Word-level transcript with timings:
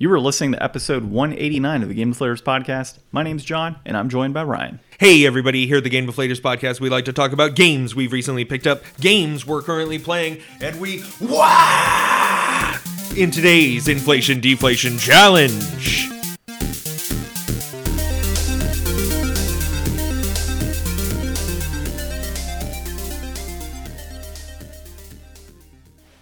You 0.00 0.10
were 0.10 0.20
listening 0.20 0.52
to 0.52 0.62
episode 0.62 1.02
189 1.02 1.82
of 1.82 1.88
the 1.88 1.94
Game 1.96 2.14
Deflators 2.14 2.40
podcast. 2.40 2.98
My 3.10 3.24
name's 3.24 3.44
John, 3.44 3.80
and 3.84 3.96
I'm 3.96 4.08
joined 4.08 4.32
by 4.32 4.44
Ryan. 4.44 4.78
Hey, 5.00 5.26
everybody, 5.26 5.66
here 5.66 5.78
at 5.78 5.82
the 5.82 5.90
Game 5.90 6.06
Deflators 6.06 6.40
podcast, 6.40 6.78
we 6.78 6.88
like 6.88 7.04
to 7.06 7.12
talk 7.12 7.32
about 7.32 7.56
games 7.56 7.96
we've 7.96 8.12
recently 8.12 8.44
picked 8.44 8.68
up, 8.68 8.84
games 9.00 9.44
we're 9.44 9.60
currently 9.60 9.98
playing, 9.98 10.40
and 10.60 10.80
we 10.80 11.02
wah 11.20 12.78
in 13.16 13.32
today's 13.32 13.88
Inflation 13.88 14.38
Deflation 14.38 14.98
Challenge. 14.98 16.08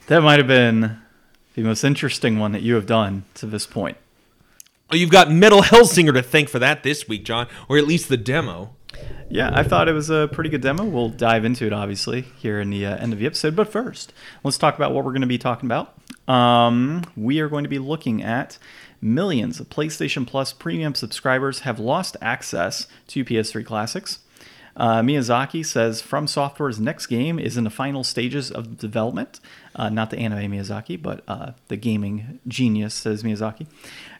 That 0.07 0.23
might 0.23 0.39
have 0.39 0.47
been 0.47 0.97
the 1.57 1.63
most 1.63 1.85
interesting 1.85 2.39
one 2.39 2.53
that 2.53 2.63
you 2.63 2.75
have 2.75 2.87
done 2.87 3.25
to 3.35 3.47
this 3.47 3.67
point. 3.67 3.97
Oh, 4.93 4.97
you've 4.97 5.11
got 5.11 5.31
Metal 5.31 5.63
Hellsinger 5.63 6.13
to 6.13 6.23
thank 6.23 6.49
for 6.49 6.59
that 6.61 6.83
this 6.83 7.09
week, 7.09 7.25
John, 7.25 7.49
or 7.69 7.77
at 7.77 7.87
least 7.87 8.09
the 8.09 8.17
demo. 8.17 8.75
Yeah, 9.29 9.51
I 9.53 9.65
thought 9.65 9.89
it 9.89 9.93
was 9.93 10.11
a 10.11 10.29
pretty 10.31 10.51
good 10.51 10.61
demo. 10.61 10.85
We'll 10.85 11.09
dive 11.09 11.45
into 11.45 11.67
it, 11.67 11.73
obviously, 11.73 12.21
here 12.39 12.61
in 12.61 12.71
the 12.71 12.87
uh, 12.87 12.97
end 12.97 13.13
of 13.13 13.19
the 13.19 13.27
episode. 13.27 13.57
But 13.57 13.73
first, 13.73 14.13
let's 14.45 14.59
talk 14.59 14.77
about 14.77 14.93
what 14.93 15.05
we're 15.05 15.11
going 15.11 15.23
to 15.23 15.27
be 15.27 15.39
talking 15.39 15.67
about. 15.67 15.99
Um, 16.29 17.05
we 17.17 17.41
are 17.41 17.49
going 17.49 17.65
to 17.65 17.71
be 17.71 17.81
looking 17.81 18.23
at 18.23 18.59
millions 19.01 19.59
of 19.59 19.69
PlayStation 19.69 20.27
Plus 20.27 20.53
premium 20.53 20.95
subscribers 20.95 21.61
have 21.61 21.81
lost 21.81 22.17
access 22.21 22.87
to 23.09 23.25
PS3 23.25 23.67
classics. 23.67 24.21
Uh, 24.77 25.01
Miyazaki 25.01 25.65
says 25.65 26.03
From 26.03 26.27
Software's 26.27 26.79
next 26.79 27.07
game 27.07 27.39
is 27.39 27.57
in 27.57 27.65
the 27.65 27.71
final 27.71 28.05
stages 28.05 28.51
of 28.51 28.77
development. 28.77 29.41
Uh, 29.79 29.91
not 29.91 30.09
the 30.09 30.19
anime 30.19 30.51
Miyazaki, 30.51 31.01
but 31.01 31.23
uh, 31.29 31.53
the 31.69 31.77
gaming 31.77 32.41
genius, 32.49 32.95
says 32.95 33.23
Miyazaki. 33.23 33.67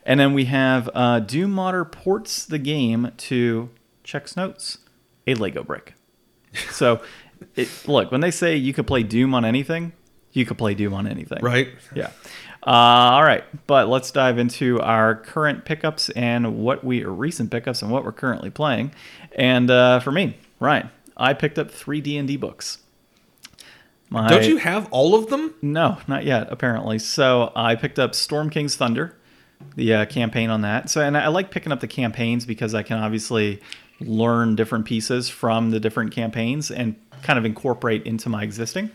And 0.05 0.21
then 0.21 0.35
we 0.35 0.45
have 0.45 0.91
uh, 0.95 1.21
Doom 1.21 1.51
Modder 1.51 1.85
ports 1.85 2.45
the 2.45 2.59
game 2.59 3.11
to 3.17 3.71
checks 4.05 4.37
notes, 4.37 4.79
a 5.27 5.35
Lego 5.35 5.63
brick. 5.63 5.95
So, 6.71 7.03
it, 7.55 7.69
look, 7.87 8.11
when 8.11 8.23
they 8.23 8.31
say 8.31 8.57
you 8.57 8.73
could 8.73 8.87
play 8.87 9.03
Doom 9.03 9.35
on 9.35 9.45
anything, 9.45 9.93
you 10.33 10.47
could 10.47 10.57
play 10.57 10.75
Doom 10.75 10.95
on 10.95 11.07
anything. 11.07 11.43
Right? 11.43 11.69
Yeah. 11.95 12.11
Uh, 12.67 13.13
all 13.13 13.23
right, 13.23 13.45
but 13.67 13.89
let's 13.89 14.11
dive 14.11 14.39
into 14.39 14.81
our 14.81 15.15
current 15.15 15.65
pickups 15.65 16.11
and 16.11 16.57
what 16.57 16.83
we 16.83 17.05
or 17.05 17.13
recent 17.13 17.51
pickups 17.51 17.81
and 17.81 17.91
what 17.93 18.05
we're 18.05 18.13
currently 18.13 18.51
playing. 18.51 18.93
And 19.37 19.71
uh, 19.71 20.01
for 20.01 20.11
me, 20.11 20.37
Ryan, 20.59 20.91
I 21.17 21.33
picked 21.33 21.59
up 21.59 21.71
three 21.71 22.01
D 22.01 22.17
and 22.17 22.27
D 22.27 22.37
books. 22.37 22.79
My, 24.09 24.29
Don't 24.29 24.47
you 24.47 24.59
have 24.59 24.89
all 24.93 25.15
of 25.15 25.29
them? 25.29 25.55
No, 25.63 25.99
not 26.07 26.25
yet. 26.25 26.49
Apparently, 26.51 26.99
so 26.99 27.53
I 27.57 27.75
picked 27.75 27.99
up 27.99 28.15
Storm 28.15 28.51
King's 28.51 28.77
Thunder, 28.77 29.17
the 29.75 29.95
uh, 29.95 30.05
campaign 30.07 30.49
on 30.49 30.63
that. 30.63 30.91
So, 30.91 31.01
and 31.01 31.17
I 31.17 31.29
like 31.29 31.51
picking 31.51 31.73
up 31.73 31.81
the 31.81 31.89
campaigns 31.89 32.47
because 32.47 32.75
I 32.75 32.83
can 32.83 32.99
obviously 32.99 33.61
learn 34.01 34.55
different 34.55 34.85
pieces 34.85 35.29
from 35.29 35.71
the 35.71 35.81
different 35.81 36.13
campaigns 36.13 36.71
and 36.71 36.95
kind 37.23 37.39
of 37.39 37.45
incorporate 37.45 38.05
into 38.07 38.29
my 38.29 38.43
existing. 38.43 38.91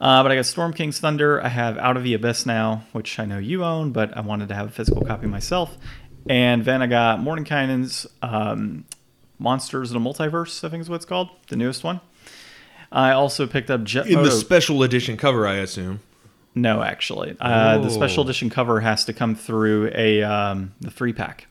Uh, 0.00 0.22
but 0.22 0.32
I 0.32 0.36
got 0.36 0.46
Storm 0.46 0.72
King's 0.72 0.98
Thunder. 0.98 1.42
I 1.42 1.48
have 1.48 1.78
Out 1.78 1.96
of 1.96 2.02
the 2.02 2.14
Abyss 2.14 2.46
now, 2.46 2.84
which 2.92 3.18
I 3.18 3.24
know 3.24 3.38
you 3.38 3.64
own, 3.64 3.92
but 3.92 4.16
I 4.16 4.20
wanted 4.20 4.48
to 4.48 4.54
have 4.54 4.66
a 4.66 4.70
physical 4.70 5.02
copy 5.02 5.26
myself. 5.26 5.76
And 6.28 6.64
then 6.64 6.82
I 6.82 6.86
got 6.86 7.20
Mordenkainen's 7.20 8.06
um, 8.22 8.86
Monsters 9.38 9.92
in 9.92 10.02
the 10.02 10.08
Multiverse, 10.10 10.64
I 10.64 10.68
think 10.70 10.80
is 10.80 10.88
what 10.88 10.96
it's 10.96 11.04
called, 11.04 11.28
the 11.48 11.56
newest 11.56 11.84
one. 11.84 12.00
I 12.94 13.10
also 13.12 13.46
picked 13.46 13.70
up 13.70 13.82
Jet 13.84 14.06
In 14.06 14.22
the 14.22 14.30
special 14.30 14.82
edition 14.84 15.16
cover, 15.16 15.46
I 15.46 15.56
assume. 15.56 16.00
no, 16.54 16.80
actually, 16.82 17.36
uh, 17.40 17.78
the 17.78 17.90
special 17.90 18.22
Oh. 18.22 18.26
edition 18.26 18.48
cover 18.48 18.80
has 18.80 19.04
to 19.06 19.12
come 19.12 19.34
through 19.34 19.90
a 19.94 20.22
um, 20.22 20.72
the 20.80 20.90
three 20.90 21.12
pack. 21.12 21.48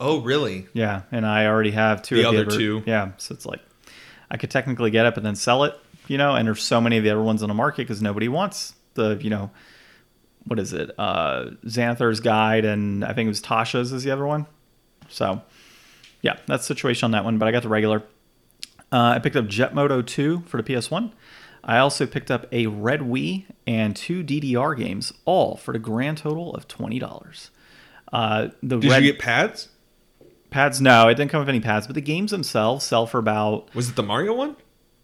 Oh, 0.00 0.20
really? 0.20 0.66
Yeah, 0.74 1.02
and 1.12 1.24
I 1.24 1.46
already 1.46 1.70
have 1.70 2.02
two. 2.02 2.16
The 2.16 2.24
of 2.28 2.32
the 2.34 2.40
other 2.40 2.46
other 2.50 2.58
two. 2.58 2.82
Yeah, 2.84 3.12
so 3.16 3.32
it's 3.34 3.46
like 3.46 3.60
I 4.30 4.36
could 4.36 4.50
technically 4.50 4.90
get 4.90 5.06
up 5.06 5.16
and 5.16 5.24
then 5.24 5.36
sell 5.36 5.62
it, 5.64 5.78
you 6.08 6.18
know. 6.18 6.34
And 6.34 6.46
there's 6.48 6.62
so 6.62 6.80
many 6.80 6.98
of 6.98 7.04
the 7.04 7.10
other 7.10 7.22
ones 7.22 7.42
on 7.42 7.48
the 7.48 7.54
market 7.54 7.78
because 7.86 8.02
nobody 8.02 8.28
wants 8.28 8.74
the, 8.94 9.18
you 9.22 9.30
know, 9.30 9.50
what 10.46 10.58
is 10.58 10.72
it? 10.72 10.90
Uh, 10.98 11.50
Xanathar's 11.64 12.20
Guide, 12.20 12.64
and 12.64 13.04
I 13.04 13.12
think 13.12 13.26
it 13.26 13.30
was 13.30 13.40
Tasha's 13.40 13.92
is 13.92 14.02
the 14.02 14.10
other 14.10 14.26
one. 14.26 14.46
So 15.08 15.40
yeah, 16.22 16.36
that's 16.46 16.64
the 16.66 16.74
situation 16.74 17.04
on 17.06 17.10
that 17.12 17.24
one. 17.24 17.38
But 17.38 17.46
I 17.48 17.52
got 17.52 17.62
the 17.62 17.68
regular. 17.68 18.02
Uh, 18.92 19.14
I 19.16 19.18
picked 19.18 19.36
up 19.36 19.46
Jet 19.48 19.74
Moto 19.74 20.00
2 20.02 20.44
for 20.46 20.60
the 20.62 20.72
PS1. 20.74 21.12
I 21.64 21.78
also 21.78 22.06
picked 22.06 22.30
up 22.30 22.46
a 22.52 22.66
Red 22.68 23.00
Wii 23.00 23.44
and 23.66 23.96
two 23.96 24.22
DDR 24.22 24.76
games, 24.76 25.12
all 25.24 25.56
for 25.56 25.72
the 25.72 25.80
grand 25.80 26.18
total 26.18 26.54
of 26.54 26.68
twenty 26.68 27.00
dollars. 27.00 27.50
Uh, 28.12 28.48
the 28.62 28.78
Did 28.78 28.88
red 28.90 29.02
you 29.04 29.10
get 29.12 29.20
pads? 29.20 29.68
pads, 30.50 30.80
no, 30.80 31.08
it 31.08 31.16
didn't 31.16 31.32
come 31.32 31.40
with 31.40 31.48
any 31.48 31.58
pads, 31.60 31.88
but 31.88 31.94
the 31.94 32.00
games 32.00 32.30
themselves 32.30 32.84
sell 32.84 33.04
for 33.06 33.18
about 33.18 33.74
Was 33.74 33.88
it 33.90 33.96
the 33.96 34.04
Mario 34.04 34.32
one? 34.34 34.54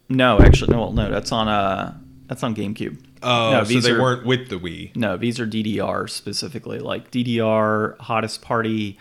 no, 0.08 0.38
actually, 0.40 0.72
no, 0.72 0.92
no, 0.92 1.10
that's 1.10 1.32
on 1.32 1.48
uh 1.48 1.98
that's 2.28 2.44
on 2.44 2.54
GameCube. 2.54 3.02
Oh, 3.24 3.50
No, 3.52 3.64
so 3.64 3.80
they 3.80 3.90
are- 3.90 4.00
weren't 4.00 4.24
with 4.24 4.48
the 4.48 4.56
Wii. 4.60 4.94
No, 4.94 5.16
these 5.16 5.40
are 5.40 5.46
DDR 5.46 6.08
specifically, 6.08 6.78
like 6.78 7.10
DDR 7.10 7.98
Hottest 7.98 8.40
Party 8.40 8.98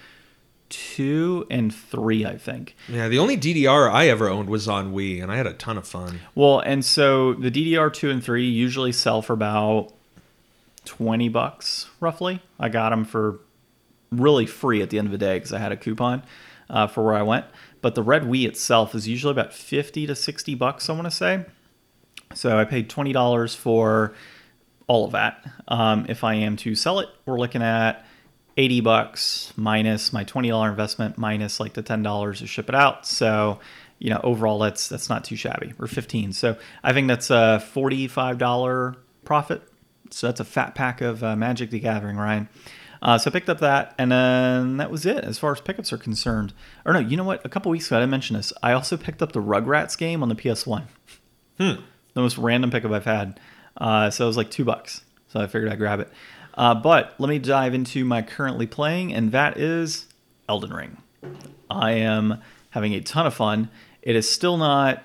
two 0.71 1.45
and 1.51 1.73
three, 1.73 2.25
I 2.25 2.37
think. 2.37 2.75
Yeah, 2.87 3.07
the 3.07 3.19
only 3.19 3.37
DDR 3.37 3.91
I 3.91 4.07
ever 4.07 4.29
owned 4.29 4.49
was 4.49 4.67
on 4.67 4.93
Wii, 4.93 5.21
and 5.21 5.31
I 5.31 5.35
had 5.35 5.45
a 5.45 5.53
ton 5.53 5.77
of 5.77 5.87
fun. 5.87 6.21
Well, 6.33 6.59
and 6.59 6.83
so 6.83 7.33
the 7.33 7.51
DDR 7.51 7.93
two 7.93 8.09
and 8.09 8.23
three 8.23 8.47
usually 8.47 8.91
sell 8.91 9.21
for 9.21 9.33
about 9.33 9.93
twenty 10.85 11.29
bucks, 11.29 11.89
roughly. 11.99 12.41
I 12.59 12.69
got 12.69 12.89
them 12.89 13.05
for 13.05 13.39
really 14.11 14.45
free 14.45 14.81
at 14.81 14.89
the 14.89 14.97
end 14.97 15.07
of 15.07 15.11
the 15.11 15.17
day 15.17 15.35
because 15.35 15.53
I 15.53 15.59
had 15.59 15.71
a 15.71 15.77
coupon 15.77 16.23
uh, 16.69 16.87
for 16.87 17.03
where 17.03 17.15
I 17.15 17.21
went. 17.21 17.45
But 17.81 17.95
the 17.95 18.03
Red 18.03 18.23
Wii 18.23 18.47
itself 18.47 18.95
is 18.95 19.07
usually 19.07 19.31
about 19.31 19.53
fifty 19.53 20.07
to 20.07 20.15
sixty 20.15 20.55
bucks. 20.55 20.89
I 20.89 20.93
want 20.93 21.05
to 21.05 21.11
say. 21.11 21.45
So 22.33 22.57
I 22.57 22.63
paid 22.63 22.89
twenty 22.89 23.13
dollars 23.13 23.53
for 23.53 24.13
all 24.87 25.05
of 25.05 25.11
that. 25.11 25.45
Um, 25.67 26.05
if 26.09 26.23
I 26.23 26.35
am 26.35 26.55
to 26.57 26.75
sell 26.75 26.99
it, 26.99 27.09
we're 27.25 27.39
looking 27.39 27.61
at 27.61 28.05
eighty 28.61 28.81
bucks 28.81 29.51
minus 29.55 30.13
my 30.13 30.23
twenty 30.23 30.49
dollar 30.49 30.69
investment 30.69 31.17
minus 31.17 31.59
like 31.59 31.73
the 31.73 31.81
ten 31.81 32.03
dollars 32.03 32.39
to 32.39 32.47
ship 32.47 32.69
it 32.69 32.75
out. 32.75 33.05
So 33.05 33.59
you 33.99 34.09
know 34.09 34.21
overall 34.23 34.59
that's 34.59 34.87
that's 34.89 35.09
not 35.09 35.23
too 35.23 35.35
shabby. 35.35 35.73
Or 35.79 35.87
fifteen. 35.87 36.33
So 36.33 36.57
I 36.83 36.93
think 36.93 37.07
that's 37.07 37.29
a 37.29 37.59
forty 37.59 38.07
five 38.07 38.37
dollar 38.37 38.95
profit. 39.25 39.61
So 40.11 40.27
that's 40.27 40.39
a 40.39 40.45
fat 40.45 40.75
pack 40.75 41.01
of 41.01 41.23
uh, 41.23 41.35
Magic 41.35 41.69
the 41.69 41.79
Gathering, 41.79 42.17
Ryan. 42.17 42.49
Uh, 43.01 43.17
so 43.17 43.31
I 43.31 43.33
picked 43.33 43.49
up 43.49 43.59
that, 43.61 43.95
and 43.97 44.11
then 44.11 44.77
that 44.77 44.91
was 44.91 45.05
it 45.07 45.23
as 45.23 45.39
far 45.39 45.51
as 45.53 45.59
pickups 45.61 45.91
are 45.91 45.97
concerned. 45.97 46.53
Or 46.85 46.93
no, 46.93 46.99
you 46.99 47.17
know 47.17 47.23
what? 47.23 47.43
A 47.43 47.49
couple 47.49 47.71
weeks 47.71 47.87
ago, 47.87 47.97
I 47.97 48.01
didn't 48.01 48.11
mention 48.11 48.35
this. 48.35 48.53
I 48.61 48.73
also 48.73 48.95
picked 48.95 49.23
up 49.23 49.31
the 49.31 49.41
Rugrats 49.41 49.97
game 49.97 50.21
on 50.21 50.29
the 50.29 50.35
PS1 50.35 50.83
Hmm. 51.57 51.81
the 52.13 52.21
most 52.21 52.37
random 52.37 52.69
pickup 52.69 52.91
I've 52.91 53.05
had. 53.05 53.39
Uh, 53.77 54.11
so 54.11 54.25
it 54.25 54.27
was 54.27 54.37
like 54.37 54.51
two 54.51 54.65
bucks. 54.65 55.01
So 55.29 55.39
I 55.39 55.47
figured 55.47 55.71
I'd 55.71 55.79
grab 55.79 55.99
it. 56.01 56.09
Uh, 56.61 56.75
but 56.75 57.15
let 57.17 57.27
me 57.27 57.39
dive 57.39 57.73
into 57.73 58.05
my 58.05 58.21
currently 58.21 58.67
playing, 58.67 59.11
and 59.11 59.31
that 59.31 59.57
is 59.57 60.05
Elden 60.47 60.71
Ring. 60.71 60.97
I 61.71 61.93
am 61.93 62.39
having 62.69 62.93
a 62.93 63.01
ton 63.01 63.25
of 63.25 63.33
fun. 63.33 63.71
It 64.03 64.15
is 64.15 64.29
still 64.29 64.57
not 64.57 65.03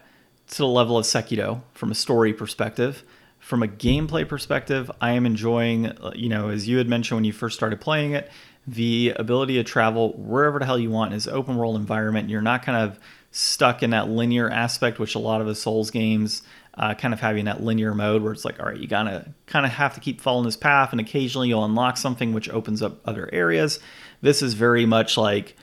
to 0.48 0.58
the 0.58 0.66
level 0.66 0.98
of 0.98 1.06
Sekiro 1.06 1.62
from 1.72 1.90
a 1.90 1.94
story 1.94 2.34
perspective. 2.34 3.04
From 3.38 3.62
a 3.62 3.68
gameplay 3.68 4.28
perspective, 4.28 4.90
I 5.00 5.12
am 5.12 5.24
enjoying, 5.24 5.86
uh, 5.86 6.12
you 6.14 6.28
know, 6.28 6.50
as 6.50 6.68
you 6.68 6.76
had 6.76 6.90
mentioned 6.90 7.16
when 7.16 7.24
you 7.24 7.32
first 7.32 7.56
started 7.56 7.80
playing 7.80 8.12
it, 8.12 8.30
the 8.66 9.14
ability 9.16 9.54
to 9.54 9.64
travel 9.64 10.12
wherever 10.12 10.58
the 10.58 10.66
hell 10.66 10.78
you 10.78 10.90
want 10.90 11.12
in 11.12 11.16
this 11.16 11.26
open 11.26 11.56
world 11.56 11.76
environment. 11.76 12.28
You're 12.28 12.42
not 12.42 12.64
kind 12.64 12.76
of 12.76 12.98
stuck 13.30 13.82
in 13.82 13.90
that 13.90 14.10
linear 14.10 14.50
aspect, 14.50 14.98
which 14.98 15.14
a 15.14 15.18
lot 15.18 15.40
of 15.40 15.46
the 15.46 15.54
Souls 15.54 15.90
games 15.90 16.42
uh, 16.76 16.94
kind 16.94 17.14
of 17.14 17.20
having 17.20 17.46
that 17.46 17.62
linear 17.62 17.94
mode 17.94 18.22
where 18.22 18.32
it's 18.32 18.44
like, 18.44 18.60
all 18.60 18.66
right, 18.66 18.76
you 18.76 18.86
gotta 18.86 19.32
kind 19.46 19.64
of 19.64 19.72
have 19.72 19.94
to 19.94 20.00
keep 20.00 20.20
following 20.20 20.44
this 20.44 20.56
path, 20.56 20.92
and 20.92 21.00
occasionally 21.00 21.48
you'll 21.48 21.64
unlock 21.64 21.96
something 21.96 22.32
which 22.32 22.48
opens 22.50 22.82
up 22.82 23.00
other 23.06 23.28
areas. 23.32 23.80
This 24.20 24.42
is 24.42 24.54
very 24.54 24.86
much 24.86 25.16
like 25.16 25.56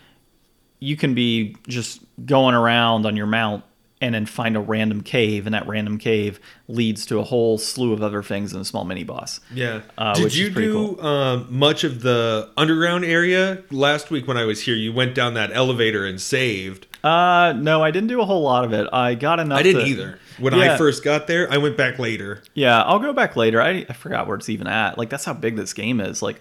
you 0.79 0.97
can 0.97 1.13
be 1.13 1.55
just 1.67 2.01
going 2.25 2.55
around 2.55 3.05
on 3.05 3.15
your 3.15 3.27
mount 3.27 3.63
and 4.01 4.13
then 4.13 4.25
find 4.25 4.57
a 4.57 4.59
random 4.59 5.01
cave, 5.01 5.45
and 5.45 5.53
that 5.53 5.65
random 5.65 5.97
cave 5.97 6.37
leads 6.67 7.05
to 7.05 7.19
a 7.19 7.23
whole 7.23 7.57
slew 7.57 7.93
of 7.93 8.03
other 8.03 8.21
things 8.21 8.51
in 8.51 8.59
a 8.59 8.65
small 8.65 8.83
mini 8.83 9.05
boss. 9.05 9.39
Yeah. 9.53 9.79
Uh, 9.97 10.13
Did 10.13 10.35
you 10.35 10.49
do 10.49 10.99
um, 10.99 11.47
much 11.49 11.85
of 11.85 12.01
the 12.01 12.51
underground 12.57 13.05
area 13.05 13.63
last 13.71 14.11
week 14.11 14.27
when 14.27 14.35
I 14.35 14.43
was 14.43 14.63
here? 14.63 14.75
You 14.75 14.91
went 14.91 15.15
down 15.15 15.35
that 15.35 15.51
elevator 15.53 16.05
and 16.05 16.19
saved. 16.19 16.85
Uh, 17.03 17.53
no, 17.53 17.83
I 17.83 17.91
didn't 17.91 18.07
do 18.07 18.21
a 18.21 18.25
whole 18.25 18.41
lot 18.43 18.63
of 18.63 18.71
it. 18.73 18.87
I 18.93 19.15
got 19.15 19.39
enough. 19.39 19.59
I 19.59 19.63
didn't 19.63 19.81
to- 19.83 19.87
either. 19.87 20.19
When 20.39 20.53
Yeah. 20.55 20.73
I 20.73 20.77
first 20.77 21.03
got 21.03 21.27
there, 21.27 21.51
I 21.51 21.57
went 21.57 21.77
back 21.77 21.99
later. 21.99 22.41
Yeah, 22.53 22.81
I'll 22.81 22.99
go 22.99 23.13
back 23.13 23.35
later. 23.35 23.61
I, 23.61 23.85
I 23.89 23.93
forgot 23.93 24.25
where 24.27 24.37
it's 24.37 24.49
even 24.49 24.67
at. 24.67 24.97
Like 24.97 25.09
that's 25.09 25.25
how 25.25 25.33
big 25.33 25.55
this 25.57 25.73
game 25.73 25.99
is. 25.99 26.21
Like 26.23 26.39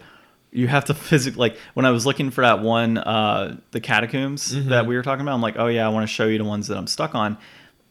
you 0.50 0.68
have 0.68 0.84
to 0.86 0.94
physically 1.08 1.38
like 1.40 1.58
when 1.74 1.84
I 1.84 1.90
was 1.90 2.06
looking 2.06 2.30
for 2.30 2.40
that 2.42 2.60
one 2.60 2.96
uh 2.98 3.56
the 3.72 3.80
catacombs 3.80 4.54
Mm-hmm. 4.54 4.68
that 4.70 4.86
we 4.86 4.96
were 4.96 5.02
talking 5.02 5.20
about, 5.22 5.34
I'm 5.34 5.42
like, 5.42 5.58
oh 5.58 5.66
yeah, 5.66 5.84
I 5.84 5.88
want 5.90 6.04
to 6.08 6.12
show 6.12 6.26
you 6.26 6.38
the 6.38 6.44
ones 6.44 6.68
that 6.68 6.78
I'm 6.78 6.86
stuck 6.86 7.14
on. 7.14 7.36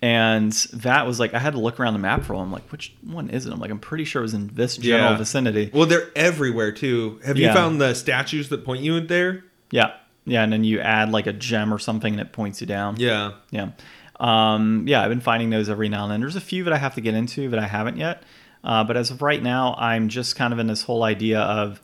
and 0.02 0.52
that 0.74 1.06
was 1.06 1.20
like 1.20 1.34
I 1.36 1.40
had 1.40 1.54
to 1.54 1.60
look 1.60 1.80
around 1.80 1.94
the 1.94 2.00
map 2.00 2.24
for. 2.24 2.34
I'm 2.36 2.52
like, 2.52 2.68
which 2.72 2.94
one 3.04 3.30
is 3.30 3.46
it? 3.46 3.54
I'm 3.54 3.60
like, 3.60 3.70
I'm 3.70 3.80
pretty 3.80 4.06
sure 4.06 4.22
it 4.22 4.24
was 4.24 4.34
in 4.34 4.50
this 4.56 4.78
general 4.78 5.12
Yeah. 5.12 5.18
vicinity. 5.18 5.70
Well, 5.74 5.86
they're 5.86 6.10
everywhere 6.16 6.72
too. 6.72 7.20
Have 7.26 7.38
you 7.38 7.48
found 7.54 7.80
the 7.80 7.94
statues 7.94 8.50
that 8.50 8.66
point 8.66 8.82
you 8.82 8.96
in 8.96 9.06
there? 9.08 9.44
Yeah, 9.70 9.92
yeah, 10.26 10.44
and 10.44 10.54
then 10.54 10.64
you 10.64 10.80
add 10.80 11.12
like 11.12 11.28
a 11.28 11.34
gem 11.34 11.74
or 11.74 11.80
something, 11.80 12.14
and 12.14 12.22
it 12.22 12.32
points 12.32 12.62
you 12.62 12.68
down. 12.68 12.96
Yeah. 12.98 13.34
Yeah. 13.50 13.72
Um, 14.20 14.86
yeah, 14.88 15.02
I've 15.02 15.10
been 15.10 15.20
finding 15.22 15.50
those 15.50 15.70
every 15.70 15.90
now 15.90 16.04
and 16.04 16.12
then. 16.12 16.22
There's 16.22 16.36
a 16.36 16.42
few 16.42 16.64
that 16.66 16.74
I 16.74 16.78
have 16.78 16.96
to 16.96 17.02
get 17.02 17.16
into 17.16 17.50
that 17.50 17.60
I 17.60 17.68
haven't 17.68 17.98
yet. 17.98 18.24
Uh, 18.64 18.84
but 18.84 18.96
as 18.96 19.10
of 19.10 19.24
right 19.24 19.42
now, 19.42 19.76
I'm 19.78 20.10
just 20.10 20.36
kind 20.36 20.54
of 20.54 20.60
in 20.60 20.68
this 20.68 20.84
whole 20.84 21.04
idea 21.04 21.40
of 21.40 21.82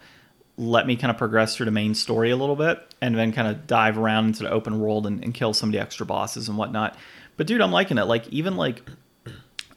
let 0.57 0.85
me 0.85 0.95
kind 0.95 1.09
of 1.09 1.17
progress 1.17 1.55
through 1.55 1.65
the 1.65 1.71
main 1.71 1.95
story 1.95 2.29
a 2.31 2.35
little 2.35 2.55
bit 2.55 2.79
and 3.01 3.15
then 3.15 3.31
kind 3.31 3.47
of 3.47 3.67
dive 3.67 3.97
around 3.97 4.25
into 4.25 4.43
the 4.43 4.49
open 4.49 4.79
world 4.79 5.05
and, 5.05 5.23
and 5.23 5.33
kill 5.33 5.53
some 5.53 5.69
of 5.69 5.73
the 5.73 5.79
extra 5.79 6.05
bosses 6.05 6.47
and 6.47 6.57
whatnot. 6.57 6.95
But 7.37 7.47
dude, 7.47 7.61
I'm 7.61 7.71
liking 7.71 7.97
it. 7.97 8.05
Like 8.05 8.27
even 8.29 8.55
like 8.57 8.87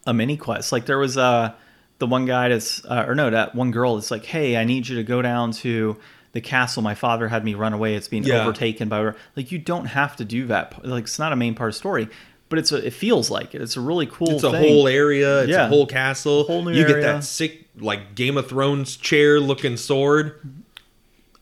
a 0.06 0.14
mini 0.14 0.36
quest. 0.36 0.72
Like 0.72 0.86
there 0.86 0.98
was 0.98 1.16
uh 1.16 1.52
the 1.98 2.06
one 2.06 2.24
guy 2.24 2.48
that's 2.48 2.84
uh, 2.86 3.04
or 3.06 3.14
no 3.14 3.30
that 3.30 3.54
one 3.54 3.70
girl 3.70 3.96
that's 3.96 4.10
like, 4.10 4.24
hey, 4.24 4.56
I 4.56 4.64
need 4.64 4.88
you 4.88 4.96
to 4.96 5.04
go 5.04 5.20
down 5.20 5.52
to 5.52 5.98
the 6.32 6.40
castle. 6.40 6.82
My 6.82 6.94
father 6.94 7.28
had 7.28 7.44
me 7.44 7.54
run 7.54 7.72
away. 7.72 7.94
It's 7.94 8.08
being 8.08 8.22
Yeah. 8.24 8.42
overtaken 8.42 8.88
by 8.88 9.12
like 9.36 9.50
you 9.52 9.58
don't 9.58 9.86
have 9.86 10.16
to 10.16 10.24
do 10.24 10.46
that. 10.46 10.84
Like 10.84 11.04
it's 11.04 11.18
not 11.18 11.32
a 11.32 11.36
main 11.36 11.54
part 11.54 11.68
of 11.70 11.74
the 11.74 11.78
story, 11.78 12.08
but 12.48 12.58
it's 12.58 12.72
a, 12.72 12.86
it 12.86 12.92
feels 12.92 13.30
like 13.30 13.54
it. 13.54 13.60
It's 13.62 13.76
a 13.76 13.80
really 13.80 14.06
cool. 14.06 14.30
It's 14.30 14.44
a 14.44 14.50
thing. 14.50 14.68
whole 14.72 14.88
area. 14.88 15.40
It's 15.42 15.50
Yeah. 15.50 15.66
a 15.66 15.68
whole 15.68 15.86
castle. 15.86 16.44
Whole 16.44 16.62
new 16.64 16.72
you 16.72 16.86
get 16.86 17.00
that 17.02 17.24
sick, 17.24 17.66
like 17.78 18.14
Game 18.14 18.36
of 18.36 18.48
Thrones 18.48 18.96
chair 18.96 19.40
looking 19.40 19.76
sword. 19.76 20.40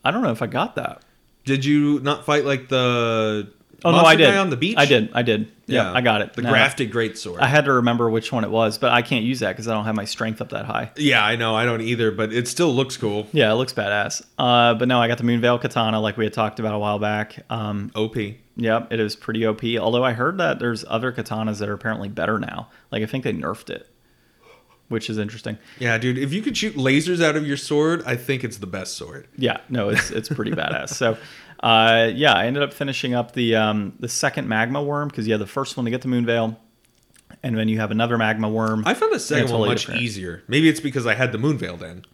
I 0.03 0.11
don't 0.11 0.21
know 0.23 0.31
if 0.31 0.41
I 0.41 0.47
got 0.47 0.75
that. 0.75 1.01
Did 1.45 1.65
you 1.65 1.99
not 2.01 2.25
fight 2.25 2.45
like 2.45 2.69
the 2.69 3.49
Oh 3.85 3.91
no, 3.91 3.99
I 3.99 4.15
did. 4.15 4.35
on 4.35 4.49
the 4.49 4.57
beach? 4.57 4.75
I 4.77 4.85
did. 4.85 5.09
I 5.13 5.21
did. 5.21 5.51
Yeah, 5.65 5.91
I 5.93 6.01
got 6.01 6.21
it. 6.21 6.33
The 6.33 6.41
No, 6.41 6.49
grafted 6.49 6.91
great 6.91 7.17
sword. 7.17 7.41
I 7.41 7.47
had 7.47 7.65
to 7.65 7.73
remember 7.73 8.09
which 8.09 8.31
one 8.31 8.43
it 8.43 8.49
was, 8.49 8.77
but 8.77 8.91
I 8.91 9.01
can't 9.01 9.23
use 9.23 9.39
that 9.41 9.49
because 9.49 9.67
I 9.67 9.73
don't 9.73 9.85
have 9.85 9.95
my 9.95 10.05
strength 10.05 10.41
up 10.41 10.49
that 10.49 10.65
high. 10.65 10.91
yeah, 10.97 11.23
I 11.23 11.35
know. 11.35 11.55
I 11.55 11.65
don't 11.65 11.81
either, 11.81 12.11
but 12.11 12.33
it 12.33 12.47
still 12.47 12.73
looks 12.73 12.97
cool. 12.97 13.27
Yeah, 13.31 13.51
it 13.51 13.55
looks 13.55 13.71
badass. 13.73 14.23
Uh, 14.37 14.73
but 14.73 14.87
no, 14.87 14.99
I 14.99 15.07
got 15.07 15.17
the 15.17 15.23
Moonveil 15.23 15.59
Katana 15.61 15.99
like 16.01 16.17
we 16.17 16.25
had 16.25 16.33
talked 16.33 16.59
about 16.59 16.73
a 16.73 16.79
while 16.79 16.99
back. 16.99 17.45
Um, 17.49 17.91
OP. 17.95 18.15
Yep, 18.55 18.91
it 18.91 18.99
is 18.99 19.15
pretty 19.15 19.45
OP. 19.45 19.63
Although 19.79 20.03
I 20.03 20.11
heard 20.13 20.37
that 20.39 20.59
there's 20.59 20.83
other 20.87 21.11
katanas 21.13 21.59
that 21.59 21.69
are 21.69 21.73
apparently 21.73 22.09
better 22.09 22.37
now. 22.39 22.69
Like 22.91 23.03
I 23.03 23.05
think 23.05 23.23
they 23.23 23.31
nerfed 23.31 23.69
it, 23.69 23.87
which 24.89 25.09
is 25.09 25.17
interesting. 25.17 25.57
Yeah, 25.79 25.97
dude. 25.97 26.17
If 26.17 26.33
you 26.33 26.41
could 26.41 26.57
shoot 26.57 26.75
lasers 26.75 27.23
out 27.23 27.35
of 27.37 27.45
your 27.47 27.55
sword, 27.57 28.03
I 28.05 28.15
think 28.15 28.43
it's 28.43 28.57
the 28.57 28.67
best 28.67 28.97
sword. 28.97 29.27
Yeah, 29.37 29.61
no, 29.69 29.89
it's 29.89 30.09
it's 30.11 30.27
pretty 30.29 30.51
badass. 30.51 30.89
So, 30.89 31.17
uh, 31.61 32.11
yeah, 32.13 32.33
I 32.33 32.45
ended 32.45 32.63
up 32.63 32.73
finishing 32.73 33.13
up 33.13 33.33
the 33.33 33.55
um, 33.55 33.93
the 33.99 34.07
second 34.07 34.47
magma 34.47 34.81
worm 34.81 35.09
because 35.09 35.27
you 35.27 35.33
had 35.33 35.41
the 35.41 35.47
first 35.47 35.75
one 35.77 35.85
to 35.85 35.91
get 35.91 36.01
the 36.01 36.07
Moonveil, 36.07 36.57
and 37.43 37.57
then 37.57 37.67
you 37.67 37.79
have 37.79 37.91
another 37.91 38.17
magma 38.17 38.49
worm. 38.49 38.83
I 38.85 38.93
found 38.93 39.13
the 39.13 39.19
second 39.19 39.45
It's 39.45 39.51
one 39.53 39.67
much 39.67 39.81
different. 39.81 40.01
easier. 40.01 40.43
Maybe 40.47 40.69
it's 40.69 40.79
because 40.79 41.05
I 41.05 41.15
had 41.15 41.31
the 41.31 41.37
Moonveil 41.37 41.77
then. 41.77 42.05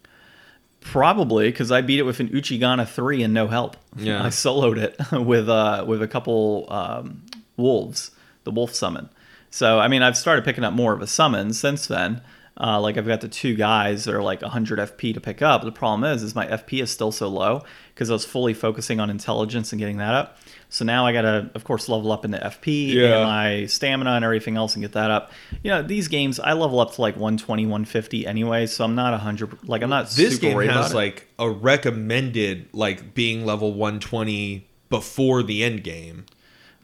Probably 0.81 1.49
because 1.49 1.71
I 1.71 1.81
beat 1.81 1.97
it 1.99 2.03
with 2.03 2.19
an 2.19 2.29
Uchigatana 2.29 2.87
three 2.87 3.23
and 3.23 3.33
no 3.33 3.47
help. 3.47 3.75
Yeah. 3.95 4.23
I 4.23 4.27
soloed 4.27 4.77
it 4.77 4.95
with 5.25 5.49
uh 5.49 5.83
with 5.87 6.01
a 6.01 6.07
couple 6.07 6.67
um, 6.69 7.23
wolves, 7.57 8.11
the 8.43 8.51
wolf 8.51 8.73
summon. 8.73 9.09
So 9.49 9.79
I 9.79 9.87
mean, 9.87 10.01
I've 10.03 10.17
started 10.17 10.45
picking 10.45 10.63
up 10.63 10.73
more 10.73 10.93
of 10.93 11.01
a 11.01 11.07
summon 11.07 11.53
since 11.53 11.87
then. 11.87 12.21
Uh, 12.57 12.79
like 12.79 12.97
I've 12.97 13.05
got 13.05 13.19
the 13.19 13.27
two 13.27 13.53
guys 13.53 14.05
that 14.05 14.15
are 14.15 14.23
like 14.23 14.41
100 14.41 14.79
FP 14.79 15.13
to 15.13 15.19
pick 15.19 15.41
up. 15.41 15.63
The 15.63 15.73
problem 15.73 16.09
is, 16.09 16.23
is 16.23 16.35
my 16.35 16.47
FP 16.47 16.81
is 16.81 16.89
still 16.89 17.11
so 17.11 17.27
low 17.27 17.63
because 17.93 18.09
I 18.09 18.13
was 18.13 18.23
fully 18.23 18.53
focusing 18.53 19.01
on 19.01 19.09
intelligence 19.09 19.73
and 19.73 19.79
getting 19.79 19.97
that 19.97 20.13
up. 20.13 20.37
So 20.69 20.85
now 20.85 21.05
I 21.05 21.11
gotta, 21.11 21.51
of 21.53 21.65
course, 21.65 21.89
level 21.89 22.13
up 22.13 22.23
into 22.23 22.37
FP 22.37 22.93
Yeah. 22.93 23.15
and 23.17 23.23
my 23.25 23.65
stamina 23.65 24.11
and 24.11 24.23
everything 24.23 24.55
else 24.55 24.73
and 24.75 24.81
get 24.81 24.93
that 24.93 25.11
up. 25.11 25.31
You 25.63 25.71
know, 25.71 25.81
these 25.81 26.07
games 26.07 26.39
I 26.39 26.53
level 26.53 26.79
up 26.79 26.93
to 26.95 27.01
like 27.01 27.15
120, 27.15 27.65
150 27.65 28.25
anyway, 28.25 28.67
so 28.67 28.85
I'm 28.85 28.95
not 28.95 29.11
100. 29.11 29.67
Like 29.67 29.81
I'm 29.83 29.89
not. 29.89 30.09
This 30.11 30.37
game 30.39 30.57
has 30.59 30.93
like 30.93 31.27
a 31.37 31.49
recommended 31.49 32.67
like 32.73 33.13
being 33.13 33.45
level 33.45 33.73
120 33.73 34.67
before 34.89 35.43
the 35.43 35.63
end 35.63 35.83
game. 35.83 36.25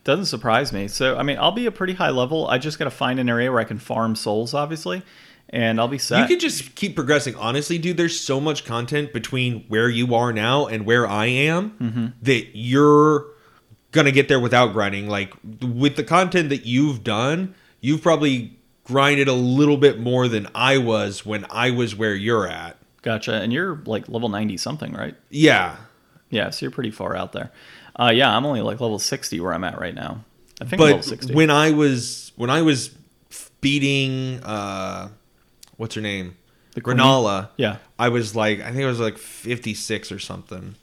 Doesn't 0.03 0.25
surprise 0.25 0.73
me. 0.73 0.87
So, 0.87 1.15
I 1.15 1.23
mean, 1.23 1.37
I'll 1.39 1.51
be 1.51 1.67
a 1.67 1.71
pretty 1.71 1.93
high 1.93 2.09
level. 2.09 2.47
I 2.47 2.57
just 2.57 2.79
got 2.79 2.85
to 2.85 2.91
find 2.91 3.19
an 3.19 3.29
area 3.29 3.51
where 3.51 3.59
I 3.59 3.65
can 3.65 3.77
farm 3.77 4.15
souls, 4.15 4.53
obviously, 4.55 5.03
and 5.51 5.79
I'll 5.79 5.87
be 5.87 5.97
set. 5.97 6.21
You 6.21 6.27
could 6.27 6.39
just 6.39 6.75
keep 6.75 6.95
progressing. 6.95 7.35
Honestly, 7.35 7.77
dude, 7.77 7.97
there's 7.97 8.19
so 8.19 8.39
much 8.39 8.63
content 8.65 9.11
between 9.13 9.65
where 9.67 9.89
you 9.89 10.15
are 10.15 10.31
now 10.33 10.65
and 10.67 10.85
where 10.85 11.05
I 11.07 11.25
am 11.27 11.71
Mm-hmm. 11.81 12.05
that 12.23 12.47
you're 12.57 13.25
gonna 13.91 14.11
get 14.11 14.27
there 14.29 14.39
without 14.39 14.73
grinding. 14.73 15.07
Like 15.09 15.33
with 15.61 15.95
the 15.97 16.03
content 16.03 16.49
that 16.49 16.65
you've 16.65 17.03
done, 17.03 17.53
you've 17.81 18.01
probably 18.01 18.57
grinded 18.85 19.27
a 19.27 19.33
little 19.33 19.77
bit 19.77 19.99
more 19.99 20.27
than 20.27 20.47
I 20.55 20.77
was 20.77 21.25
when 21.25 21.45
I 21.51 21.71
was 21.71 21.95
where 21.95 22.15
you're 22.15 22.47
at. 22.47 22.77
gotcha. 23.01 23.33
And 23.33 23.51
you're 23.53 23.81
like 23.85 24.07
level 24.09 24.29
90 24.29 24.57
something, 24.57 24.93
right? 24.93 25.15
Yeah. 25.29 25.75
Yeah, 26.29 26.49
so 26.49 26.65
you're 26.65 26.71
pretty 26.71 26.91
far 26.91 27.15
out 27.15 27.33
there. 27.33 27.51
Uh, 27.99 28.11
yeah, 28.13 28.35
I'm 28.35 28.45
only 28.45 28.61
like 28.61 28.79
level 28.79 28.97
60 28.99 29.39
where 29.41 29.53
I'm 29.53 29.63
at 29.65 29.79
right 29.79 29.93
now. 29.93 30.23
I 30.61 30.65
think 30.65 30.73
I'm 30.81 30.85
level 30.87 30.97
But 30.99 31.05
60. 31.05 31.33
when 31.33 31.49
I 31.51 31.71
was 31.71 32.31
when 32.37 32.49
I 32.49 32.61
was 32.61 32.91
beating 33.59 34.39
uh 34.43 35.09
what's 35.81 35.95
her 35.95 36.01
name? 36.01 36.37
The 36.75 36.81
queen? 36.81 36.97
Renala. 36.97 37.49
yeah. 37.57 37.77
I 37.99 38.07
was 38.09 38.35
like 38.35 38.61
I 38.61 38.67
think 38.71 38.77
it 38.81 38.85
was 38.85 38.99
like 38.99 39.17
56 39.17 40.11
or 40.11 40.19
something. 40.19 40.75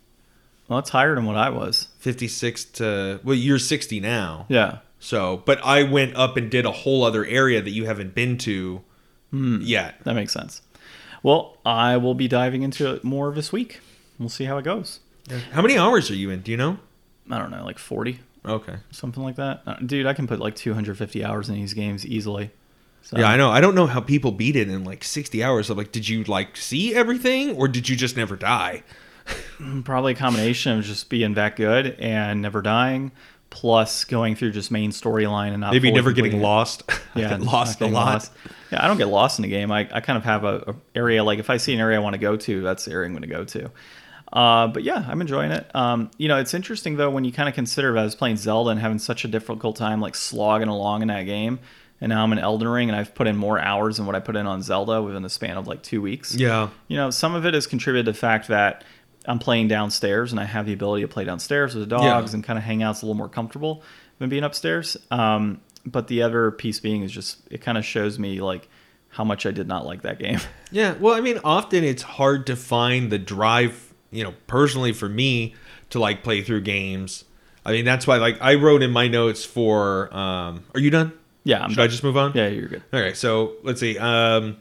Well, 0.69 0.81
it's 0.81 0.91
higher 0.91 1.15
than 1.15 1.25
what 1.25 1.37
I 1.37 1.49
was. 1.51 1.89
56 2.01 2.65
to 2.79 3.21
well 3.25 3.35
you're 3.37 3.59
60 3.59 4.01
now 4.01 4.45
Yeah. 4.49 4.79
so 4.99 5.39
but 5.47 5.59
i 5.65 5.83
went 5.83 6.15
up 6.17 6.37
and 6.37 6.51
did 6.51 6.67
a 6.67 6.73
whole 6.73 7.05
other 7.05 7.25
area 7.25 7.63
that 7.63 7.71
you 7.71 7.87
haven't 7.87 8.15
been 8.15 8.37
to 8.39 8.83
Hmm. 9.31 9.61
yet 9.63 10.03
That 10.05 10.15
makes 10.15 10.33
sense. 10.33 10.63
Well, 11.23 11.57
I 11.67 11.97
will 11.99 12.15
be 12.15 12.29
diving 12.29 12.63
into 12.63 12.95
it 12.95 13.03
more 13.05 13.33
this 13.35 13.51
week. 13.53 13.81
We'll 14.19 14.29
see 14.31 14.45
how 14.45 14.57
it 14.59 14.65
goes. 14.65 15.01
how 15.53 15.61
many 15.63 15.77
hours 15.79 16.11
are 16.11 16.15
you 16.23 16.31
in 16.31 16.41
do 16.43 16.51
you 16.51 16.57
know 16.57 16.79
I 17.31 17.39
don't 17.39 17.51
know, 17.51 17.65
like 17.65 17.79
40, 17.79 18.21
okay 18.45 18.77
something 18.91 19.23
like 19.23 19.37
that. 19.37 19.63
Uh, 19.67 19.75
Dude, 19.85 20.07
I 20.07 20.13
can 20.15 20.27
put 20.27 20.39
like 20.41 20.55
250 20.57 21.25
hours 21.25 21.49
in 21.49 21.55
these 21.57 21.75
games 21.75 22.05
easily. 22.07 22.51
So, 23.03 23.19
yeah 23.19 23.29
i 23.29 23.37
know 23.37 23.51
i 23.51 23.61
don't 23.61 23.75
know 23.75 23.87
how 23.87 24.01
people 24.01 24.33
beat 24.33 24.55
it 24.55 24.69
in 24.69 24.85
like 24.85 25.03
60 25.03 25.43
hours 25.43 25.71
i'm 25.71 25.79
like 25.79 25.93
did 25.93 26.07
you 26.07 26.25
like 26.25 26.59
see 26.59 26.95
everything 26.95 27.57
or 27.57 27.67
did 27.67 27.89
you 27.89 27.97
just 27.97 28.17
never 28.17 28.37
die 28.37 28.83
Probably 29.85 30.13
a 30.13 30.17
combination 30.17 30.79
of 30.79 30.85
just 30.85 31.09
being 31.09 31.35
that 31.35 31.57
good 31.57 31.97
and 31.99 32.41
never 32.41 32.63
dying, 32.63 33.13
plus 33.51 34.05
going 34.05 34.37
through 34.37 34.53
just 34.53 34.71
main 34.71 34.91
storyline 34.91 35.49
and 35.51 35.61
not 35.61 35.73
maybe 35.73 35.91
never 35.91 36.13
getting 36.13 36.41
lost 36.41 36.85
I 37.15 37.21
Yeah, 37.21 37.29
get 37.31 37.41
lost 37.41 37.81
a 37.81 37.87
lot 37.87 37.93
lost. 37.93 38.33
Yeah, 38.71 38.85
I 38.85 38.89
don't 38.89 38.99
get 38.99 39.09
lost 39.09 39.39
in 39.39 39.43
the 39.43 39.49
game. 39.49 39.73
I, 39.73 39.89
I 39.93 40.01
kind 40.01 40.17
of 40.17 40.25
have 40.25 40.45
a, 40.45 40.57
a 40.69 40.75
area 40.95 41.25
like 41.25 41.39
if 41.39 41.51
I 41.51 41.57
see 41.57 41.75
an 41.75 41.81
area 41.81 41.99
I 41.99 42.01
want 42.01 42.15
to 42.15 42.21
go 42.21 42.37
to, 42.37 42.63
that's 42.63 42.85
the 42.85 42.93
area 42.93 43.07
I'm 43.07 43.13
going 43.13 43.23
to 43.23 43.29
go 43.29 43.45
to. 43.45 43.71
Uh, 44.33 44.69
but 44.69 44.83
yeah, 44.83 45.05
I'm 45.09 45.21
enjoying 45.21 45.51
it. 45.51 45.75
Um, 45.75 46.11
you 46.19 46.29
know, 46.29 46.39
it's 46.39 46.55
interesting 46.55 46.97
though 46.97 47.11
when 47.11 47.25
you 47.25 47.33
kind 47.33 47.49
of 47.49 47.55
consider 47.55 47.93
that 47.95 48.01
I 48.01 48.05
was 48.05 48.15
playing 48.15 48.37
Zelda 48.37 48.71
and 48.71 48.79
having 48.79 48.99
such 48.99 49.25
a 49.25 49.29
difficult 49.29 49.77
time 49.77 50.01
like 50.01 50.15
slogging 50.15 50.69
along 50.69 51.03
in 51.03 51.09
that 51.09 51.23
game, 51.23 51.59
and 52.01 52.11
now 52.11 52.23
I'm 52.23 52.33
in 52.33 52.39
Elden 52.39 52.69
Ring 52.69 52.89
and 52.89 52.97
I've 52.97 53.15
put 53.15 53.27
in 53.27 53.37
more 53.37 53.59
hours 53.59 53.97
than 53.97 54.07
what 54.07 54.15
I 54.15 54.21
put 54.21 54.37
in 54.37 54.47
on 54.47 54.63
Zelda 54.63 55.03
within 55.03 55.23
the 55.23 55.29
span 55.31 55.57
of 55.57 55.67
like 55.67 55.83
two 55.83 56.01
weeks 56.03 56.35
yeah 56.35 56.69
you 56.89 56.97
know, 56.97 57.11
some 57.11 57.35
of 57.35 57.45
it 57.47 57.55
has 57.55 57.67
contributed 57.67 58.07
to 58.07 58.13
the 58.13 58.19
fact 58.19 58.49
that 58.49 58.85
I'm 59.27 59.39
playing 59.39 59.69
downstairs 59.69 60.33
and 60.33 60.41
I 60.41 60.45
have 60.45 60.65
the 60.67 60.73
ability 60.73 61.03
to 61.03 61.09
play 61.09 61.25
downstairs 61.25 61.75
with 61.75 61.89
the 61.89 61.97
dogs 61.97 62.33
Yeah. 62.33 62.37
and 62.37 62.45
kind 62.45 62.59
of 62.59 62.65
hang 62.65 62.83
out. 62.83 62.93
It's 62.93 63.03
a 63.03 63.07
little 63.07 63.17
more 63.17 63.29
comfortable 63.29 63.83
than 64.19 64.29
being 64.31 64.43
upstairs. 64.45 64.97
Um, 65.11 65.61
but 65.85 66.07
the 66.09 66.23
other 66.23 66.51
piece 66.51 66.81
being 66.81 67.03
is 67.03 67.13
just 67.13 67.39
it 67.51 67.61
kind 67.61 67.77
of 67.77 67.85
shows 67.85 68.19
me 68.19 68.41
like 68.41 68.69
how 69.11 69.25
much 69.25 69.45
I 69.47 69.51
did 69.51 69.67
not 69.69 69.85
like 69.87 70.03
that 70.03 70.19
game. 70.19 70.39
yeah 70.71 70.95
well 71.01 71.15
i 71.15 71.21
mean 71.23 71.39
often 71.45 71.83
it's 71.85 72.03
hard 72.03 72.47
to 72.47 72.55
find 72.57 73.11
the 73.11 73.19
drive 73.19 73.93
you 74.11 74.23
know 74.23 74.35
personally 74.47 74.93
for 74.93 75.09
me 75.09 75.55
to 75.91 75.99
like 75.99 76.23
play 76.23 76.43
through 76.43 76.61
games 76.61 77.25
i 77.65 77.73
mean 77.73 77.87
that's 77.87 78.07
why 78.07 78.19
like 78.19 78.37
i 78.43 78.55
wrote 78.55 78.83
in 78.83 78.91
my 78.91 79.09
notes 79.09 79.47
for 79.47 80.15
um 80.15 80.63
are 80.75 80.81
you 80.81 80.91
done 80.91 81.11
yeah, 81.49 81.63
I'm 81.63 81.71
should 81.71 81.77
done. 81.77 81.85
i 81.85 81.89
just 81.89 82.05
move 82.05 82.19
on 82.19 82.33
yeah, 82.35 82.49
you're 82.49 82.69
good. 82.69 82.83
Okay, 82.93 83.15
so 83.15 83.55
let's 83.63 83.81
see. 83.81 83.97
Um, 83.97 84.59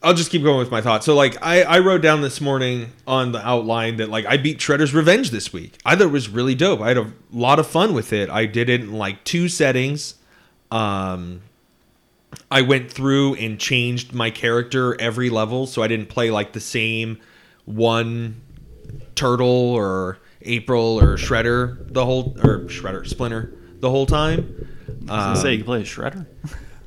I'll 0.00 0.14
just 0.14 0.30
keep 0.30 0.44
going 0.44 0.58
with 0.58 0.70
my 0.70 0.80
thoughts. 0.80 1.04
So, 1.04 1.16
like, 1.16 1.36
I, 1.42 1.62
I 1.62 1.78
wrote 1.80 2.00
down 2.00 2.20
this 2.20 2.40
morning 2.40 2.92
on 3.08 3.32
the 3.32 3.44
outline 3.44 3.96
that, 3.96 4.08
like, 4.08 4.24
I 4.24 4.36
beat 4.36 4.58
Shredder's 4.58 4.94
Revenge 4.94 5.32
this 5.32 5.52
week. 5.52 5.78
I 5.84 5.96
thought 5.96 6.04
it 6.04 6.10
was 6.12 6.28
really 6.28 6.54
dope. 6.54 6.80
I 6.80 6.88
had 6.88 6.98
a 6.98 7.12
lot 7.32 7.58
of 7.58 7.66
fun 7.66 7.92
with 7.92 8.12
it. 8.12 8.30
I 8.30 8.46
did 8.46 8.68
it 8.68 8.82
in, 8.82 8.92
like, 8.92 9.24
two 9.24 9.48
settings. 9.48 10.14
Um, 10.70 11.40
I 12.48 12.62
went 12.62 12.92
through 12.92 13.34
and 13.34 13.58
changed 13.58 14.14
my 14.14 14.30
character 14.30 15.00
every 15.00 15.28
level, 15.28 15.66
so 15.66 15.82
I 15.82 15.88
didn't 15.88 16.08
play, 16.08 16.30
like, 16.30 16.52
the 16.52 16.60
same 16.60 17.18
one 17.64 18.40
turtle 19.16 19.48
or 19.48 20.18
April 20.42 21.00
or 21.00 21.16
Shredder 21.16 21.92
the 21.92 22.04
whole, 22.04 22.36
or 22.44 22.66
Shredder, 22.66 23.04
Splinter 23.08 23.52
the 23.86 23.90
whole 23.90 24.06
time. 24.06 24.66
I 25.08 25.12
Um, 25.12 25.16
was 25.16 25.24
gonna 25.26 25.36
say 25.36 25.52
you 25.52 25.58
can 25.58 25.66
play 25.66 25.80
a 25.80 25.84
shredder. 25.84 26.26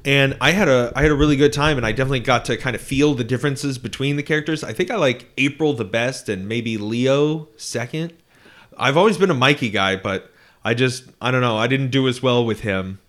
and 0.06 0.36
I 0.42 0.52
had 0.52 0.68
a 0.68 0.92
I 0.96 1.02
had 1.02 1.12
a 1.12 1.16
really 1.16 1.36
good 1.38 1.54
time, 1.54 1.78
and 1.78 1.86
I 1.86 1.92
definitely 1.92 2.20
got 2.22 2.46
to 2.46 2.58
kind 2.58 2.76
of 2.76 2.82
feel 2.82 3.14
the 3.16 3.24
differences 3.24 3.78
between 3.78 4.16
the 4.18 4.24
characters. 4.24 4.64
I 4.64 4.74
think 4.74 4.92
I 4.92 4.96
like 4.98 5.28
April 5.38 5.74
the 5.74 5.86
best, 5.86 6.28
and 6.30 6.48
maybe 6.48 6.78
Leo 6.78 7.48
second. 7.58 8.14
I've 8.78 8.98
always 8.98 9.18
been 9.18 9.30
a 9.30 9.34
Mikey 9.46 9.70
guy, 9.70 9.96
but 9.96 10.32
I 10.64 10.74
just 10.74 11.06
I 11.22 11.32
don't 11.32 11.42
know 11.42 11.58
I 11.58 11.68
didn't 11.68 11.92
do 11.92 12.08
as 12.08 12.22
well 12.22 12.46
with 12.46 12.62
him. 12.62 13.00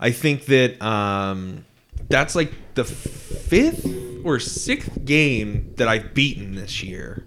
I 0.00 0.10
think 0.10 0.46
that 0.46 0.80
um, 0.82 1.64
that's 2.08 2.34
like 2.34 2.52
the 2.74 2.84
fifth 2.84 3.86
or 4.24 4.38
sixth 4.40 5.04
game 5.04 5.72
that 5.76 5.86
I've 5.88 6.14
beaten 6.14 6.54
this 6.56 6.82
year, 6.82 7.24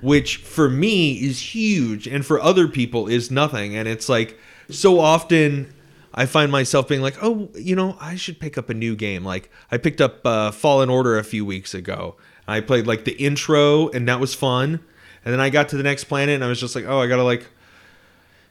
which 0.00 0.36
for 0.38 0.68
me 0.68 1.14
is 1.14 1.54
huge, 1.54 2.06
and 2.06 2.24
for 2.24 2.40
other 2.40 2.68
people 2.68 3.08
is 3.08 3.30
nothing. 3.30 3.74
And 3.76 3.88
it's 3.88 4.08
like 4.08 4.38
so 4.70 5.00
often 5.00 5.72
I 6.14 6.26
find 6.26 6.50
myself 6.50 6.88
being 6.88 7.02
like, 7.02 7.16
oh, 7.22 7.48
you 7.54 7.76
know, 7.76 7.96
I 8.00 8.16
should 8.16 8.40
pick 8.40 8.56
up 8.56 8.70
a 8.70 8.74
new 8.74 8.96
game. 8.96 9.24
Like 9.24 9.50
I 9.70 9.78
picked 9.78 10.00
up 10.00 10.24
uh, 10.24 10.50
Fallen 10.50 10.88
Order 10.88 11.18
a 11.18 11.24
few 11.24 11.44
weeks 11.44 11.74
ago. 11.74 12.16
I 12.48 12.60
played 12.60 12.86
like 12.86 13.04
the 13.04 13.12
intro, 13.12 13.88
and 13.88 14.08
that 14.08 14.20
was 14.20 14.34
fun. 14.34 14.80
And 15.24 15.32
then 15.32 15.40
I 15.40 15.50
got 15.50 15.68
to 15.70 15.76
the 15.76 15.82
next 15.82 16.04
planet, 16.04 16.36
and 16.36 16.44
I 16.44 16.48
was 16.48 16.60
just 16.60 16.74
like, 16.74 16.84
oh, 16.86 17.00
I 17.00 17.06
gotta 17.06 17.24
like 17.24 17.46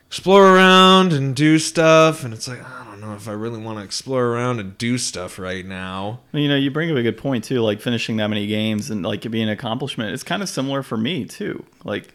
explore 0.07 0.55
around 0.55 1.13
and 1.13 1.35
do 1.35 1.57
stuff. 1.57 2.23
And 2.23 2.33
it's 2.33 2.47
like, 2.47 2.63
I 2.63 2.85
don't 2.85 3.01
know 3.01 3.15
if 3.15 3.27
I 3.27 3.31
really 3.31 3.59
want 3.59 3.79
to 3.79 3.83
explore 3.83 4.25
around 4.27 4.59
and 4.59 4.77
do 4.77 4.97
stuff 4.97 5.39
right 5.39 5.65
now. 5.65 6.19
You 6.33 6.47
know, 6.47 6.55
you 6.55 6.71
bring 6.71 6.91
up 6.91 6.97
a 6.97 7.03
good 7.03 7.17
point 7.17 7.43
too, 7.45 7.61
like 7.61 7.81
finishing 7.81 8.17
that 8.17 8.27
many 8.27 8.47
games 8.47 8.89
and 8.89 9.03
like 9.03 9.25
it 9.25 9.29
being 9.29 9.47
an 9.47 9.49
accomplishment. 9.49 10.13
It's 10.13 10.23
kind 10.23 10.43
of 10.43 10.49
similar 10.49 10.83
for 10.83 10.97
me 10.97 11.25
too. 11.25 11.65
Like 11.83 12.13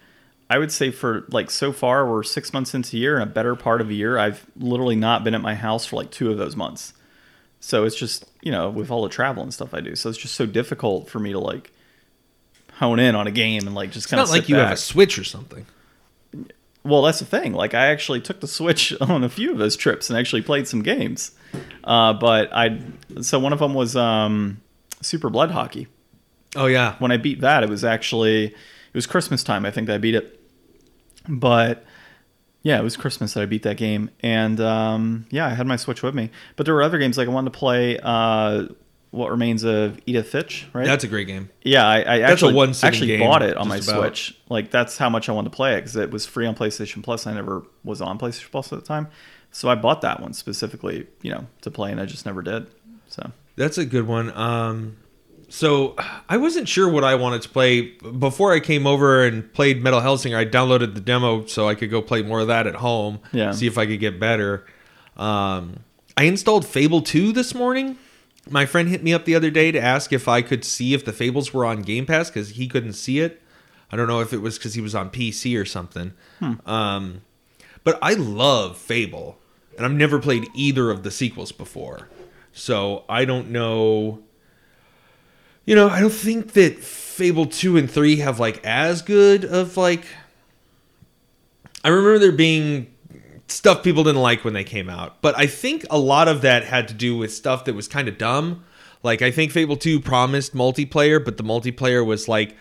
I 0.50 0.58
would 0.58 0.72
say 0.72 0.90
for 0.90 1.24
like 1.30 1.48
so 1.48 1.72
far 1.72 2.04
we're 2.04 2.24
six 2.24 2.52
months 2.52 2.74
into 2.74 2.96
a 2.96 3.00
year 3.00 3.14
and 3.14 3.22
a 3.22 3.32
better 3.32 3.54
part 3.54 3.80
of 3.80 3.88
a 3.88 3.94
year, 3.94 4.18
I've 4.18 4.44
literally 4.56 4.96
not 4.96 5.22
been 5.22 5.34
at 5.34 5.40
my 5.40 5.54
house 5.54 5.86
for 5.86 5.94
like 5.94 6.10
two 6.10 6.30
of 6.30 6.38
those 6.38 6.56
months. 6.56 6.92
So 7.60 7.84
it's 7.84 7.94
just, 7.94 8.28
you 8.42 8.50
know, 8.50 8.68
with 8.68 8.90
all 8.90 9.02
the 9.02 9.08
travel 9.08 9.44
and 9.44 9.54
stuff 9.54 9.72
I 9.72 9.80
do. 9.80 9.94
So 9.94 10.08
it's 10.08 10.18
just 10.18 10.34
so 10.34 10.46
difficult 10.46 11.08
for 11.08 11.20
me 11.20 11.30
to 11.32 11.38
like 11.38 11.70
hone 12.74 12.98
in 12.98 13.14
on 13.14 13.28
a 13.28 13.30
game 13.30 13.66
and 13.66 13.76
like 13.76 13.92
just 13.92 14.08
kind 14.08 14.20
of 14.20 14.28
not 14.28 14.34
like 14.34 14.48
you 14.48 14.56
have 14.56 14.72
a 14.72 14.76
Switch 14.76 15.18
or 15.18 15.24
something. 15.24 15.66
well, 16.82 17.02
that's 17.02 17.20
the 17.20 17.26
thing. 17.26 17.52
Like, 17.52 17.74
I 17.74 17.86
actually 17.86 18.20
took 18.20 18.40
the 18.40 18.48
Switch 18.48 18.92
on 19.00 19.22
a 19.22 19.28
few 19.28 19.52
of 19.52 19.58
those 19.58 19.76
trips 19.76 20.10
and 20.10 20.18
actually 20.18 20.42
played 20.42 20.66
some 20.66 20.82
games. 20.82 21.30
Uh, 21.84 22.14
but 22.14 22.52
I, 22.52 22.80
so 23.20 23.38
one 23.38 23.52
of 23.52 23.60
them 23.60 23.74
was 23.74 23.94
um, 23.94 24.60
Super 25.00 25.30
Blood 25.30 25.52
Hockey. 25.52 25.86
Oh 26.56 26.66
yeah, 26.66 26.96
When 26.98 27.12
I 27.12 27.18
beat 27.18 27.42
that, 27.42 27.62
it 27.62 27.68
was 27.68 27.84
actually 27.84 28.46
it 28.46 28.96
was 28.96 29.06
Christmas 29.06 29.44
time. 29.44 29.64
I 29.64 29.70
think 29.70 29.88
I 29.88 29.98
beat 29.98 30.16
it. 30.16 30.39
But 31.28 31.84
yeah, 32.62 32.78
it 32.78 32.82
was 32.82 32.96
Christmas 32.96 33.34
that 33.34 33.42
I 33.42 33.46
beat 33.46 33.62
that 33.62 33.76
game, 33.76 34.10
and 34.20 34.60
um, 34.60 35.26
yeah, 35.30 35.46
I 35.46 35.50
had 35.50 35.66
my 35.66 35.76
Switch 35.76 36.02
with 36.02 36.14
me. 36.14 36.30
But 36.56 36.66
there 36.66 36.74
were 36.74 36.82
other 36.82 36.98
games 36.98 37.16
like 37.16 37.28
I 37.28 37.30
wanted 37.30 37.52
to 37.52 37.58
play. 37.58 37.98
Uh, 38.02 38.66
what 39.10 39.30
remains 39.30 39.64
of 39.64 39.98
Edith 40.06 40.28
Finch, 40.28 40.68
right? 40.72 40.86
that's 40.86 41.02
a 41.02 41.08
great 41.08 41.26
game. 41.26 41.50
Yeah, 41.62 41.86
I, 41.86 42.00
I 42.00 42.20
actually 42.20 42.72
actually 42.82 43.18
bought 43.18 43.42
it 43.42 43.56
on 43.56 43.66
my 43.66 43.76
about. 43.76 44.00
Switch. 44.00 44.38
Like 44.48 44.70
that's 44.70 44.98
how 44.98 45.08
much 45.08 45.28
I 45.28 45.32
wanted 45.32 45.50
to 45.50 45.56
play 45.56 45.74
it 45.74 45.78
because 45.78 45.96
it 45.96 46.10
was 46.10 46.26
free 46.26 46.46
on 46.46 46.54
PlayStation 46.54 47.02
Plus. 47.02 47.26
I 47.26 47.32
never 47.32 47.64
was 47.82 48.00
on 48.00 48.18
PlayStation 48.18 48.50
Plus 48.50 48.72
at 48.72 48.78
the 48.80 48.86
time, 48.86 49.08
so 49.50 49.68
I 49.68 49.74
bought 49.74 50.02
that 50.02 50.20
one 50.20 50.32
specifically, 50.32 51.06
you 51.22 51.30
know, 51.30 51.46
to 51.62 51.70
play, 51.70 51.90
and 51.90 52.00
I 52.00 52.06
just 52.06 52.24
never 52.24 52.42
did. 52.42 52.66
So 53.08 53.32
That's 53.56 53.78
a 53.78 53.84
good 53.84 54.06
one. 54.06 54.30
Um, 54.36 54.96
so 55.50 55.96
I 56.28 56.36
wasn't 56.36 56.68
sure 56.68 56.88
what 56.88 57.04
I 57.04 57.16
wanted 57.16 57.42
to 57.42 57.48
play 57.48 57.82
before 58.18 58.52
I 58.52 58.60
came 58.60 58.86
over 58.86 59.24
and 59.24 59.52
played 59.52 59.82
Metal 59.82 60.00
Hellsinger. 60.00 60.36
I 60.36 60.46
downloaded 60.46 60.94
the 60.94 61.00
demo 61.00 61.44
so 61.46 61.68
I 61.68 61.74
could 61.74 61.90
go 61.90 62.00
play 62.00 62.22
more 62.22 62.40
of 62.40 62.46
that 62.46 62.66
at 62.66 62.76
home. 62.76 63.18
Yeah. 63.32 63.50
See 63.52 63.66
if 63.66 63.76
I 63.76 63.84
could 63.86 64.00
get 64.00 64.18
better. 64.18 64.64
Um, 65.16 65.80
I 66.16 66.24
installed 66.24 66.66
Fable 66.66 67.02
2 67.02 67.32
this 67.32 67.54
morning. 67.54 67.98
My 68.48 68.64
friend 68.64 68.88
hit 68.88 69.02
me 69.02 69.12
up 69.12 69.24
the 69.24 69.34
other 69.34 69.50
day 69.50 69.70
to 69.72 69.80
ask 69.80 70.12
if 70.12 70.28
I 70.28 70.40
could 70.40 70.64
see 70.64 70.94
if 70.94 71.04
the 71.04 71.12
Fables 71.12 71.52
were 71.52 71.64
on 71.66 71.82
Game 71.82 72.06
Pass 72.06 72.30
because 72.30 72.50
he 72.50 72.66
couldn't 72.68 72.94
see 72.94 73.18
it. 73.20 73.42
I 73.92 73.96
don't 73.96 74.06
know 74.06 74.20
if 74.20 74.32
it 74.32 74.38
was 74.38 74.56
because 74.56 74.74
he 74.74 74.80
was 74.80 74.94
on 74.94 75.10
PC 75.10 75.60
or 75.60 75.64
something. 75.64 76.12
Um, 76.64 77.22
but 77.84 77.98
I 78.00 78.14
love 78.14 78.78
Fable, 78.78 79.38
and 79.76 79.84
I've 79.84 79.92
never 79.92 80.18
played 80.20 80.46
either 80.54 80.90
of 80.90 81.02
the 81.02 81.10
sequels 81.10 81.50
before. 81.52 82.08
So 82.52 83.04
I 83.08 83.24
don't 83.24 83.50
know. 83.50 84.20
You 85.64 85.74
know, 85.74 85.88
I 85.88 86.00
don't 86.00 86.10
think 86.10 86.52
that 86.54 86.78
Fable 86.78 87.46
2 87.46 87.76
and 87.76 87.90
3 87.90 88.16
have 88.16 88.40
like 88.40 88.64
as 88.64 89.02
good 89.02 89.44
of 89.44 89.76
like 89.76 90.04
I 91.84 91.88
remember 91.88 92.18
there 92.18 92.32
being 92.32 92.92
stuff 93.48 93.82
people 93.82 94.04
didn't 94.04 94.22
like 94.22 94.44
when 94.44 94.54
they 94.54 94.64
came 94.64 94.88
out, 94.88 95.20
but 95.22 95.36
I 95.38 95.46
think 95.46 95.84
a 95.90 95.98
lot 95.98 96.28
of 96.28 96.42
that 96.42 96.64
had 96.64 96.88
to 96.88 96.94
do 96.94 97.16
with 97.16 97.32
stuff 97.32 97.64
that 97.64 97.74
was 97.74 97.88
kind 97.88 98.08
of 98.08 98.18
dumb. 98.18 98.64
Like 99.02 99.22
I 99.22 99.30
think 99.30 99.52
Fable 99.52 99.76
2 99.76 100.00
promised 100.00 100.54
multiplayer, 100.54 101.22
but 101.22 101.36
the 101.36 101.42
multiplayer 101.42 102.04
was 102.04 102.28
like 102.28 102.56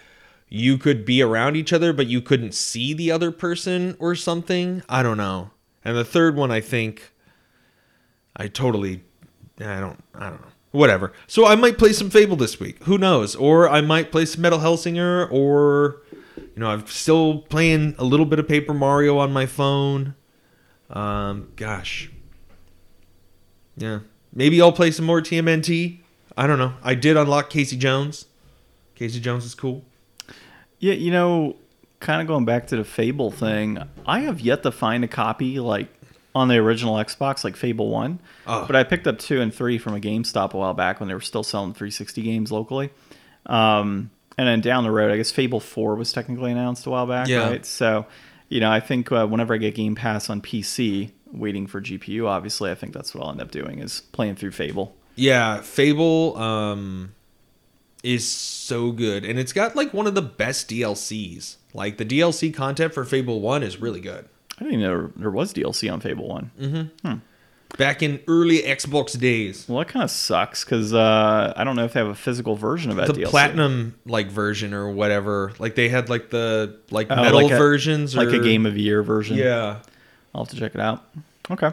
you 0.47 0.77
could 0.77 1.05
be 1.05 1.21
around 1.21 1.55
each 1.55 1.71
other 1.71 1.93
but 1.93 2.07
you 2.07 2.21
couldn't 2.21 2.53
see 2.53 2.93
the 2.93 3.11
other 3.11 3.31
person 3.31 3.95
or 3.99 4.15
something. 4.15 4.83
I 4.89 5.03
don't 5.03 5.17
know. 5.17 5.51
And 5.85 5.95
the 5.95 6.05
third 6.05 6.35
one 6.35 6.51
I 6.51 6.61
think 6.61 7.13
I 8.35 8.47
totally 8.47 9.03
I 9.59 9.79
don't 9.79 10.03
I 10.15 10.29
don't 10.29 10.41
know. 10.41 10.47
Whatever. 10.71 11.13
So 11.27 11.47
I 11.47 11.55
might 11.55 11.77
play 11.77 11.93
some 11.93 12.09
Fable 12.09 12.35
this 12.35 12.59
week. 12.59 12.83
Who 12.83 12.97
knows? 12.97 13.35
Or 13.35 13.67
I 13.67 13.81
might 13.81 14.11
play 14.11 14.25
some 14.25 14.41
Metal 14.41 14.59
Hellsinger 14.59 15.31
or 15.31 16.01
you 16.37 16.51
know, 16.57 16.69
I'm 16.69 16.85
still 16.87 17.39
playing 17.39 17.95
a 17.97 18.03
little 18.03 18.25
bit 18.25 18.39
of 18.39 18.47
Paper 18.47 18.73
Mario 18.73 19.17
on 19.17 19.31
my 19.31 19.45
phone. 19.45 20.15
Um 20.89 21.51
gosh. 21.55 22.11
Yeah. 23.77 23.99
Maybe 24.33 24.61
I'll 24.61 24.71
play 24.71 24.91
some 24.91 25.05
more 25.05 25.21
TMNT. 25.21 25.99
I 26.37 26.47
don't 26.47 26.59
know. 26.59 26.73
I 26.83 26.95
did 26.95 27.17
unlock 27.17 27.49
Casey 27.49 27.77
Jones. 27.77 28.25
Casey 28.95 29.19
Jones 29.19 29.45
is 29.45 29.55
cool. 29.55 29.83
yeah, 30.79 30.93
you 30.93 31.11
know, 31.11 31.55
kind 31.99 32.21
of 32.21 32.27
going 32.27 32.45
back 32.45 32.67
to 32.67 32.77
the 32.77 32.83
Fable 32.83 33.31
thing, 33.31 33.79
I 34.05 34.21
have 34.21 34.39
yet 34.39 34.63
to 34.63 34.71
find 34.71 35.03
a 35.03 35.07
copy 35.07 35.59
like 35.59 35.87
on 36.35 36.47
the 36.47 36.55
original 36.57 36.95
Xbox, 36.95 37.43
like 37.43 37.55
Fable 37.55 37.89
One. 37.89 38.19
Oh. 38.45 38.65
But 38.67 38.75
I 38.75 38.83
picked 38.83 39.07
up 39.07 39.17
two 39.19 39.41
and 39.41 39.53
three 39.53 39.77
from 39.77 39.95
a 39.95 39.99
GameStop 39.99 40.53
a 40.53 40.57
while 40.57 40.73
back 40.73 40.99
when 40.99 41.07
they 41.09 41.15
were 41.15 41.21
still 41.21 41.43
selling 41.43 41.73
360 41.73 42.21
games 42.21 42.51
locally. 42.51 42.91
Um, 43.45 44.11
and 44.37 44.47
then 44.47 44.61
down 44.61 44.83
the 44.83 44.91
road, 44.91 45.11
I 45.11 45.17
guess 45.17 45.31
Fable 45.31 45.59
Four 45.59 45.95
was 45.95 46.13
technically 46.13 46.51
announced 46.51 46.85
a 46.85 46.89
while 46.91 47.07
back, 47.07 47.27
Yeah. 47.27 47.49
right? 47.49 47.65
So, 47.65 48.05
you 48.47 48.59
know, 48.59 48.71
I 48.71 48.79
think 48.79 49.11
uh, 49.11 49.25
whenever 49.27 49.53
I 49.53 49.57
get 49.57 49.75
Game 49.75 49.95
Pass 49.95 50.29
on 50.29 50.41
PC, 50.41 51.11
waiting 51.31 51.67
for 51.67 51.81
GPU, 51.81 52.25
obviously, 52.27 52.71
I 52.71 52.75
think 52.75 52.93
that's 52.93 53.13
what 53.13 53.23
I'll 53.23 53.31
end 53.31 53.41
up 53.41 53.51
doing 53.51 53.79
is 53.79 54.01
playing 54.11 54.35
through 54.35 54.51
Fable. 54.51 54.95
Yeah, 55.15 55.61
Fable 55.61 56.37
um 56.37 57.13
is 58.01 58.25
so 58.29 58.93
good 58.93 59.25
and 59.25 59.37
it's 59.37 59.51
got 59.51 59.75
like 59.75 59.93
one 59.93 60.07
of 60.07 60.15
the 60.15 60.21
best 60.21 60.69
DLCs. 60.69 61.57
Like 61.73 61.97
the 61.97 62.05
DLC 62.05 62.53
content 62.53 62.93
for 62.93 63.03
Fable 63.03 63.41
1 63.41 63.61
is 63.61 63.81
really 63.81 63.99
good. 63.99 64.29
I 64.59 64.63
didn't 64.63 64.79
even 64.79 64.81
know 64.91 65.11
there 65.15 65.31
was 65.31 65.53
DLC 65.53 65.91
on 65.91 65.99
Fable 66.01 66.27
One. 66.27 66.51
Mm-hmm. 66.59 67.13
Back 67.77 68.01
in 68.01 68.19
early 68.27 68.59
Xbox 68.63 69.17
days. 69.17 69.65
Well, 69.69 69.77
that 69.79 69.87
kind 69.89 70.03
of 70.03 70.09
sucks 70.09 70.63
because 70.65 70.91
uh, 70.93 71.53
I 71.55 71.63
don't 71.63 71.75
know 71.75 71.85
if 71.85 71.93
they 71.93 71.99
have 71.99 72.09
a 72.09 72.15
physical 72.15 72.55
version 72.55 72.89
of 72.89 72.97
that 72.97 73.07
The 73.07 73.13
DLC. 73.13 73.25
platinum 73.29 73.95
like 74.05 74.27
version 74.31 74.73
or 74.73 74.89
whatever. 74.89 75.53
Like 75.59 75.75
they 75.75 75.87
had 75.87 76.09
like 76.09 76.29
the 76.31 76.77
like 76.89 77.07
Oh, 77.11 77.15
metal 77.15 77.43
like 77.43 77.51
a- 77.51 77.57
versions 77.57 78.15
or 78.17 78.25
like 78.25 78.33
a 78.33 78.43
game 78.43 78.65
of 78.65 78.73
the 78.73 78.81
year 78.81 79.03
version. 79.03 79.37
Yeah. 79.37 79.79
I'll 80.33 80.43
have 80.45 80.49
to 80.49 80.57
check 80.59 80.73
it 80.75 80.81
out. 80.81 81.05
Okay. 81.51 81.71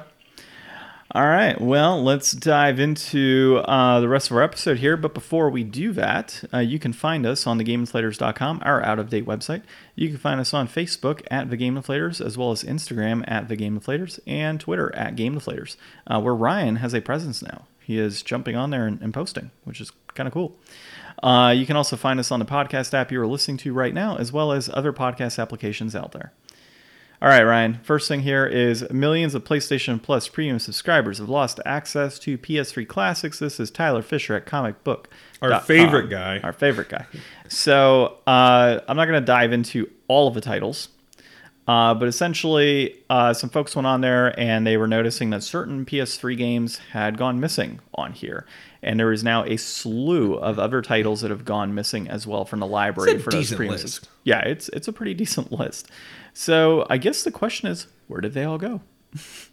All 1.12 1.26
right. 1.26 1.58
Well, 1.60 2.02
let's 2.02 2.32
dive 2.32 2.80
into 2.80 3.62
uh, 3.64 4.00
the 4.00 4.08
rest 4.08 4.28
of 4.28 4.36
our 4.36 4.42
episode 4.42 4.78
here. 4.78 4.96
But 4.96 5.14
before 5.14 5.50
we 5.50 5.62
do 5.62 5.92
that, 5.92 6.42
uh, 6.52 6.58
you 6.58 6.80
can 6.80 6.92
find 6.92 7.24
us 7.24 7.46
on 7.46 7.60
thegamedeflators.com, 7.60 8.62
our 8.64 8.84
out 8.84 8.98
of 8.98 9.08
date 9.08 9.24
website. 9.24 9.62
You 9.94 10.08
can 10.08 10.18
find 10.18 10.40
us 10.40 10.52
on 10.52 10.66
Facebook 10.66 11.22
at 11.30 11.48
The 11.48 11.56
Game 11.56 11.76
Deflators, 11.76 12.24
as 12.24 12.36
well 12.36 12.50
as 12.50 12.64
Instagram 12.64 13.22
at 13.28 13.48
The 13.48 13.54
Game 13.54 13.78
Deflators, 13.78 14.18
and 14.26 14.58
Twitter 14.58 14.92
at 14.96 15.14
Game 15.14 15.38
Deflators, 15.38 15.76
uh, 16.08 16.20
where 16.20 16.34
Ryan 16.34 16.76
has 16.76 16.92
a 16.92 17.00
presence 17.00 17.40
now. 17.40 17.66
He 17.80 17.98
is 17.98 18.20
jumping 18.20 18.56
on 18.56 18.70
there 18.70 18.88
and, 18.88 19.00
and 19.00 19.14
posting, 19.14 19.52
which 19.62 19.80
is 19.80 19.92
kind 20.14 20.26
of 20.26 20.34
cool. 20.34 20.56
Uh, 21.22 21.54
you 21.56 21.66
can 21.66 21.76
also 21.76 21.96
find 21.96 22.18
us 22.18 22.32
on 22.32 22.40
the 22.40 22.44
podcast 22.44 22.92
app 22.94 23.12
you 23.12 23.20
are 23.20 23.26
listening 23.28 23.58
to 23.58 23.72
right 23.72 23.94
now, 23.94 24.16
as 24.16 24.32
well 24.32 24.50
as 24.50 24.68
other 24.70 24.92
podcast 24.92 25.40
applications 25.40 25.94
out 25.94 26.10
there. 26.10 26.32
All 27.22 27.28
right, 27.28 27.42
Ryan. 27.42 27.80
First 27.82 28.08
thing 28.08 28.20
here 28.20 28.44
is 28.44 28.88
millions 28.90 29.34
of 29.34 29.42
PlayStation 29.42 30.02
Plus 30.02 30.28
premium 30.28 30.58
subscribers 30.58 31.16
have 31.16 31.30
lost 31.30 31.60
access 31.64 32.18
to 32.20 32.36
PS3 32.36 32.86
classics. 32.86 33.38
This 33.38 33.58
is 33.58 33.70
Tyler 33.70 34.02
Fischer 34.02 34.34
at 34.36 34.44
Comic 34.44 34.84
Book. 34.84 35.08
Our 35.40 35.60
favorite 35.60 36.10
guy. 36.10 36.40
Our 36.40 36.52
favorite 36.52 36.90
guy. 36.90 37.06
So 37.48 38.18
uh, 38.26 38.80
I'm 38.86 38.96
not 38.98 39.06
going 39.06 39.20
to 39.20 39.24
dive 39.24 39.52
into 39.52 39.90
all 40.08 40.28
of 40.28 40.34
the 40.34 40.42
titles, 40.42 40.90
uh, 41.66 41.94
but 41.94 42.06
essentially, 42.06 42.96
uh, 43.08 43.32
some 43.32 43.48
folks 43.48 43.74
went 43.74 43.86
on 43.86 44.02
there 44.02 44.38
and 44.38 44.66
they 44.66 44.76
were 44.76 44.86
noticing 44.86 45.30
that 45.30 45.42
certain 45.42 45.86
PS3 45.86 46.36
games 46.36 46.78
had 46.92 47.16
gone 47.16 47.40
missing 47.40 47.80
on 47.94 48.12
here. 48.12 48.44
And 48.82 49.00
there 49.00 49.10
is 49.10 49.24
now 49.24 49.42
a 49.44 49.56
slew 49.56 50.34
of 50.34 50.58
other 50.58 50.80
titles 50.82 51.22
that 51.22 51.30
have 51.30 51.44
gone 51.46 51.74
missing 51.74 52.08
as 52.08 52.26
well 52.26 52.44
from 52.44 52.60
the 52.60 52.66
library 52.66 53.18
for 53.18 53.30
those 53.30 53.52
premium 53.52 53.78
subs- 53.78 54.06
yeah, 54.22 54.40
it's 54.40 54.68
it's 54.68 54.86
a 54.86 54.92
pretty 54.92 55.14
decent 55.24 55.50
list. 55.50 55.90
So 56.36 56.86
I 56.90 56.98
guess 56.98 57.24
the 57.24 57.30
question 57.30 57.68
is, 57.68 57.86
where 58.08 58.20
did 58.20 58.34
they 58.34 58.44
all 58.44 58.58
go, 58.58 58.82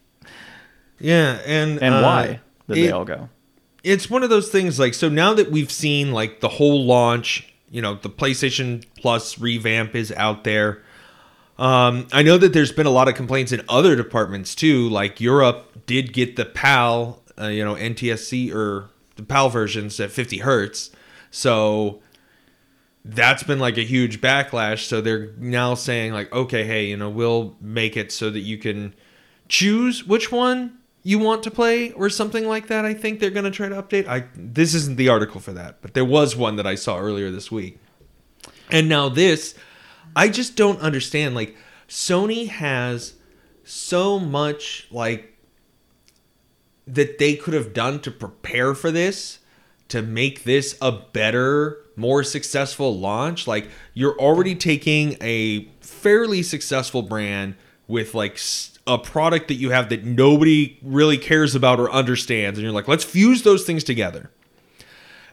Yeah, 1.00 1.40
and 1.46 1.82
and 1.82 1.96
uh, 1.96 2.02
why 2.02 2.40
did 2.68 2.78
they 2.88 2.92
all 2.92 3.06
go? 3.06 3.30
it's 3.84 4.10
one 4.10 4.24
of 4.24 4.30
those 4.30 4.48
things 4.48 4.80
like 4.80 4.94
so 4.94 5.10
now 5.10 5.34
that 5.34 5.52
we've 5.52 5.70
seen 5.70 6.14
like 6.14 6.40
the 6.40 6.48
whole 6.48 6.86
launch 6.86 7.54
you 7.70 7.82
know 7.82 7.96
the 7.96 8.10
playstation 8.10 8.82
plus 8.98 9.38
revamp 9.40 9.94
is 9.94 10.10
out 10.14 10.46
there 10.46 10.82
um, 11.58 12.08
i 12.14 12.22
know 12.24 12.38
that 12.38 12.54
there's 12.54 12.72
been 12.72 12.86
a 12.86 12.90
lot 12.90 13.10
of 13.10 13.16
complaints 13.16 13.52
in 13.52 13.62
other 13.68 13.94
departments 13.94 14.56
too 14.56 14.88
like 14.88 15.20
europe 15.20 15.86
did 15.86 16.14
get 16.14 16.38
the 16.38 16.46
pal 16.46 17.22
uh, 17.40 17.48
you 17.48 17.64
know, 17.64 17.76
NTSC 17.76 18.54
or 18.54 18.90
the 19.16 19.24
PAL 19.24 19.50
versions 19.50 20.00
at 20.00 20.12
50 20.12 20.40
hertz. 20.40 20.92
So 21.32 22.02
that's 23.06 23.44
been 23.44 23.60
like 23.60 23.78
a 23.78 23.84
huge 23.84 24.22
backlash. 24.22 24.86
So 24.86 25.02
they're 25.02 25.32
now 25.38 25.76
saying 25.76 26.14
like, 26.14 26.32
okay, 26.34 26.64
hey, 26.64 26.86
you 26.86 26.98
know, 26.98 27.10
we'll 27.10 27.56
make 27.60 27.98
it 27.98 28.12
so 28.12 28.30
that 28.30 28.40
you 28.40 28.58
can 28.58 28.96
choose 29.50 30.06
which 30.06 30.32
one 30.32 30.78
you 31.04 31.20
want 31.20 31.44
to 31.44 31.52
play 31.52 31.92
or 31.92 32.10
something 32.10 32.48
like 32.48 32.68
that. 32.68 32.86
I 32.86 32.94
think 32.94 33.20
they're 33.20 33.30
going 33.30 33.44
to 33.44 33.52
try 33.52 33.68
to 33.68 33.82
update. 33.82 34.08
I 34.08 34.26
this 34.36 34.74
isn't 34.74 34.96
the 34.96 35.10
article 35.10 35.42
for 35.42 35.52
that, 35.54 35.82
but 35.82 35.94
there 35.94 36.06
was 36.06 36.36
one 36.36 36.56
that 36.56 36.66
I 36.66 36.76
saw 36.76 36.98
earlier 36.98 37.30
this 37.30 37.52
week. 37.52 37.78
And 38.72 38.88
now 38.88 39.10
this, 39.10 39.56
I 40.16 40.30
just 40.30 40.56
don't 40.56 40.80
understand 40.80 41.36
like 41.36 41.56
Sony 41.90 42.48
has 42.48 43.16
so 43.66 44.20
much 44.20 44.88
like 44.92 45.38
that 46.88 47.18
they 47.18 47.36
could 47.36 47.54
have 47.54 47.74
done 47.74 48.00
to 48.02 48.12
prepare 48.12 48.74
for 48.74 48.92
this 48.92 49.40
to 49.94 50.02
make 50.02 50.44
this 50.44 50.76
a 50.82 50.92
better 50.92 51.78
more 51.96 52.24
successful 52.24 52.98
launch 52.98 53.46
like 53.46 53.70
you're 53.94 54.18
already 54.18 54.56
taking 54.56 55.16
a 55.22 55.66
fairly 55.82 56.42
successful 56.42 57.04
brand 57.04 57.54
with 57.88 58.16
like 58.16 58.40
a 58.88 58.98
product 58.98 59.50
that 59.50 59.54
you 59.54 59.70
have 59.70 59.90
that 59.90 60.04
nobody 60.04 60.80
really 60.82 61.20
cares 61.20 61.54
about 61.54 61.80
or 61.80 61.92
understands 61.92 62.58
and 62.58 62.64
you're 62.64 62.74
like 62.74 62.88
let's 62.88 63.04
fuse 63.04 63.44
those 63.44 63.66
things 63.66 63.84
together. 63.84 64.32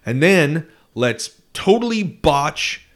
And 0.04 0.22
then 0.22 0.68
let's 0.94 1.40
totally 1.54 2.02
botch 2.02 2.86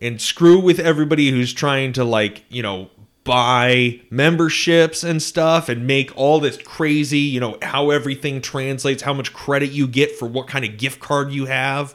and 0.00 0.18
screw 0.22 0.58
with 0.58 0.78
everybody 0.78 1.30
who's 1.30 1.52
trying 1.52 1.92
to 1.92 2.02
like 2.02 2.44
you 2.48 2.62
know 2.62 2.88
buy 3.24 4.00
memberships 4.10 5.04
and 5.04 5.22
stuff 5.22 5.68
and 5.68 5.86
make 5.86 6.16
all 6.16 6.40
this 6.40 6.56
crazy, 6.56 7.18
you 7.18 7.40
know, 7.40 7.58
how 7.62 7.90
everything 7.90 8.40
translates, 8.40 9.02
how 9.02 9.12
much 9.12 9.32
credit 9.32 9.70
you 9.70 9.86
get 9.86 10.16
for 10.16 10.26
what 10.26 10.48
kind 10.48 10.64
of 10.64 10.78
gift 10.78 11.00
card 11.00 11.30
you 11.30 11.46
have. 11.46 11.94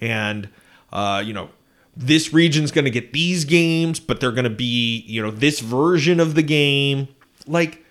And, 0.00 0.48
uh, 0.92 1.22
you 1.24 1.32
know, 1.32 1.50
this 1.96 2.32
region's 2.32 2.72
going 2.72 2.84
to 2.84 2.90
get 2.90 3.12
these 3.12 3.44
games, 3.44 4.00
but 4.00 4.20
they're 4.20 4.32
going 4.32 4.44
to 4.44 4.50
be, 4.50 5.04
you 5.06 5.22
know, 5.22 5.30
this 5.30 5.60
version 5.60 6.18
of 6.18 6.34
the 6.34 6.42
game. 6.42 7.08
Like, 7.46 7.84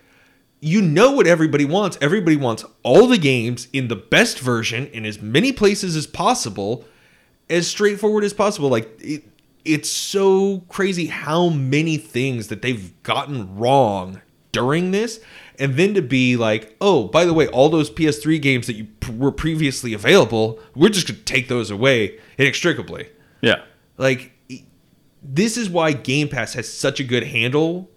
you 0.60 0.82
know 0.82 1.12
what 1.12 1.28
everybody 1.28 1.66
wants. 1.66 1.98
Everybody 2.02 2.36
wants 2.36 2.66
all 2.84 3.08
the 3.08 3.18
games 3.18 3.68
in 3.74 3.88
the 3.88 3.96
best 3.96 4.40
version 4.40 4.88
in 4.88 5.06
as 5.06 5.22
many 5.22 5.52
places 5.52 5.96
as 5.96 6.08
possible, 6.08 6.86
as 7.50 7.68
straightforward 7.68 8.24
as 8.24 8.34
possible. 8.34 8.70
Like, 8.70 8.90
it, 9.00 9.24
it's 9.66 9.92
so 9.92 10.60
crazy 10.68 11.08
how 11.08 11.50
many 11.50 11.98
things 11.98 12.48
that 12.48 12.62
they've 12.62 13.02
gotten 13.04 13.56
wrong 13.58 14.22
during 14.52 14.92
this 14.92 15.20
and 15.60 15.76
then 15.76 15.94
to 15.94 16.02
be 16.02 16.38
like 16.38 16.76
oh 16.82 17.06
by 17.08 17.26
the 17.26 17.34
way 17.34 17.48
all 17.48 17.70
those 17.70 17.90
ps3 17.90 18.42
games 18.42 18.68
that 18.68 18.74
you 18.74 18.86
p- 18.86 19.12
were 19.14 19.32
previously 19.32 19.94
available 19.94 20.60
we're 20.76 20.90
just 20.90 21.08
going 21.08 21.18
to 21.18 21.26
take 21.26 21.48
those 21.48 21.72
away 21.72 22.20
inextricably. 22.38 23.10
Yeah. 23.42 23.64
Like 23.98 24.32
this 25.22 25.58
is 25.58 25.70
why 25.70 25.94
game 25.94 26.28
pass 26.28 26.54
has 26.54 26.72
such 26.72 27.00
a 27.00 27.04
good 27.04 27.24
handle 27.24 27.90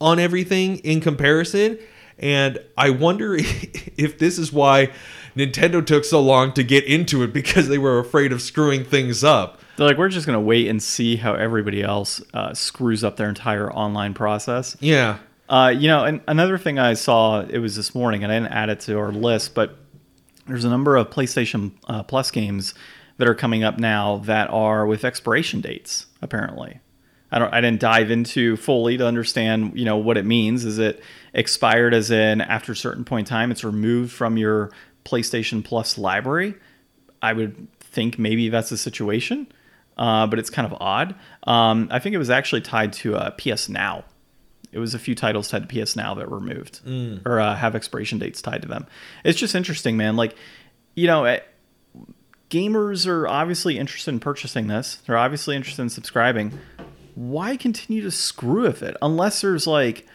on 0.00 0.18
everything 0.18 0.76
in 0.78 1.00
comparison 1.00 1.78
and 2.18 2.58
i 2.76 2.90
wonder 2.90 3.34
if 3.38 4.18
this 4.18 4.38
is 4.38 4.52
why 4.52 4.90
nintendo 5.36 5.84
took 5.84 6.04
so 6.04 6.20
long 6.20 6.52
to 6.52 6.62
get 6.62 6.84
into 6.84 7.22
it 7.22 7.32
because 7.32 7.68
they 7.68 7.78
were 7.78 7.98
afraid 7.98 8.32
of 8.32 8.42
screwing 8.42 8.84
things 8.84 9.24
up 9.24 9.59
they're 9.80 9.88
like, 9.88 9.96
we're 9.96 10.10
just 10.10 10.26
going 10.26 10.36
to 10.36 10.40
wait 10.40 10.68
and 10.68 10.82
see 10.82 11.16
how 11.16 11.32
everybody 11.32 11.82
else 11.82 12.20
uh, 12.34 12.52
screws 12.52 13.02
up 13.02 13.16
their 13.16 13.30
entire 13.30 13.72
online 13.72 14.12
process. 14.12 14.76
Yeah. 14.78 15.20
Uh, 15.48 15.72
you 15.74 15.88
know, 15.88 16.04
and 16.04 16.20
another 16.28 16.58
thing 16.58 16.78
I 16.78 16.92
saw, 16.92 17.40
it 17.40 17.60
was 17.60 17.76
this 17.76 17.94
morning, 17.94 18.22
and 18.22 18.30
I 18.30 18.38
didn't 18.38 18.52
add 18.52 18.68
it 18.68 18.80
to 18.80 18.98
our 18.98 19.10
list, 19.10 19.54
but 19.54 19.78
there's 20.46 20.66
a 20.66 20.68
number 20.68 20.96
of 20.96 21.08
PlayStation 21.08 21.72
uh, 21.88 22.02
Plus 22.02 22.30
games 22.30 22.74
that 23.16 23.26
are 23.26 23.34
coming 23.34 23.64
up 23.64 23.78
now 23.78 24.18
that 24.18 24.50
are 24.50 24.84
with 24.84 25.02
expiration 25.02 25.62
dates, 25.62 26.04
apparently. 26.20 26.80
I 27.32 27.38
don't 27.38 27.54
I 27.54 27.62
didn't 27.62 27.80
dive 27.80 28.10
into 28.10 28.58
fully 28.58 28.98
to 28.98 29.06
understand, 29.06 29.78
you 29.78 29.86
know, 29.86 29.96
what 29.96 30.18
it 30.18 30.26
means. 30.26 30.66
Is 30.66 30.78
it 30.78 31.02
expired 31.32 31.94
as 31.94 32.10
in 32.10 32.42
after 32.42 32.72
a 32.72 32.76
certain 32.76 33.06
point 33.06 33.28
in 33.28 33.30
time 33.30 33.50
it's 33.50 33.64
removed 33.64 34.12
from 34.12 34.36
your 34.36 34.72
PlayStation 35.06 35.64
Plus 35.64 35.96
library? 35.96 36.54
I 37.22 37.32
would 37.32 37.66
think 37.80 38.18
maybe 38.18 38.50
that's 38.50 38.68
the 38.68 38.76
situation 38.76 39.46
uh, 40.00 40.26
but 40.26 40.38
it's 40.38 40.50
kind 40.50 40.66
of 40.66 40.76
odd. 40.80 41.14
Um, 41.44 41.88
I 41.92 41.98
think 41.98 42.14
it 42.14 42.18
was 42.18 42.30
actually 42.30 42.62
tied 42.62 42.94
to 42.94 43.16
uh, 43.16 43.30
PS 43.32 43.68
Now. 43.68 44.04
It 44.72 44.78
was 44.78 44.94
a 44.94 44.98
few 44.98 45.14
titles 45.14 45.48
tied 45.48 45.68
to 45.68 45.84
PS 45.84 45.94
Now 45.94 46.14
that 46.14 46.30
were 46.30 46.40
moved 46.40 46.80
mm. 46.84 47.24
or 47.26 47.38
uh, 47.38 47.54
have 47.54 47.76
expiration 47.76 48.18
dates 48.18 48.40
tied 48.40 48.62
to 48.62 48.68
them. 48.68 48.86
It's 49.24 49.38
just 49.38 49.54
interesting, 49.54 49.98
man. 49.98 50.16
Like, 50.16 50.34
you 50.94 51.06
know, 51.06 51.26
it, 51.26 51.44
eh, 51.94 52.00
gamers 52.48 53.06
are 53.06 53.28
obviously 53.28 53.78
interested 53.78 54.12
in 54.12 54.20
purchasing 54.20 54.68
this. 54.68 54.96
They're 55.06 55.18
obviously 55.18 55.54
interested 55.54 55.82
in 55.82 55.90
subscribing. 55.90 56.58
Why 57.14 57.58
continue 57.58 58.02
to 58.02 58.10
screw 58.10 58.62
with 58.62 58.82
it 58.82 58.96
unless 59.02 59.42
there's 59.42 59.66
like 59.66 60.06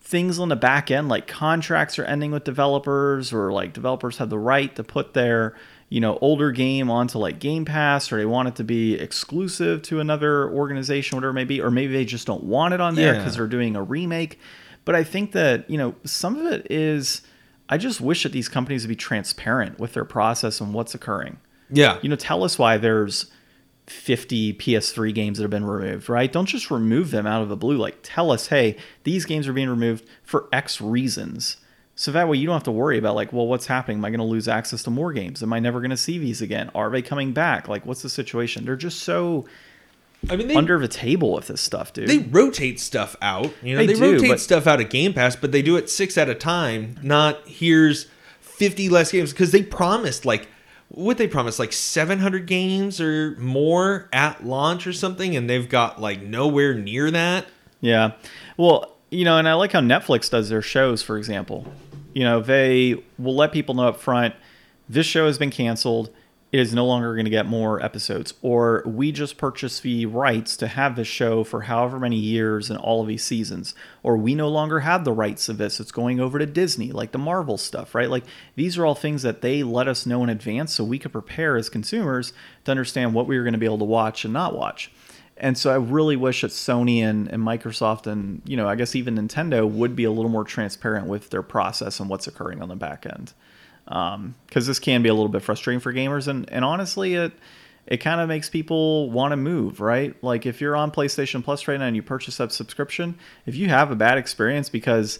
things 0.00 0.40
on 0.40 0.48
the 0.48 0.56
back 0.56 0.90
end, 0.90 1.08
like 1.08 1.28
contracts 1.28 2.00
are 2.00 2.04
ending 2.04 2.32
with 2.32 2.42
developers, 2.42 3.32
or 3.32 3.52
like 3.52 3.72
developers 3.72 4.18
have 4.18 4.28
the 4.28 4.38
right 4.38 4.74
to 4.74 4.82
put 4.82 5.14
their 5.14 5.54
you 5.94 6.00
know 6.00 6.18
older 6.20 6.50
game 6.50 6.90
onto 6.90 7.18
like 7.18 7.38
Game 7.38 7.64
Pass, 7.64 8.10
or 8.10 8.16
they 8.16 8.26
want 8.26 8.48
it 8.48 8.56
to 8.56 8.64
be 8.64 8.94
exclusive 8.94 9.80
to 9.82 10.00
another 10.00 10.50
organization, 10.50 11.16
whatever 11.16 11.30
it 11.30 11.34
may 11.34 11.44
be, 11.44 11.60
or 11.60 11.70
maybe 11.70 11.92
they 11.92 12.04
just 12.04 12.26
don't 12.26 12.42
want 12.42 12.74
it 12.74 12.80
on 12.80 12.96
there 12.96 13.14
because 13.14 13.34
yeah. 13.34 13.38
they're 13.38 13.46
doing 13.46 13.76
a 13.76 13.82
remake. 13.82 14.40
But 14.84 14.96
I 14.96 15.04
think 15.04 15.30
that 15.32 15.70
you 15.70 15.78
know 15.78 15.94
some 16.02 16.36
of 16.36 16.52
it 16.52 16.66
is. 16.68 17.22
I 17.68 17.78
just 17.78 18.00
wish 18.00 18.24
that 18.24 18.32
these 18.32 18.48
companies 18.48 18.82
would 18.82 18.88
be 18.88 18.96
transparent 18.96 19.78
with 19.78 19.94
their 19.94 20.04
process 20.04 20.60
and 20.60 20.74
what's 20.74 20.96
occurring. 20.96 21.38
Yeah, 21.70 22.00
you 22.02 22.08
know, 22.08 22.16
tell 22.16 22.42
us 22.42 22.58
why 22.58 22.76
there's 22.76 23.30
50 23.86 24.54
PS3 24.54 25.14
games 25.14 25.38
that 25.38 25.44
have 25.44 25.50
been 25.52 25.64
removed, 25.64 26.08
right? 26.08 26.32
Don't 26.32 26.46
just 26.46 26.72
remove 26.72 27.12
them 27.12 27.24
out 27.24 27.40
of 27.40 27.48
the 27.48 27.56
blue. 27.56 27.76
Like, 27.76 27.98
tell 28.02 28.32
us, 28.32 28.48
hey, 28.48 28.76
these 29.04 29.24
games 29.26 29.46
are 29.46 29.52
being 29.52 29.70
removed 29.70 30.04
for 30.24 30.48
X 30.52 30.80
reasons. 30.80 31.58
So 31.96 32.10
that 32.12 32.28
way 32.28 32.36
you 32.36 32.46
don't 32.46 32.54
have 32.54 32.64
to 32.64 32.72
worry 32.72 32.98
about 32.98 33.14
like, 33.14 33.32
well, 33.32 33.46
what's 33.46 33.66
happening? 33.66 33.98
Am 33.98 34.04
I 34.04 34.10
going 34.10 34.18
to 34.18 34.24
lose 34.24 34.48
access 34.48 34.82
to 34.84 34.90
more 34.90 35.12
games? 35.12 35.42
Am 35.42 35.52
I 35.52 35.60
never 35.60 35.80
going 35.80 35.90
to 35.90 35.96
see 35.96 36.18
these 36.18 36.42
again? 36.42 36.70
Are 36.74 36.90
they 36.90 37.02
coming 37.02 37.32
back? 37.32 37.68
Like, 37.68 37.86
what's 37.86 38.02
the 38.02 38.08
situation? 38.08 38.64
They're 38.64 38.76
just 38.76 39.00
so 39.00 39.46
I 40.28 40.36
mean, 40.36 40.48
they, 40.48 40.54
under 40.54 40.78
the 40.78 40.88
table 40.88 41.32
with 41.32 41.46
this 41.46 41.60
stuff, 41.60 41.92
dude. 41.92 42.08
They 42.08 42.18
rotate 42.18 42.80
stuff 42.80 43.14
out. 43.22 43.52
You 43.62 43.74
know, 43.74 43.80
they, 43.80 43.92
they 43.92 43.94
do, 43.94 44.12
rotate 44.12 44.28
but, 44.28 44.40
stuff 44.40 44.66
out 44.66 44.80
of 44.80 44.88
Game 44.88 45.12
Pass, 45.12 45.36
but 45.36 45.52
they 45.52 45.62
do 45.62 45.76
it 45.76 45.90
six 45.90 46.16
at 46.18 46.28
a 46.28 46.34
time. 46.34 46.98
Not 47.02 47.46
here's 47.46 48.06
fifty 48.40 48.88
less 48.88 49.12
games 49.12 49.32
because 49.32 49.52
they 49.52 49.62
promised 49.62 50.24
like 50.24 50.48
what 50.88 51.18
they 51.18 51.26
promised 51.26 51.58
like 51.58 51.72
700 51.72 52.46
games 52.46 53.00
or 53.00 53.36
more 53.40 54.08
at 54.12 54.44
launch 54.44 54.86
or 54.86 54.92
something 54.92 55.34
and 55.34 55.50
they've 55.50 55.68
got 55.68 56.00
like 56.00 56.22
nowhere 56.22 56.74
near 56.74 57.10
that 57.10 57.46
yeah 57.80 58.12
well 58.56 58.93
you 59.14 59.24
know 59.24 59.38
and 59.38 59.48
i 59.48 59.54
like 59.54 59.72
how 59.72 59.80
netflix 59.80 60.28
does 60.30 60.48
their 60.48 60.62
shows 60.62 61.02
for 61.02 61.16
example 61.16 61.66
you 62.14 62.22
know, 62.22 62.40
they 62.40 63.02
will 63.18 63.34
let 63.34 63.52
people 63.52 63.74
know 63.74 63.88
up 63.88 64.00
front 64.00 64.34
this 64.88 65.06
show 65.06 65.26
has 65.26 65.38
been 65.38 65.50
canceled. 65.50 66.10
It 66.52 66.60
is 66.60 66.72
no 66.72 66.86
longer 66.86 67.14
going 67.14 67.24
to 67.24 67.30
get 67.30 67.46
more 67.46 67.82
episodes. 67.82 68.34
Or 68.42 68.84
we 68.86 69.10
just 69.10 69.38
purchased 69.38 69.82
the 69.82 70.06
rights 70.06 70.56
to 70.58 70.68
have 70.68 70.94
this 70.94 71.08
show 71.08 71.42
for 71.42 71.62
however 71.62 71.98
many 71.98 72.16
years 72.16 72.70
and 72.70 72.78
all 72.78 73.00
of 73.00 73.08
these 73.08 73.24
seasons. 73.24 73.74
Or 74.04 74.16
we 74.16 74.36
no 74.36 74.48
longer 74.48 74.80
have 74.80 75.04
the 75.04 75.12
rights 75.12 75.48
of 75.48 75.58
this. 75.58 75.80
It's 75.80 75.90
going 75.90 76.20
over 76.20 76.38
to 76.38 76.46
Disney, 76.46 76.92
like 76.92 77.10
the 77.10 77.18
Marvel 77.18 77.58
stuff, 77.58 77.94
right? 77.94 78.10
Like 78.10 78.24
these 78.54 78.78
are 78.78 78.86
all 78.86 78.94
things 78.94 79.22
that 79.22 79.40
they 79.40 79.64
let 79.64 79.88
us 79.88 80.06
know 80.06 80.22
in 80.22 80.28
advance 80.28 80.74
so 80.74 80.84
we 80.84 80.98
could 80.98 81.12
prepare 81.12 81.56
as 81.56 81.68
consumers 81.68 82.32
to 82.64 82.70
understand 82.70 83.14
what 83.14 83.26
we 83.26 83.36
were 83.36 83.42
going 83.42 83.54
to 83.54 83.58
be 83.58 83.66
able 83.66 83.78
to 83.78 83.84
watch 83.84 84.24
and 84.24 84.32
not 84.32 84.54
watch. 84.54 84.92
And 85.36 85.58
so 85.58 85.72
I 85.72 85.76
really 85.76 86.16
wish 86.16 86.42
that 86.42 86.52
Sony 86.52 86.98
and, 86.98 87.28
and 87.28 87.42
Microsoft 87.42 88.06
and, 88.06 88.40
you 88.46 88.56
know, 88.56 88.68
I 88.68 88.76
guess 88.76 88.94
even 88.94 89.16
Nintendo 89.16 89.68
would 89.68 89.96
be 89.96 90.04
a 90.04 90.10
little 90.10 90.30
more 90.30 90.44
transparent 90.44 91.08
with 91.08 91.30
their 91.30 91.42
process 91.42 91.98
and 91.98 92.08
what's 92.08 92.28
occurring 92.28 92.62
on 92.62 92.68
the 92.68 92.76
back 92.76 93.04
end. 93.04 93.32
Because 93.84 94.14
um, 94.14 94.34
this 94.50 94.78
can 94.78 95.02
be 95.02 95.08
a 95.08 95.14
little 95.14 95.28
bit 95.28 95.42
frustrating 95.42 95.80
for 95.80 95.92
gamers. 95.92 96.28
And, 96.28 96.48
and 96.52 96.64
honestly, 96.64 97.14
it, 97.14 97.32
it 97.86 97.96
kind 97.96 98.20
of 98.20 98.28
makes 98.28 98.48
people 98.48 99.10
want 99.10 99.32
to 99.32 99.36
move, 99.36 99.80
right? 99.80 100.14
Like 100.22 100.46
if 100.46 100.60
you're 100.60 100.76
on 100.76 100.92
PlayStation 100.92 101.42
Plus 101.42 101.66
right 101.66 101.78
now 101.80 101.86
and 101.86 101.96
you 101.96 102.02
purchase 102.02 102.36
that 102.36 102.52
subscription, 102.52 103.18
if 103.44 103.56
you 103.56 103.68
have 103.68 103.90
a 103.90 103.96
bad 103.96 104.18
experience 104.18 104.68
because 104.68 105.18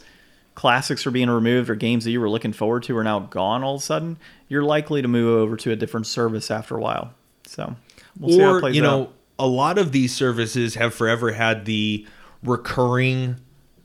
classics 0.54 1.06
are 1.08 1.10
being 1.10 1.28
removed 1.28 1.68
or 1.68 1.74
games 1.74 2.04
that 2.04 2.12
you 2.12 2.20
were 2.20 2.30
looking 2.30 2.52
forward 2.52 2.84
to 2.84 2.96
are 2.96 3.04
now 3.04 3.18
gone 3.18 3.64
all 3.64 3.74
of 3.74 3.80
a 3.80 3.84
sudden, 3.84 4.16
you're 4.48 4.62
likely 4.62 5.02
to 5.02 5.08
move 5.08 5.40
over 5.40 5.56
to 5.56 5.72
a 5.72 5.76
different 5.76 6.06
service 6.06 6.52
after 6.52 6.76
a 6.76 6.80
while. 6.80 7.12
So 7.46 7.74
we'll 8.18 8.40
or, 8.40 8.68
you 8.70 8.80
know, 8.80 9.02
out 9.02 9.12
a 9.38 9.46
lot 9.46 9.78
of 9.78 9.92
these 9.92 10.14
services 10.14 10.74
have 10.76 10.94
forever 10.94 11.32
had 11.32 11.64
the 11.64 12.06
recurring, 12.42 13.36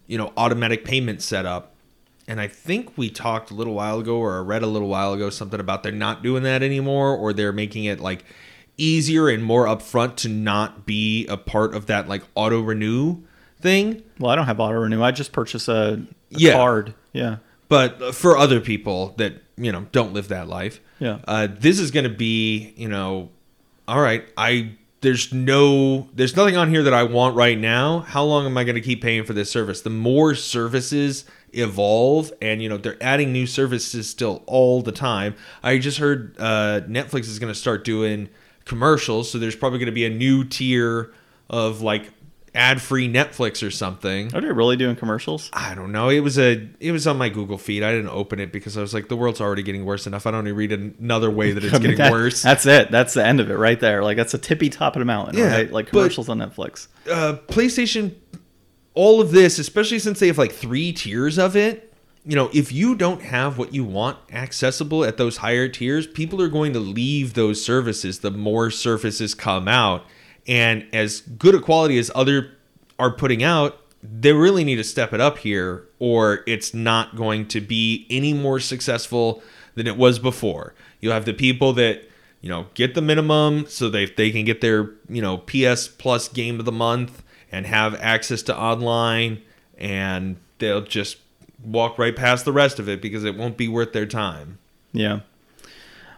you 0.08 0.18
know, 0.18 0.32
automatic 0.38 0.86
payment 0.86 1.22
set 1.22 1.46
up. 1.46 1.76
And 2.28 2.40
I 2.40 2.48
think 2.48 2.96
we 2.98 3.10
talked 3.10 3.50
a 3.50 3.56
little 3.56 3.74
while 3.74 4.00
ago 4.00 4.18
or 4.18 4.38
I 4.38 4.42
read 4.42 4.62
a 4.62 4.68
little 4.68 4.88
while 4.88 5.14
ago 5.14 5.30
something 5.32 5.60
about 5.60 5.82
they're 5.82 5.92
not 5.92 6.22
doing 6.22 6.44
that 6.44 6.62
anymore 6.62 7.16
or 7.16 7.34
they're 7.34 7.52
making 7.52 7.86
it 7.86 8.00
like 8.00 8.24
easier 8.78 9.28
and 9.30 9.44
more 9.44 9.66
upfront 9.66 10.16
to 10.18 10.30
not 10.30 10.86
be 10.86 11.26
a 11.28 11.38
part 11.38 11.74
of 11.74 11.88
that 11.88 12.08
like 12.08 12.22
auto 12.36 12.62
renew 12.62 13.18
thing. 13.60 14.04
Well, 14.20 14.30
I 14.32 14.36
don't 14.36 14.46
have 14.46 14.60
auto 14.60 14.78
renew. 14.78 15.02
I 15.02 15.12
just 15.12 15.32
purchase 15.32 15.68
a, 15.68 15.74
a 15.74 16.08
yeah. 16.30 16.54
card. 16.54 16.94
Yeah. 17.14 17.38
But 17.68 18.14
for 18.14 18.38
other 18.38 18.60
people 18.62 19.16
that 19.18 19.34
you 19.58 19.72
know 19.72 19.88
don't 19.92 20.14
live 20.14 20.28
that 20.30 20.48
life, 20.48 20.80
Yeah. 21.00 21.20
uh, 21.28 21.48
this 21.52 21.80
is 21.80 21.90
going 21.92 22.06
to 22.06 22.16
be 22.16 22.74
you 22.78 22.88
know, 22.88 23.30
all 23.88 24.00
right. 24.02 24.24
I 24.38 24.74
there's 25.02 25.34
no 25.34 26.10
there's 26.14 26.36
nothing 26.36 26.58
on 26.58 26.70
here 26.70 26.84
that 26.84 26.94
I 26.94 27.04
want 27.04 27.36
right 27.36 27.58
now. 27.58 28.00
How 28.00 28.24
long 28.24 28.46
am 28.46 28.58
I 28.58 28.64
going 28.64 28.76
to 28.76 28.82
keep 28.82 29.02
paying 29.02 29.24
for 29.24 29.34
this 29.34 29.50
service? 29.50 29.82
The 29.82 29.90
more 29.90 30.36
services 30.36 31.26
evolve, 31.54 32.32
and 32.42 32.62
you 32.62 32.70
know 32.70 32.78
they're 32.78 33.02
adding 33.02 33.32
new 33.32 33.48
services 33.48 34.10
still 34.10 34.44
all 34.46 34.82
the 34.82 34.92
time. 34.92 35.36
I 35.64 35.78
just 35.78 36.00
heard 36.00 36.36
uh, 36.38 36.82
Netflix 36.82 37.22
is 37.22 37.40
going 37.40 37.54
to 37.54 37.60
start 37.60 37.86
doing 37.86 38.30
commercials, 38.66 39.32
so 39.32 39.38
there's 39.38 39.56
probably 39.56 39.80
going 39.80 39.88
to 39.88 39.92
be 39.92 40.06
a 40.06 40.10
new 40.10 40.44
tier 40.44 41.14
of 41.50 41.82
like 41.82 42.12
ad-free 42.56 43.08
Netflix 43.12 43.66
or 43.66 43.72
something. 43.72 44.34
Are 44.36 44.42
they 44.42 44.52
really 44.52 44.76
doing 44.76 44.96
commercials? 44.96 45.50
I 45.54 45.76
don't 45.76 45.92
know. 45.92 46.10
It 46.10 46.22
was 46.22 46.38
a 46.40 46.68
it 46.80 46.92
was 46.92 47.06
on 47.08 47.18
my 47.18 47.30
Google 47.30 47.58
feed. 47.58 47.84
I 47.84 47.92
didn't 47.92 48.10
open 48.10 48.40
it 48.40 48.52
because 48.52 48.78
I 48.78 48.82
was 48.82 48.94
like, 48.94 49.08
the 49.08 49.16
world's 49.16 49.42
already 49.42 49.64
getting 49.64 49.86
worse 49.86 50.08
enough. 50.08 50.26
I 50.28 50.32
don't 50.32 50.44
need 50.44 50.52
to 50.52 50.56
read 50.56 50.72
another 50.72 51.30
way 51.30 51.52
that 51.52 51.64
it's 51.64 51.74
I 51.74 51.78
mean, 51.78 51.82
getting 51.84 51.98
that- 51.98 52.12
worse. 52.12 52.42
That's 52.42 52.66
it. 52.66 52.92
That's 52.92 53.14
the 53.14 53.26
end 53.26 53.40
of 53.40 53.50
it 53.52 53.56
right 53.56 53.80
there. 53.80 54.04
Like 54.04 54.18
that's 54.18 54.34
a 54.34 54.38
tippy 54.40 54.70
top 54.70 54.96
of 54.96 55.00
the 55.00 55.06
mountain, 55.06 55.38
Yeah, 55.38 55.52
right? 55.56 55.72
Like 55.72 55.86
but- 55.88 55.92
commercials 56.00 56.30
on 56.30 56.40
Netflix. 56.40 56.88
uh, 57.10 57.38
PlayStation, 57.48 58.16
all 58.94 59.22
of 59.22 59.32
this, 59.32 59.60
especially 59.60 60.00
since 60.00 60.20
they 60.20 60.28
have 60.28 60.38
like 60.38 60.52
three 60.52 60.92
tiers 60.94 61.38
of 61.38 61.56
it. 61.56 61.86
You 62.26 62.36
know, 62.36 62.50
if 62.54 62.72
you 62.72 62.96
don't 62.96 63.22
have 63.22 63.58
what 63.58 63.74
you 63.74 63.84
want 63.86 64.18
accessible 64.32 65.06
at 65.06 65.16
those 65.18 65.38
higher 65.38 65.68
tiers, 65.70 66.06
people 66.06 66.42
are 66.42 66.50
going 66.50 66.74
to 66.74 66.80
leave 66.80 67.34
those 67.34 67.64
services 67.64 68.20
the 68.20 68.30
more 68.30 68.70
services 68.70 69.34
come 69.34 69.68
out. 69.68 70.04
And 70.48 70.86
as 70.94 71.22
good 71.22 71.56
a 71.56 71.60
quality 71.60 71.98
as 71.98 72.12
other 72.16 72.52
are 72.98 73.12
putting 73.12 73.44
out, 73.44 73.80
they 74.02 74.34
really 74.34 74.64
need 74.64 74.78
to 74.78 74.84
step 74.84 75.14
it 75.14 75.22
up 75.22 75.40
here, 75.40 75.86
or 76.00 76.44
it's 76.48 76.74
not 76.74 77.16
going 77.16 77.48
to 77.50 77.62
be 77.62 78.06
any 78.10 78.34
more 78.34 78.60
successful 78.60 79.44
than 79.76 79.88
it 79.88 79.98
was 79.98 80.20
before. 80.20 80.74
You'll 81.00 81.14
have 81.14 81.26
the 81.26 81.34
people 81.34 81.74
that 81.74 82.04
you 82.42 82.50
know 82.50 82.68
get 82.74 82.96
the 82.96 83.02
minimum 83.02 83.66
so 83.68 83.90
they 83.90 84.06
they 84.06 84.32
can 84.32 84.46
get 84.46 84.62
their 84.62 84.92
you 85.10 85.22
know 85.22 85.38
PS 85.38 85.88
Plus 85.88 86.28
game 86.28 86.60
of 86.60 86.66
the 86.66 86.72
month 86.72 87.24
and 87.52 87.66
have 87.66 87.96
access 87.96 88.42
to 88.44 88.58
online, 88.58 89.42
and 89.78 90.38
they'll 90.60 90.82
just 90.82 91.18
walk 91.64 91.98
right 91.98 92.16
past 92.16 92.46
the 92.46 92.54
rest 92.54 92.80
of 92.80 92.88
it 92.88 93.02
because 93.02 93.24
it 93.24 93.36
won't 93.38 93.58
be 93.58 93.68
worth 93.68 93.92
their 93.92 94.06
time. 94.06 94.60
Yeah. 94.94 95.22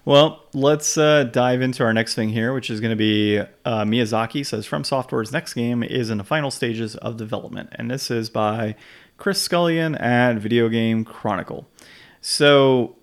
Well, 0.04 0.44
let's 0.54 0.98
uh, 0.98 1.26
dive 1.26 1.62
into 1.62 1.84
our 1.84 1.94
next 1.94 2.16
thing 2.16 2.30
here, 2.30 2.54
which 2.54 2.72
is 2.72 2.80
going 2.80 2.90
to 2.90 2.96
be 2.96 3.38
uh, 3.38 3.86
Miyazaki 3.86 4.44
says 4.46 4.66
From 4.66 4.84
Software's 4.84 5.32
next 5.32 5.54
game 5.54 5.84
is 5.84 6.10
in 6.10 6.18
the 6.18 6.24
final 6.24 6.50
stages 6.50 6.96
of 6.96 7.18
development, 7.18 7.70
and 7.74 7.92
this 7.92 8.10
is 8.10 8.30
by 8.30 8.76
Chris 9.18 9.40
Scullion 9.42 9.96
at 9.96 10.38
Video 10.38 10.70
Game 10.70 11.06
Chronicle. 11.06 11.68
So, 12.20 12.96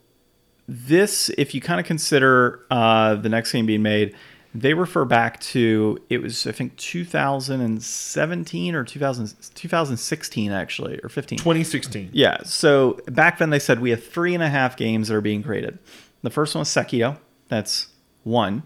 this, 0.67 1.31
if 1.39 1.55
you 1.55 1.61
kind 1.61 1.79
of 1.79 1.87
consider 1.87 2.67
uh, 2.71 3.15
the 3.15 3.29
next 3.29 3.53
game 3.53 3.67
being 3.67 3.83
made, 3.83 4.17
they 4.55 4.75
refer 4.75 5.05
back 5.05 5.39
to 5.41 5.99
it 6.09 6.23
was 6.23 6.47
I 6.47 6.53
think 6.53 6.77
2017 6.77 8.75
or 8.75 8.85
2000, 8.85 9.35
2016 9.55 10.53
actually 10.53 11.01
or 11.03 11.09
15. 11.09 11.39
2016. 11.39 12.11
Yeah. 12.13 12.43
So 12.45 12.99
back 13.07 13.39
then 13.39 13.51
they 13.51 13.59
said 13.59 13.81
we 13.81 13.91
have 13.91 14.03
three 14.05 14.35
and 14.35 14.43
a 14.43 14.49
half 14.49 14.77
games 14.77 15.09
that 15.09 15.15
are 15.15 15.21
being 15.21 15.43
created. 15.43 15.79
The 16.23 16.31
first 16.31 16.55
one 16.55 16.61
was 16.61 16.69
Sekiro. 16.69 17.19
That's 17.49 17.89
one. 18.25 18.63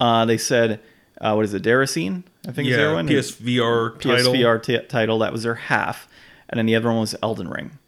Uh, 0.00 0.24
they 0.24 0.38
said, 0.38 0.80
uh, 1.20 1.32
what 1.34 1.44
is 1.44 1.54
it, 1.54 1.62
Déraciné? 1.62 2.22
I 2.46 2.52
think 2.52 2.68
is 2.68 2.76
the 2.76 2.82
other 2.82 2.90
Yeah, 2.90 2.94
one. 2.94 3.08
PSVR 3.08 4.00
title. 4.00 4.32
PSVR 4.32 4.62
t- 4.62 4.78
title. 4.86 5.18
That 5.20 5.32
was 5.32 5.42
their 5.42 5.54
half. 5.54 6.08
And 6.48 6.58
then 6.58 6.66
the 6.66 6.76
other 6.76 6.88
one 6.88 7.00
was 7.00 7.14
Elden 7.22 7.48
Ring. 7.48 7.78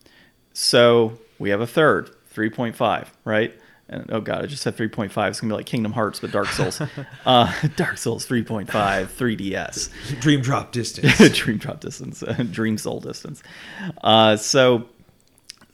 So 0.52 1.18
we 1.38 1.50
have 1.50 1.60
a 1.60 1.66
third, 1.66 2.10
3.5, 2.34 3.08
right? 3.24 3.54
And 3.88 4.08
oh 4.12 4.20
god, 4.20 4.42
I 4.44 4.46
just 4.46 4.62
said 4.62 4.76
3.5. 4.76 5.28
It's 5.28 5.40
gonna 5.40 5.52
be 5.52 5.56
like 5.56 5.66
Kingdom 5.66 5.92
Hearts, 5.92 6.20
but 6.20 6.30
Dark 6.30 6.46
Souls. 6.48 6.80
uh, 7.26 7.52
Dark 7.76 7.98
Souls 7.98 8.26
3.5, 8.26 8.66
3DS. 8.66 10.20
Dream 10.20 10.40
drop 10.40 10.70
distance. 10.72 11.36
dream 11.36 11.58
drop 11.58 11.80
distance, 11.80 12.22
dream 12.52 12.78
soul 12.78 13.00
distance. 13.00 13.42
Uh, 14.02 14.36
so 14.36 14.86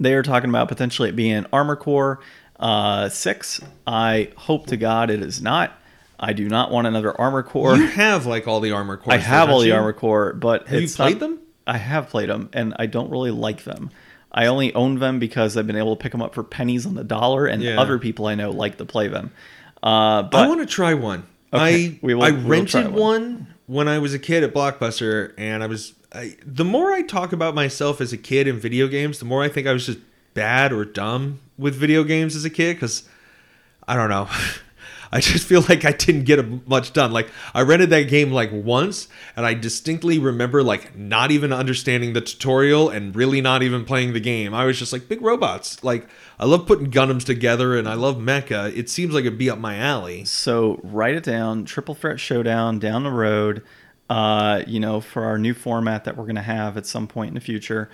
they 0.00 0.14
are 0.14 0.22
talking 0.22 0.48
about 0.48 0.68
potentially 0.68 1.08
it 1.10 1.16
being 1.16 1.44
Armor 1.52 1.76
Core 1.76 2.20
uh, 2.58 3.08
six. 3.08 3.60
I 3.86 4.30
hope 4.36 4.66
to 4.68 4.76
God 4.76 5.10
it 5.10 5.20
is 5.22 5.40
not. 5.42 5.72
I 6.18 6.32
do 6.32 6.48
not 6.48 6.70
want 6.70 6.86
another 6.86 7.18
Armor 7.20 7.42
Core. 7.42 7.76
you 7.76 7.86
have 7.88 8.24
like 8.26 8.48
all 8.48 8.60
the 8.60 8.72
armor 8.72 8.96
cores. 8.96 9.14
I 9.14 9.18
have 9.18 9.50
all 9.50 9.60
the 9.60 9.66
you? 9.68 9.74
Armor 9.74 9.92
Core, 9.92 10.32
but 10.32 10.66
Have 10.68 10.80
you 10.80 10.88
played 10.88 11.20
not- 11.20 11.20
them? 11.20 11.38
I 11.66 11.76
have 11.78 12.08
played 12.08 12.28
them, 12.30 12.48
and 12.52 12.74
I 12.78 12.86
don't 12.86 13.10
really 13.10 13.32
like 13.32 13.64
them. 13.64 13.90
I 14.32 14.46
only 14.46 14.72
own 14.74 14.98
them 14.98 15.18
because 15.18 15.56
I've 15.56 15.66
been 15.66 15.76
able 15.76 15.96
to 15.96 16.00
pick 16.02 16.12
them 16.12 16.22
up 16.22 16.34
for 16.34 16.42
pennies 16.42 16.86
on 16.86 16.94
the 16.94 17.04
dollar, 17.04 17.46
and 17.46 17.60
Yeah. 17.62 17.80
other 17.80 17.98
people 17.98 18.26
I 18.26 18.34
know 18.36 18.50
like 18.50 18.78
to 18.78 18.84
play 18.84 19.08
them. 19.08 19.30
Uh, 19.82 20.28
I 20.32 20.46
want 20.48 20.60
to 20.60 20.66
try 20.66 20.94
one. 20.94 21.24
Okay, 21.52 21.86
I 21.86 21.98
we 22.02 22.14
will- 22.14 22.22
I 22.24 22.30
rented 22.30 22.86
one. 22.92 22.94
one. 22.94 23.46
when 23.66 23.88
I 23.88 23.98
was 23.98 24.14
a 24.14 24.18
kid 24.18 24.42
at 24.44 24.54
Blockbuster, 24.54 25.32
and 25.36 25.62
I 25.62 25.66
was. 25.66 25.92
I, 26.14 26.36
the 26.46 26.64
more 26.64 26.92
I 26.92 27.02
talk 27.02 27.32
about 27.32 27.54
myself 27.54 28.00
as 28.00 28.12
a 28.12 28.16
kid 28.16 28.46
in 28.48 28.58
video 28.58 28.86
games, 28.88 29.18
the 29.18 29.24
more 29.26 29.42
I 29.42 29.48
think 29.48 29.66
I 29.66 29.72
was 29.72 29.84
just 29.86 29.98
bad 30.36 30.72
or 30.72 30.84
dumb 30.84 31.40
with 31.58 31.74
video 31.74 32.04
games 32.04 32.36
as 32.36 32.44
a 32.44 32.50
kid. 32.50 32.76
Because 32.76 33.08
I 33.88 33.96
don't 33.96 34.10
know. 34.10 34.28
I 35.12 35.20
just 35.20 35.46
feel 35.46 35.64
like 35.68 35.84
I 35.84 35.92
didn't 35.92 36.24
get 36.24 36.68
much 36.68 36.92
done. 36.92 37.12
Like 37.12 37.30
I 37.54 37.62
rented 37.62 37.90
that 37.90 38.02
game 38.02 38.32
like 38.32 38.50
once, 38.52 39.08
and 39.36 39.46
I 39.46 39.54
distinctly 39.54 40.18
remember 40.18 40.62
like 40.62 40.96
not 40.96 41.30
even 41.30 41.52
understanding 41.52 42.12
the 42.12 42.20
tutorial 42.20 42.88
and 42.88 43.14
really 43.14 43.40
not 43.40 43.62
even 43.62 43.84
playing 43.84 44.12
the 44.12 44.20
game. 44.20 44.54
I 44.54 44.64
was 44.64 44.78
just 44.78 44.92
like 44.92 45.08
big 45.08 45.22
robots. 45.22 45.82
Like 45.82 46.08
I 46.38 46.44
love 46.44 46.66
putting 46.66 46.90
Gundams 46.90 47.24
together, 47.24 47.76
and 47.78 47.88
I 47.88 47.94
love 47.94 48.16
mecha. 48.16 48.76
It 48.76 48.90
seems 48.90 49.14
like 49.14 49.24
it'd 49.24 49.38
be 49.38 49.50
up 49.50 49.58
my 49.58 49.76
alley. 49.76 50.24
So 50.24 50.80
write 50.82 51.14
it 51.14 51.24
down. 51.24 51.64
Triple 51.64 51.94
Threat 51.94 52.20
Showdown 52.20 52.78
down 52.78 53.04
the 53.04 53.10
road. 53.10 53.62
Uh, 54.08 54.62
you 54.68 54.78
know, 54.78 55.00
for 55.00 55.24
our 55.24 55.36
new 55.36 55.52
format 55.52 56.04
that 56.04 56.16
we're 56.16 56.24
going 56.24 56.36
to 56.36 56.42
have 56.42 56.76
at 56.76 56.86
some 56.86 57.08
point 57.08 57.28
in 57.28 57.34
the 57.34 57.40
future, 57.40 57.90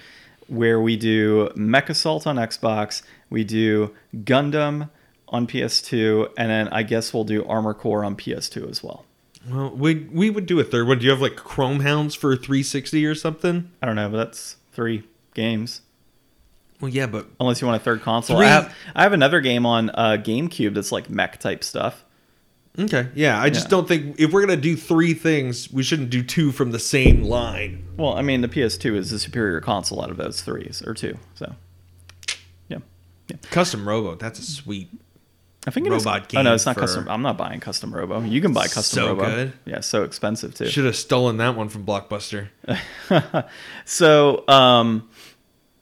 where 0.49 0.81
we 0.81 0.97
do 0.97 1.51
Mech 1.55 1.89
Assault 1.91 2.27
on 2.27 2.37
Xbox, 2.37 3.03
we 3.31 3.45
do 3.45 3.95
Gundam 4.15 4.91
on 5.29 5.47
PS2, 5.47 6.33
and 6.37 6.51
then 6.51 6.69
I 6.69 6.83
guess 6.83 7.15
we'll 7.15 7.25
do 7.25 7.45
Armor 7.47 7.75
Core 7.75 8.05
on 8.05 8.17
PS2 8.17 8.71
as 8.71 8.83
well. 8.83 9.05
Well, 9.51 9.71
we 9.71 10.07
we 10.13 10.31
would 10.31 10.47
do 10.47 10.61
a 10.61 10.65
third 10.65 10.87
one. 10.87 10.99
Do 10.99 11.05
you 11.05 11.11
have 11.11 11.21
like 11.21 11.37
Chrome 11.37 11.81
Hounds 11.81 12.15
for 12.15 12.37
360 12.37 13.05
or 13.07 13.15
something? 13.15 13.71
I 13.83 13.87
don't 13.87 13.97
know, 13.97 14.09
but 14.09 14.19
that's 14.19 14.57
three 14.73 15.05
games. 15.35 15.81
Well, 16.81 16.91
yeah, 16.91 17.07
but 17.07 17.29
Unless 17.41 17.61
you 17.61 17.67
want 17.67 17.81
a 17.81 17.85
third 17.85 18.03
console. 18.03 18.37
Three- 18.37 18.47
I 18.47 18.51
have 18.51 18.75
I 18.95 19.03
have 19.05 19.13
another 19.13 19.41
game 19.41 19.67
on 19.67 19.91
uh, 19.91 20.17
GameCube 20.23 20.75
that's 20.75 20.93
like 20.93 21.09
mech 21.09 21.39
type 21.41 21.65
stuff. 21.65 22.05
Okay, 22.79 23.09
yeah. 23.15 23.41
I 23.41 23.51
just 23.51 23.67
Yeah. 23.67 23.71
don't 23.71 23.89
think 23.89 24.17
if 24.19 24.33
we're 24.33 24.41
gonna 24.41 24.57
do 24.57 24.77
three 24.77 25.15
things, 25.15 25.71
we 25.73 25.83
shouldn't 25.83 26.11
do 26.11 26.23
two 26.23 26.53
from 26.53 26.71
the 26.73 26.79
same 26.79 27.23
line. 27.23 27.85
Well, 27.97 28.15
I 28.15 28.23
mean, 28.23 28.41
the 28.41 28.49
PS2 28.49 28.97
is 28.97 29.11
the 29.11 29.19
superior 29.19 29.61
console 29.61 30.03
out 30.03 30.11
of 30.11 30.17
those 30.17 30.41
threes 30.43 30.83
or 30.87 30.95
two. 30.95 31.19
So, 31.35 31.55
yeah, 32.69 32.79
yeah. 33.29 33.37
Custom 33.51 33.87
Robo, 33.87 34.15
that's 34.15 34.39
a 34.39 34.43
sweet. 34.43 34.89
I 35.65 35.71
think 35.71 35.87
it 35.87 35.93
is. 35.93 36.05
Robot 36.05 36.35
Oh 36.35 36.43
no, 36.43 36.55
it's 36.55 36.67
not 36.67 36.75
for- 36.75 36.81
custom. 36.81 37.07
I'm 37.09 37.23
not 37.23 37.39
buying 37.39 37.61
custom 37.61 37.95
Robo. 37.95 38.21
You 38.23 38.41
can 38.41 38.53
buy 38.53 38.67
custom 38.67 38.97
So 38.97 39.09
Robo. 39.11 39.27
good. 39.27 39.53
Yeah, 39.65 39.79
so 39.79 40.03
expensive 40.03 40.57
too. 40.57 40.67
Should 40.67 40.87
have 40.87 40.97
stolen 40.97 41.37
that 41.37 41.57
one 41.57 41.69
from 41.69 41.85
Blockbuster. 41.87 42.49
So, 43.85 44.43
um, 44.49 45.09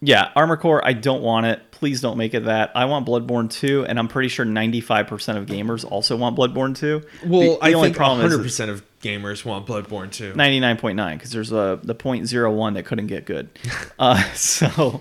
yeah, 0.01 0.31
Armor 0.35 0.57
Core. 0.57 0.85
I 0.85 0.93
don't 0.95 1.23
want 1.23 1.47
it. 1.47 1.71
Please 1.71 2.01
don't 2.01 2.17
make 2.17 2.35
it 2.35 2.45
that. 2.45 2.73
I 2.75 2.87
want 2.87 3.07
Bloodborne 3.07 3.51
2, 3.51 3.87
and 3.87 3.99
I'm 3.99 4.09
pretty 4.09 4.29
sure 4.29 4.47
95% 4.47 5.37
of 5.37 5.47
gamers 5.47 5.85
also 5.85 6.17
want 6.17 6.37
Bloodborne 6.37 6.77
2. 6.77 7.03
Well, 7.27 7.41
the, 7.41 7.49
the 7.49 7.59
I 7.65 7.73
only 7.75 7.89
think 7.89 7.97
problem 7.97 8.19
100 8.19 8.35
is 8.35 8.41
it's 8.41 8.47
percent 8.47 8.71
of 8.71 8.83
gamers 9.01 9.45
want 9.45 9.67
Bloodborne 9.67 10.11
too. 10.11 10.33
99.9 10.35 11.15
because 11.15 11.33
there's 11.33 11.53
a 11.53 11.81
the 11.83 11.95
0.01 11.95 12.75
that 12.75 12.85
couldn't 12.85 13.09
get 13.09 13.27
good. 13.27 13.51
uh, 13.99 14.23
so 14.33 15.01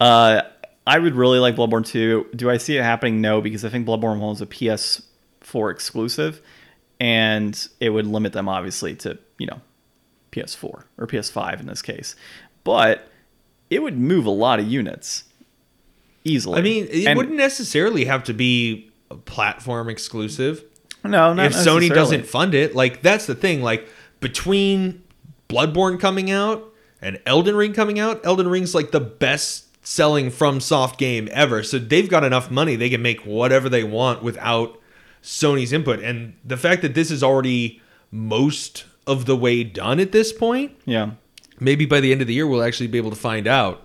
uh, 0.00 0.42
I 0.86 0.98
would 0.98 1.14
really 1.14 1.38
like 1.38 1.56
Bloodborne 1.56 1.86
2. 1.86 2.28
Do 2.34 2.50
I 2.50 2.58
see 2.58 2.76
it 2.76 2.82
happening? 2.82 3.20
No, 3.20 3.40
because 3.40 3.64
I 3.64 3.68
think 3.68 3.86
Bloodborne 3.86 4.20
1 4.20 4.20
was 4.20 4.40
a 4.40 4.46
PS4 4.46 5.70
exclusive, 5.70 6.40
and 7.00 7.68
it 7.80 7.90
would 7.90 8.06
limit 8.06 8.32
them 8.32 8.48
obviously 8.48 8.94
to 8.96 9.18
you 9.38 9.46
know 9.46 9.60
PS4 10.32 10.84
or 10.98 11.06
PS5 11.06 11.60
in 11.60 11.66
this 11.66 11.82
case. 11.82 12.16
But 12.62 13.08
it 13.74 13.82
would 13.82 13.98
move 13.98 14.26
a 14.26 14.30
lot 14.30 14.58
of 14.60 14.66
units 14.66 15.24
easily. 16.24 16.58
I 16.58 16.62
mean, 16.62 16.86
it 16.90 17.06
And- 17.06 17.16
wouldn't 17.16 17.36
necessarily 17.36 18.04
have 18.06 18.24
to 18.24 18.32
be 18.34 18.90
a 19.10 19.16
platform 19.16 19.88
exclusive. 19.88 20.64
no, 21.04 21.34
not 21.34 21.46
if 21.46 21.52
Sony 21.52 21.92
doesn't 21.92 22.26
fund 22.26 22.54
it, 22.54 22.74
like 22.74 23.02
that's 23.02 23.26
the 23.26 23.34
thing. 23.34 23.60
Like 23.62 23.86
between 24.20 25.02
Bloodborne 25.48 26.00
coming 26.00 26.30
out 26.30 26.64
and 27.02 27.18
Elden 27.26 27.54
Ring 27.56 27.72
coming 27.74 27.98
out, 27.98 28.24
Elden 28.24 28.48
Ring's 28.48 28.74
like 28.74 28.90
the 28.90 29.00
best 29.00 29.66
selling 29.86 30.30
from 30.30 30.60
soft 30.60 30.98
game 30.98 31.28
ever. 31.30 31.62
So 31.62 31.78
they've 31.78 32.08
got 32.08 32.24
enough 32.24 32.50
money 32.50 32.74
they 32.76 32.88
can 32.88 33.02
make 33.02 33.20
whatever 33.26 33.68
they 33.68 33.84
want 33.84 34.22
without 34.22 34.80
Sony's 35.22 35.74
input. 35.74 36.00
And 36.00 36.32
the 36.42 36.56
fact 36.56 36.80
that 36.80 36.94
this 36.94 37.10
is 37.10 37.22
already 37.22 37.82
most 38.10 38.84
of 39.06 39.26
the 39.26 39.36
way 39.36 39.62
done 39.62 40.00
at 40.00 40.12
this 40.12 40.32
point, 40.32 40.72
Yeah. 40.86 41.10
Maybe 41.60 41.86
by 41.86 42.00
the 42.00 42.12
end 42.12 42.20
of 42.20 42.26
the 42.26 42.34
year 42.34 42.46
we'll 42.46 42.62
actually 42.62 42.86
be 42.86 42.98
able 42.98 43.10
to 43.10 43.16
find 43.16 43.46
out. 43.46 43.82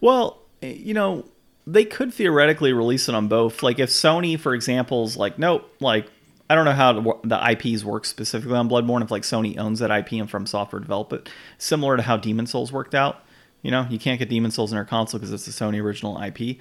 Well, 0.00 0.38
you 0.60 0.94
know, 0.94 1.24
they 1.66 1.84
could 1.84 2.12
theoretically 2.12 2.72
release 2.72 3.08
it 3.08 3.14
on 3.14 3.28
both. 3.28 3.62
Like 3.62 3.78
if 3.78 3.90
Sony, 3.90 4.38
for 4.38 4.54
example, 4.54 5.04
is 5.04 5.16
like, 5.16 5.38
nope, 5.38 5.70
like 5.80 6.06
I 6.50 6.54
don't 6.54 6.64
know 6.64 6.72
how 6.72 6.92
the, 7.24 7.50
IPs 7.52 7.84
work 7.84 8.04
specifically 8.04 8.56
on 8.56 8.68
Bloodborne. 8.68 9.02
If 9.02 9.10
like 9.10 9.22
Sony 9.22 9.58
owns 9.58 9.78
that 9.78 9.90
IP 9.90 10.12
and 10.12 10.30
From 10.30 10.46
Software 10.46 10.80
develop 10.80 11.12
it, 11.12 11.28
similar 11.58 11.96
to 11.96 12.02
how 12.02 12.16
Demon 12.16 12.46
Souls 12.46 12.72
worked 12.72 12.94
out. 12.94 13.24
You 13.62 13.70
know, 13.70 13.86
you 13.88 13.98
can't 13.98 14.18
get 14.18 14.28
Demon 14.28 14.50
Souls 14.50 14.72
in 14.72 14.78
our 14.78 14.84
console 14.84 15.20
because 15.20 15.32
it's 15.32 15.46
a 15.46 15.50
Sony 15.50 15.80
original 15.80 16.20
IP. 16.20 16.58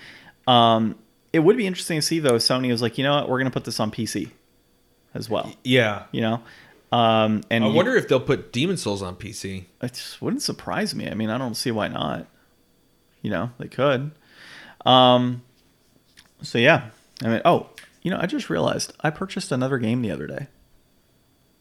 Um, 0.47 0.95
it 1.33 1.39
would 1.39 1.57
be 1.57 1.65
interesting 1.65 1.97
to 1.97 2.01
see 2.01 2.19
though. 2.19 2.35
if 2.35 2.41
Sony 2.41 2.69
was 2.69 2.81
like, 2.81 2.97
you 2.97 3.03
know 3.03 3.15
what, 3.15 3.29
we're 3.29 3.39
gonna 3.39 3.51
put 3.51 3.65
this 3.65 3.79
on 3.79 3.91
PC 3.91 4.31
as 5.13 5.29
well. 5.29 5.51
Yeah. 5.63 6.03
You 6.11 6.21
know, 6.21 6.43
um, 6.91 7.41
and 7.49 7.63
I 7.63 7.67
you- 7.67 7.73
wonder 7.73 7.95
if 7.95 8.07
they'll 8.07 8.19
put 8.19 8.51
Demon 8.51 8.77
Souls 8.77 9.01
on 9.01 9.15
PC. 9.15 9.65
it 9.81 9.93
just 9.93 10.21
wouldn't 10.21 10.41
surprise 10.41 10.93
me. 10.93 11.09
I 11.09 11.13
mean, 11.13 11.29
I 11.29 11.37
don't 11.37 11.55
see 11.55 11.71
why 11.71 11.87
not. 11.87 12.27
You 13.21 13.29
know, 13.29 13.51
they 13.59 13.67
could. 13.67 14.11
Um, 14.85 15.43
so 16.41 16.57
yeah, 16.57 16.89
I 17.23 17.27
mean, 17.27 17.41
oh, 17.45 17.69
you 18.01 18.09
know, 18.11 18.17
I 18.19 18.25
just 18.25 18.49
realized 18.49 18.93
I 19.01 19.09
purchased 19.11 19.51
another 19.51 19.77
game 19.77 20.01
the 20.01 20.11
other 20.11 20.25
day. 20.27 20.47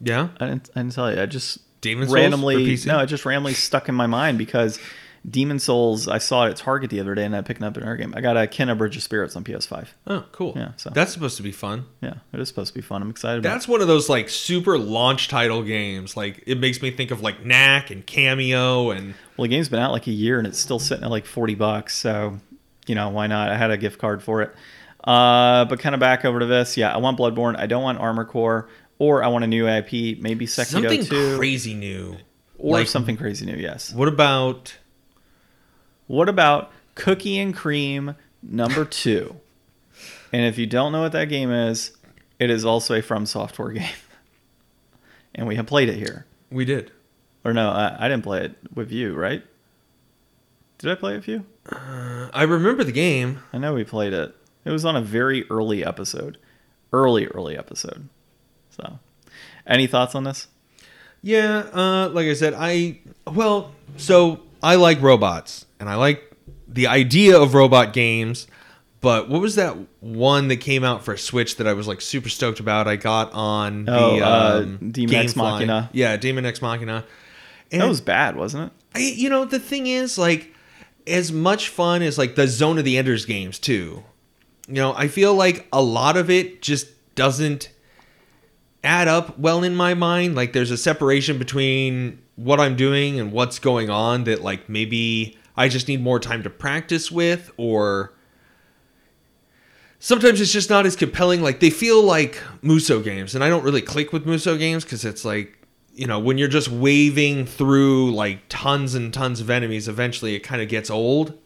Yeah. 0.00 0.28
I 0.40 0.46
didn't, 0.46 0.70
I 0.74 0.80
didn't 0.80 0.94
tell 0.94 1.12
you. 1.14 1.20
I 1.20 1.26
just 1.26 1.58
Demon 1.82 2.06
Souls 2.06 2.14
randomly, 2.14 2.76
no, 2.86 3.00
it 3.00 3.06
just 3.06 3.24
randomly 3.26 3.54
stuck 3.54 3.88
in 3.88 3.94
my 3.94 4.06
mind 4.06 4.38
because 4.38 4.78
Demon 5.28 5.58
Souls. 5.58 6.08
I 6.08 6.18
saw 6.18 6.46
it 6.46 6.50
at 6.50 6.56
Target 6.56 6.90
the 6.90 7.00
other 7.00 7.14
day, 7.14 7.24
and 7.24 7.36
I 7.36 7.42
picked 7.42 7.60
it 7.60 7.64
up 7.66 7.76
another 7.76 7.96
game. 7.96 8.14
I 8.16 8.20
got 8.20 8.36
a 8.36 8.40
Kena 8.40 8.76
Bridge 8.78 8.96
of 8.96 9.02
Spirits 9.02 9.36
on 9.36 9.44
PS5. 9.44 9.88
Oh, 10.06 10.24
cool. 10.32 10.54
Yeah, 10.56 10.72
so- 10.76 10.90
That's 10.90 11.12
supposed 11.12 11.36
to 11.36 11.42
be 11.42 11.52
fun. 11.52 11.84
Yeah, 12.00 12.14
it 12.32 12.40
is 12.40 12.48
supposed 12.48 12.68
to 12.72 12.74
be 12.74 12.80
fun. 12.80 13.02
I'm 13.02 13.10
excited. 13.10 13.40
About 13.40 13.52
That's 13.52 13.68
one 13.68 13.80
of 13.82 13.88
those 13.88 14.08
like 14.08 14.28
super 14.30 14.78
launch 14.78 15.28
title 15.28 15.62
games. 15.62 16.16
Like 16.16 16.42
it 16.46 16.58
makes 16.58 16.80
me 16.80 16.90
think 16.90 17.10
of 17.10 17.20
like 17.20 17.44
Knack 17.44 17.90
and 17.90 18.06
Kameo 18.06 18.96
and. 18.96 19.14
Well, 19.36 19.44
the 19.44 19.48
game's 19.48 19.68
been 19.68 19.78
out 19.80 19.92
like 19.92 20.06
a 20.06 20.10
year, 20.12 20.38
and 20.38 20.46
it's 20.46 20.58
still 20.58 20.78
sitting 20.78 21.04
at 21.04 21.10
like 21.10 21.26
40 21.26 21.54
bucks. 21.54 21.96
So, 21.96 22.38
you 22.86 22.94
know, 22.94 23.08
why 23.10 23.26
not? 23.26 23.50
I 23.50 23.56
had 23.56 23.70
a 23.70 23.76
gift 23.76 23.98
card 23.98 24.22
for 24.22 24.42
it. 24.42 24.54
Uh, 25.04 25.64
but 25.64 25.80
kind 25.80 25.94
of 25.94 26.00
back 26.00 26.24
over 26.24 26.40
to 26.40 26.46
this. 26.46 26.76
Yeah, 26.76 26.92
I 26.94 26.98
want 26.98 27.18
Bloodborne. 27.18 27.58
I 27.58 27.66
don't 27.66 27.82
want 27.82 27.98
Armor 27.98 28.24
Core, 28.26 28.68
or 28.98 29.22
I 29.22 29.28
want 29.28 29.44
a 29.44 29.46
new 29.46 29.66
IP, 29.66 30.18
maybe 30.20 30.46
Sekiro 30.46 30.64
something 30.66 31.04
2, 31.04 31.36
crazy 31.38 31.72
new. 31.74 32.16
or 32.58 32.78
like- 32.78 32.86
something 32.86 33.16
crazy 33.16 33.46
new. 33.46 33.56
Yes. 33.56 33.94
What 33.94 34.08
about 34.08 34.74
What 36.10 36.28
about 36.28 36.72
Cookie 36.96 37.38
and 37.38 37.54
Cream 37.54 38.16
number 38.42 38.84
two? 38.84 39.36
and 40.32 40.44
if 40.44 40.58
you 40.58 40.66
don't 40.66 40.90
know 40.90 41.02
what 41.02 41.12
that 41.12 41.26
game 41.26 41.52
is, 41.52 41.92
it 42.40 42.50
is 42.50 42.64
also 42.64 42.96
a 42.96 43.00
From 43.00 43.26
Software 43.26 43.68
game, 43.74 43.94
and 45.36 45.46
we 45.46 45.54
have 45.54 45.66
played 45.66 45.88
it 45.88 45.94
here. 45.94 46.26
we 46.50 46.64
did? 46.64 46.90
Or 47.44 47.52
no, 47.52 47.70
I, 47.70 47.96
I 47.96 48.08
didn't 48.08 48.24
play 48.24 48.44
it 48.44 48.56
with 48.74 48.90
you, 48.90 49.14
right? 49.14 49.44
Did 50.78 50.90
I 50.90 50.96
play 50.96 51.12
it 51.12 51.18
with 51.18 51.28
you? 51.28 51.44
I 51.70 52.42
remember 52.42 52.82
the 52.82 52.90
game. 52.90 53.38
I 53.52 53.58
know 53.58 53.74
we 53.74 53.84
played 53.84 54.12
it. 54.12 54.34
It 54.64 54.72
was 54.72 54.84
on 54.84 54.96
a 54.96 55.00
very 55.00 55.48
early 55.48 55.84
episode, 55.84 56.38
early 56.92 57.28
early 57.28 57.56
episode. 57.56 58.08
So, 58.70 58.98
any 59.64 59.86
thoughts 59.86 60.16
on 60.16 60.24
this? 60.24 60.48
Yeah, 61.22 61.68
uh, 61.72 62.08
like 62.08 62.26
I 62.26 62.34
said, 62.34 62.54
I 62.56 62.98
well, 63.28 63.70
so 63.96 64.40
I 64.62 64.76
like 64.76 65.00
robots 65.00 65.66
and 65.78 65.88
I 65.88 65.94
like 65.96 66.30
the 66.68 66.86
idea 66.86 67.38
of 67.38 67.54
robot 67.54 67.92
games. 67.92 68.46
But 69.00 69.30
what 69.30 69.40
was 69.40 69.54
that 69.54 69.76
one 70.00 70.48
that 70.48 70.58
came 70.58 70.84
out 70.84 71.02
for 71.04 71.16
Switch 71.16 71.56
that 71.56 71.66
I 71.66 71.72
was 71.72 71.88
like 71.88 72.02
super 72.02 72.28
stoked 72.28 72.60
about? 72.60 72.86
I 72.86 72.96
got 72.96 73.32
on 73.32 73.86
the 73.86 73.92
Oh, 73.98 74.20
uh, 74.20 74.60
um, 74.62 74.90
Demon 74.90 75.14
Ex 75.14 75.32
Gamefly. 75.32 75.36
Machina. 75.36 75.90
Yeah, 75.92 76.16
Daemon 76.18 76.44
X 76.44 76.60
Machina. 76.60 77.04
And 77.72 77.80
That 77.80 77.88
was 77.88 78.02
bad, 78.02 78.36
wasn't 78.36 78.66
it? 78.66 78.72
I, 78.94 78.98
you 78.98 79.30
know, 79.30 79.44
the 79.46 79.58
thing 79.58 79.86
is, 79.86 80.18
like, 80.18 80.52
as 81.06 81.32
much 81.32 81.68
fun 81.68 82.02
as 82.02 82.18
like 82.18 82.34
the 82.34 82.46
Zone 82.46 82.76
of 82.78 82.84
the 82.84 82.98
Enders 82.98 83.24
games 83.24 83.58
too. 83.58 84.04
You 84.68 84.74
know, 84.74 84.92
I 84.94 85.08
feel 85.08 85.34
like 85.34 85.66
a 85.72 85.80
lot 85.80 86.16
of 86.16 86.28
it 86.28 86.60
just 86.60 86.88
doesn't 87.14 87.70
add 88.84 89.08
up 89.08 89.38
well 89.38 89.62
in 89.62 89.74
my 89.74 89.94
mind. 89.94 90.34
Like, 90.34 90.52
there's 90.52 90.70
a 90.70 90.76
separation 90.76 91.38
between 91.38 92.20
what 92.44 92.60
I'm 92.60 92.76
doing 92.76 93.20
and 93.20 93.32
what's 93.32 93.58
going 93.58 93.90
on 93.90 94.24
that, 94.24 94.40
like, 94.40 94.68
maybe 94.68 95.38
I 95.56 95.68
just 95.68 95.88
need 95.88 96.02
more 96.02 96.18
time 96.18 96.42
to 96.42 96.50
practice 96.50 97.10
with, 97.10 97.50
or 97.56 98.14
sometimes 99.98 100.40
it's 100.40 100.52
just 100.52 100.70
not 100.70 100.86
as 100.86 100.96
compelling. 100.96 101.42
Like, 101.42 101.60
they 101.60 101.70
feel 101.70 102.02
like 102.02 102.42
Musou 102.62 103.04
games, 103.04 103.34
and 103.34 103.44
I 103.44 103.48
don't 103.48 103.64
really 103.64 103.82
click 103.82 104.12
with 104.12 104.26
Musou 104.26 104.58
games 104.58 104.84
because 104.84 105.04
it's 105.04 105.24
like, 105.24 105.56
you 105.92 106.06
know, 106.06 106.18
when 106.18 106.38
you're 106.38 106.48
just 106.48 106.68
waving 106.68 107.44
through 107.44 108.12
like 108.12 108.40
tons 108.48 108.94
and 108.94 109.12
tons 109.12 109.40
of 109.40 109.50
enemies, 109.50 109.88
eventually 109.88 110.34
it 110.34 110.40
kind 110.40 110.62
of 110.62 110.68
gets 110.68 110.88
old. 110.88 111.36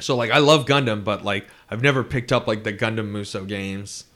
So 0.00 0.16
like 0.16 0.30
I 0.30 0.38
love 0.38 0.66
Gundam, 0.66 1.04
but 1.04 1.24
like 1.24 1.46
I've 1.70 1.82
never 1.82 2.02
picked 2.02 2.32
up 2.32 2.48
like 2.48 2.64
the 2.64 2.72
Gundam 2.72 3.12
Musou 3.12 3.46
games. 3.46 4.06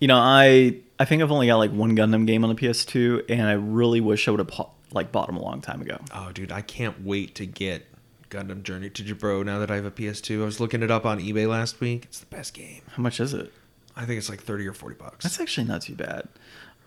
You 0.00 0.08
know, 0.08 0.16
I 0.16 0.76
I 0.98 1.04
think 1.04 1.22
I've 1.22 1.30
only 1.30 1.46
got 1.46 1.56
like 1.56 1.70
one 1.70 1.96
Gundam 1.96 2.26
game 2.26 2.44
on 2.44 2.54
the 2.54 2.56
PS2, 2.56 3.26
and 3.28 3.42
I 3.42 3.52
really 3.52 4.00
wish 4.00 4.26
I 4.26 4.30
would 4.32 4.40
have 4.40 4.66
like 4.92 5.12
bought 5.12 5.28
them 5.28 5.36
a 5.36 5.42
long 5.42 5.60
time 5.60 5.80
ago. 5.80 5.98
Oh, 6.12 6.32
dude, 6.32 6.50
I 6.52 6.62
can't 6.62 7.04
wait 7.04 7.34
to 7.36 7.46
get 7.46 7.86
Gundam 8.30 8.62
Journey 8.62 8.90
to 8.90 9.02
Jaburo 9.02 9.44
now 9.44 9.58
that 9.58 9.70
I 9.70 9.76
have 9.76 9.84
a 9.84 9.90
PS2. 9.90 10.42
I 10.42 10.44
was 10.44 10.60
looking 10.60 10.82
it 10.82 10.90
up 10.90 11.04
on 11.04 11.20
eBay 11.20 11.48
last 11.48 11.80
week. 11.80 12.04
It's 12.04 12.20
the 12.20 12.26
best 12.26 12.54
game. 12.54 12.82
How 12.96 13.02
much 13.02 13.20
is 13.20 13.34
it? 13.34 13.52
I 13.96 14.06
think 14.06 14.18
it's 14.18 14.28
like 14.28 14.40
30 14.42 14.66
or 14.66 14.72
40 14.72 14.96
bucks. 14.96 15.24
That's 15.24 15.40
actually 15.40 15.66
not 15.66 15.82
too 15.82 15.94
bad. 15.94 16.28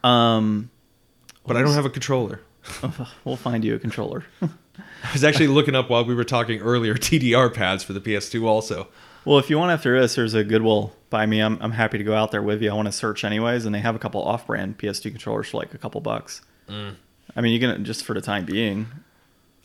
Um, 0.03 0.71
but 1.45 1.57
I 1.57 1.61
don't 1.61 1.73
have 1.73 1.85
a 1.85 1.89
controller. 1.89 2.41
we'll 3.25 3.35
find 3.35 3.63
you 3.63 3.75
a 3.75 3.79
controller. 3.79 4.25
I 4.41 5.11
was 5.11 5.23
actually 5.23 5.47
looking 5.47 5.75
up 5.75 5.89
while 5.89 6.05
we 6.05 6.15
were 6.15 6.23
talking 6.23 6.59
earlier 6.61 6.93
DDR 6.95 7.53
pads 7.53 7.83
for 7.83 7.93
the 7.93 8.01
PS2 8.01 8.45
also. 8.45 8.87
well, 9.25 9.37
if 9.37 9.49
you 9.49 9.59
want 9.59 9.71
after 9.71 9.99
this, 9.99 10.15
there's 10.15 10.33
a 10.33 10.43
Goodwill 10.43 10.93
by 11.13 11.25
me. 11.27 11.39
I'm 11.39 11.57
I'm 11.61 11.71
happy 11.71 11.99
to 11.99 12.03
go 12.03 12.13
out 12.15 12.31
there 12.31 12.41
with 12.41 12.61
you. 12.61 12.71
I 12.71 12.73
want 12.73 12.87
to 12.87 12.91
search 12.91 13.23
anyways, 13.23 13.65
and 13.65 13.73
they 13.73 13.79
have 13.79 13.95
a 13.95 13.99
couple 13.99 14.21
off-brand 14.23 14.79
PS2 14.79 15.03
controllers 15.11 15.47
for 15.47 15.57
like 15.57 15.73
a 15.73 15.77
couple 15.77 16.01
bucks. 16.01 16.41
I 16.67 17.41
mean, 17.41 17.53
you 17.53 17.59
can 17.59 17.85
just 17.85 18.03
for 18.03 18.13
the 18.13 18.21
time 18.21 18.45
being. 18.45 18.87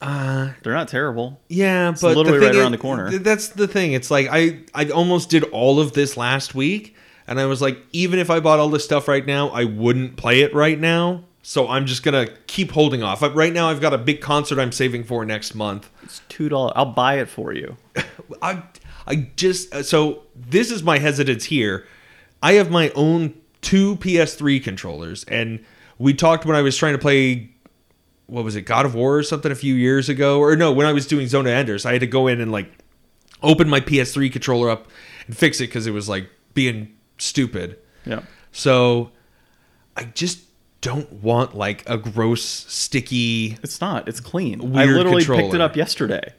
Uh, 0.01 0.53
They're 0.63 0.75
not 0.75 0.89
terrible. 0.89 1.41
Yeah, 1.49 1.93
but 2.01 2.17
literally 2.17 2.39
right 2.39 2.53
thing 2.53 2.61
around 2.61 2.73
the 2.73 2.79
corner. 2.79 3.19
That's 3.19 3.49
the 3.49 3.67
thing. 3.67 3.93
It's 3.95 4.11
like 4.11 4.29
I 4.31 4.61
I 4.75 4.91
almost 4.91 5.31
did 5.31 5.43
all 5.45 5.81
of 5.81 5.95
this 5.95 6.17
last 6.17 6.55
week, 6.55 6.95
and 7.27 7.41
I 7.41 7.47
was 7.47 7.61
like, 7.61 7.79
even 7.93 8.19
if 8.19 8.31
I 8.31 8.41
bought 8.41 8.61
all 8.61 8.69
this 8.69 8.85
stuff 8.85 9.09
right 9.09 9.27
now, 9.27 9.49
I 9.49 9.65
wouldn't 9.65 10.17
play 10.17 10.43
it 10.43 10.55
right 10.55 10.79
now. 10.79 11.25
So 11.43 11.67
I'm 11.67 11.87
just 11.87 12.03
gonna 12.03 12.29
keep 12.47 12.73
holding 12.73 13.03
off. 13.03 13.23
Right 13.23 13.53
now, 13.55 13.71
I've 13.71 13.81
got 13.81 13.95
a 13.95 13.99
big 13.99 14.21
concert 14.21 14.59
I'm 14.59 14.71
saving 14.73 15.05
for 15.05 15.25
next 15.25 15.55
month. 15.55 15.89
It's 16.03 16.21
two 16.29 16.51
dollars. 16.51 16.75
I'll 16.77 16.93
buy 16.93 17.19
it 17.19 17.29
for 17.29 17.55
you. 17.55 17.77
I 18.43 18.63
I 19.09 19.31
just 19.37 19.75
uh, 19.75 19.83
so 19.83 20.23
this 20.37 20.71
is 20.71 20.83
my 20.83 20.99
hesitance 20.99 21.45
here. 21.45 21.87
I 22.43 22.53
have 22.53 22.71
my 22.71 22.91
own 22.91 23.35
two 23.63 23.97
PS3 23.97 24.63
controllers, 24.63 25.25
and 25.25 25.65
we 25.99 26.15
talked 26.15 26.45
when 26.45 26.55
I 26.55 26.63
was 26.63 26.77
trying 26.77 26.93
to 26.93 26.99
play. 26.99 27.51
What 28.27 28.45
was 28.45 28.57
it, 28.57 28.63
God 28.63 28.85
of 28.85 28.95
War 28.95 29.17
or 29.17 29.23
something 29.23 29.51
a 29.51 29.55
few 29.55 29.75
years 29.75 30.11
ago? 30.11 30.39
Or 30.39 30.55
no, 30.55 30.71
when 30.71 30.87
I 30.87 30.93
was 30.93 31.07
doing 31.07 31.27
Zona 31.29 31.49
Enders, 31.49 31.87
I 31.87 31.93
had 31.93 32.01
to 32.03 32.07
go 32.07 32.27
in 32.27 32.43
and 32.43 32.53
like 32.53 32.71
open 33.43 33.71
my 33.71 33.81
PS3 33.81 34.31
controller 34.31 34.69
up 34.69 34.89
and 35.27 35.35
fix 35.35 35.61
it 35.61 35.69
because 35.69 35.87
it 35.87 35.93
was 35.93 36.11
like 36.11 36.29
being 36.53 36.95
stupid. 37.17 37.79
Yeah. 38.05 38.21
So 38.53 39.13
I 39.97 40.05
just 40.05 40.41
don't 40.81 41.11
want 41.13 41.57
like 41.57 41.89
a 41.89 41.97
gross, 41.97 42.43
sticky. 42.43 43.57
It's 43.63 43.81
not. 43.81 44.09
It's 44.09 44.21
clean. 44.21 44.77
I 44.77 44.85
literally 44.85 45.25
picked 45.25 45.55
it 45.55 45.61
up 45.61 45.75
yesterday. 45.75 46.35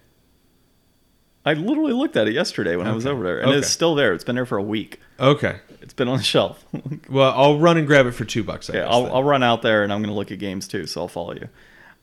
I 1.50 1.54
literally 1.54 1.94
looked 1.94 2.16
at 2.16 2.28
it 2.28 2.34
yesterday 2.34 2.76
when 2.76 2.86
I 2.88 2.94
was 2.94 3.06
over 3.06 3.24
there, 3.24 3.40
and 3.40 3.50
Okay. 3.50 3.58
it's 3.60 3.70
still 3.70 3.96
there. 3.96 4.14
It's 4.14 4.24
been 4.24 4.36
there 4.36 4.46
for 4.46 4.58
a 4.58 4.64
week. 4.64 5.00
Okay, 5.20 5.58
It's 5.82 5.94
been 5.94 6.08
on 6.08 6.18
the 6.18 6.24
shelf. 6.24 6.64
well 7.10 7.34
I'll 7.36 7.58
run 7.58 7.78
and 7.78 7.88
grab 7.88 8.06
it 8.06 8.12
for 8.12 8.24
two 8.26 8.44
bucks. 8.44 8.70
I 8.70 8.74
okay, 8.74 8.82
guess, 8.84 8.88
I'll, 8.94 9.04
then. 9.04 9.12
I'll 9.14 9.24
run 9.24 9.44
out 9.44 9.62
there 9.62 9.84
and 9.84 9.92
I'm 9.92 10.00
going 10.02 10.10
to 10.12 10.16
look 10.16 10.32
at 10.32 10.40
games 10.40 10.68
too, 10.68 10.86
so 10.86 11.02
I'll 11.02 11.08
follow 11.08 11.34
you. 11.34 11.50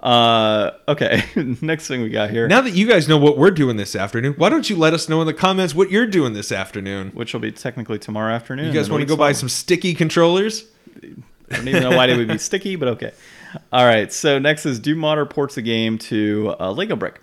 Uh, 0.01 0.73
okay, 0.89 1.25
next 1.63 1.89
thing 1.89 2.03
we 2.03 2.11
got 2.11 2.29
here, 2.31 2.47
Now 2.49 2.61
that 2.61 2.75
you 2.75 2.87
guys 2.87 3.09
know 3.09 3.17
what 3.17 3.39
we're 3.39 3.51
doing 3.51 3.77
this 3.79 3.97
afternoon, 3.97 4.35
why 4.37 4.51
don't 4.51 4.69
you 4.69 4.77
let 4.77 4.93
us 4.93 5.09
know 5.09 5.21
in 5.23 5.27
the 5.27 5.33
comments 5.35 5.75
what 5.75 5.91
you're 5.91 6.07
doing 6.07 6.35
this 6.35 6.53
afternoon? 6.53 7.11
which 7.15 7.33
will 7.33 7.41
be 7.41 7.51
technically 7.53 7.99
tomorrow 7.99 8.35
afternoon. 8.35 8.67
You 8.67 8.73
guys 8.73 8.91
want 8.91 9.01
to 9.01 9.07
go 9.07 9.17
buy 9.17 9.33
some 9.33 9.49
sticky 9.49 9.95
controllers? 9.95 10.65
I 11.51 11.57
don't 11.57 11.69
even 11.69 11.83
know 11.83 11.97
why 11.97 12.09
they 12.09 12.17
would 12.17 12.29
be 12.29 12.39
sticky, 12.51 12.77
but 12.77 12.89
okay. 12.89 13.13
All 13.73 13.85
right, 13.87 14.13
so 14.13 14.39
next 14.39 14.67
is 14.67 14.79
Doom 14.79 14.99
Modder 14.99 15.25
ports 15.25 15.55
the 15.55 15.63
game 15.63 15.97
to 15.99 16.55
uh, 16.61 16.73
Lego 16.73 16.97
Brick. 16.97 17.23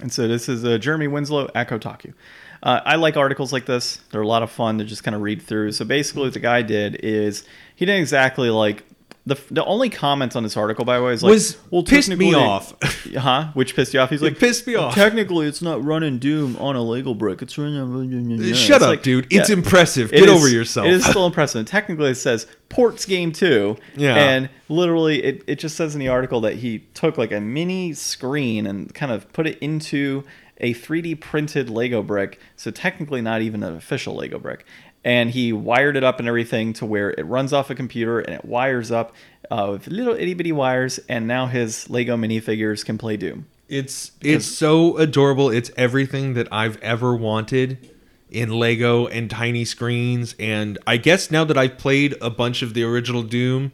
And 0.00 0.12
so 0.12 0.26
this 0.26 0.48
is 0.48 0.64
uh, 0.64 0.78
Jeremy 0.78 1.08
Winslow 1.08 1.50
at 1.54 1.68
Kotaku. 1.68 2.14
Uh, 2.62 2.80
I 2.84 2.96
like 2.96 3.16
articles 3.16 3.52
like 3.52 3.66
this. 3.66 3.96
They're 4.10 4.22
a 4.22 4.26
lot 4.26 4.42
of 4.42 4.50
fun 4.50 4.78
to 4.78 4.84
just 4.84 5.02
kind 5.02 5.14
of 5.14 5.20
read 5.20 5.42
through. 5.42 5.72
So 5.72 5.84
basically, 5.84 6.22
what 6.22 6.32
the 6.32 6.40
guy 6.40 6.62
did 6.62 6.96
is 6.96 7.44
he 7.74 7.84
didn't 7.84 8.00
exactly 8.00 8.50
like 8.50 8.84
the 9.24 9.38
the 9.52 9.64
only 9.64 9.88
comments 9.88 10.34
on 10.34 10.42
this 10.42 10.56
article, 10.56 10.84
by 10.84 10.98
the 10.98 11.04
way, 11.04 11.12
is 11.12 11.22
like 11.22 11.30
Was 11.30 11.56
well, 11.70 11.84
pissed 11.84 12.08
me 12.16 12.34
off. 12.34 12.74
huh? 13.16 13.50
Which 13.54 13.76
pissed 13.76 13.94
you 13.94 14.00
off? 14.00 14.10
He's 14.10 14.20
It 14.20 14.24
like, 14.24 14.38
pissed 14.38 14.66
me 14.66 14.74
off. 14.74 14.94
Technically, 14.94 15.46
it's 15.46 15.62
not 15.62 15.84
running 15.84 16.18
Doom 16.18 16.56
on 16.56 16.74
a 16.74 16.82
Lego 16.82 17.14
brick. 17.14 17.40
It's 17.40 17.56
running. 17.56 18.52
Shut 18.54 18.58
It's 18.58 18.70
up, 18.70 18.80
like- 18.82 19.02
dude. 19.02 19.28
yeah. 19.30 19.40
It's 19.40 19.50
impressive. 19.50 20.12
It 20.12 20.20
Get 20.20 20.28
is- 20.28 20.34
over 20.34 20.48
yourself. 20.48 20.86
It 20.88 20.94
is 20.94 21.04
still 21.04 21.24
impressive. 21.32 21.64
Technically, 21.66 22.10
it 22.10 22.14
says 22.16 22.48
ports 22.68 23.04
game 23.06 23.30
two. 23.30 23.76
Yeah. 23.96 24.16
And 24.16 24.50
literally, 24.68 25.22
it, 25.22 25.44
it 25.46 25.58
just 25.60 25.76
says 25.76 25.94
in 25.94 26.00
the 26.00 26.08
article 26.08 26.40
that 26.40 26.56
he 26.56 26.80
took 26.94 27.16
like 27.16 27.30
a 27.30 27.40
mini 27.40 27.92
screen 27.92 28.66
and 28.66 28.92
kind 28.92 29.12
of 29.12 29.32
put 29.32 29.46
it 29.46 29.56
into 29.60 30.24
a 30.58 30.74
3D 30.74 31.20
printed 31.20 31.68
Lego 31.70 32.02
brick, 32.02 32.38
so 32.56 32.70
technically 32.70 33.20
not 33.20 33.40
even 33.42 33.62
an 33.64 33.74
official 33.76 34.14
Lego 34.14 34.38
brick. 34.38 34.64
And 35.04 35.30
he 35.30 35.52
wired 35.52 35.96
it 35.96 36.04
up 36.04 36.20
and 36.20 36.28
everything 36.28 36.72
to 36.74 36.86
where 36.86 37.10
it 37.10 37.26
runs 37.26 37.52
off 37.52 37.70
a 37.70 37.74
computer 37.74 38.20
and 38.20 38.34
it 38.34 38.44
wires 38.44 38.92
up 38.92 39.12
uh, 39.50 39.68
with 39.72 39.88
little 39.88 40.14
itty 40.14 40.34
bitty 40.34 40.52
wires. 40.52 41.00
And 41.08 41.26
now 41.26 41.46
his 41.46 41.90
Lego 41.90 42.16
minifigures 42.16 42.84
can 42.84 42.98
play 42.98 43.16
Doom. 43.16 43.46
It's 43.68 44.12
it's 44.20 44.46
so 44.46 44.98
adorable. 44.98 45.50
It's 45.50 45.70
everything 45.76 46.34
that 46.34 46.46
I've 46.52 46.76
ever 46.82 47.16
wanted 47.16 47.90
in 48.30 48.50
Lego 48.50 49.06
and 49.06 49.30
tiny 49.30 49.64
screens. 49.64 50.34
And 50.38 50.78
I 50.86 50.96
guess 50.96 51.30
now 51.30 51.44
that 51.44 51.56
I've 51.56 51.78
played 51.78 52.16
a 52.20 52.30
bunch 52.30 52.62
of 52.62 52.74
the 52.74 52.82
original 52.82 53.22
Doom, 53.22 53.72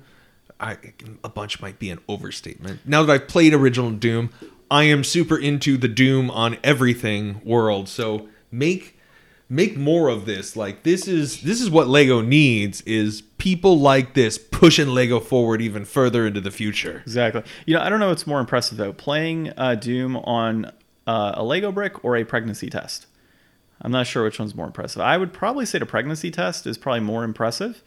I, 0.60 0.76
a 1.22 1.28
bunch 1.28 1.60
might 1.60 1.78
be 1.78 1.90
an 1.90 2.00
overstatement. 2.08 2.80
Now 2.84 3.02
that 3.04 3.12
I've 3.12 3.28
played 3.28 3.54
original 3.54 3.90
Doom, 3.90 4.30
I 4.70 4.84
am 4.84 5.04
super 5.04 5.38
into 5.38 5.76
the 5.76 5.88
Doom 5.88 6.30
on 6.30 6.58
everything 6.64 7.40
world. 7.44 7.88
So 7.88 8.28
make 8.50 8.97
make 9.48 9.76
more 9.76 10.08
of 10.08 10.26
this. 10.26 10.56
Like 10.56 10.82
this 10.82 11.08
is 11.08 11.42
this 11.42 11.60
is 11.60 11.70
what 11.70 11.88
Lego 11.88 12.20
needs 12.20 12.80
is 12.82 13.22
people 13.38 13.78
like 13.78 14.14
this 14.14 14.38
pushing 14.38 14.88
Lego 14.88 15.20
forward 15.20 15.60
even 15.62 15.84
further 15.84 16.26
into 16.26 16.40
the 16.40 16.50
future. 16.50 17.00
Exactly. 17.04 17.42
You 17.66 17.74
know, 17.74 17.82
I 17.82 17.88
don't 17.88 18.00
know 18.00 18.08
what's 18.08 18.26
more 18.26 18.40
impressive 18.40 18.78
though, 18.78 18.92
playing 18.92 19.52
uh, 19.56 19.74
Doom 19.74 20.16
on 20.16 20.66
uh, 21.06 21.32
a 21.34 21.44
Lego 21.44 21.72
brick 21.72 22.04
or 22.04 22.16
a 22.16 22.24
pregnancy 22.24 22.68
test. 22.68 23.06
I'm 23.80 23.92
not 23.92 24.06
sure 24.06 24.24
which 24.24 24.38
one's 24.38 24.54
more 24.54 24.66
impressive. 24.66 25.02
I 25.02 25.16
would 25.16 25.32
probably 25.32 25.64
say 25.64 25.78
the 25.78 25.86
pregnancy 25.86 26.30
test 26.30 26.66
is 26.66 26.76
probably 26.76 27.00
more 27.00 27.22
impressive. 27.22 27.82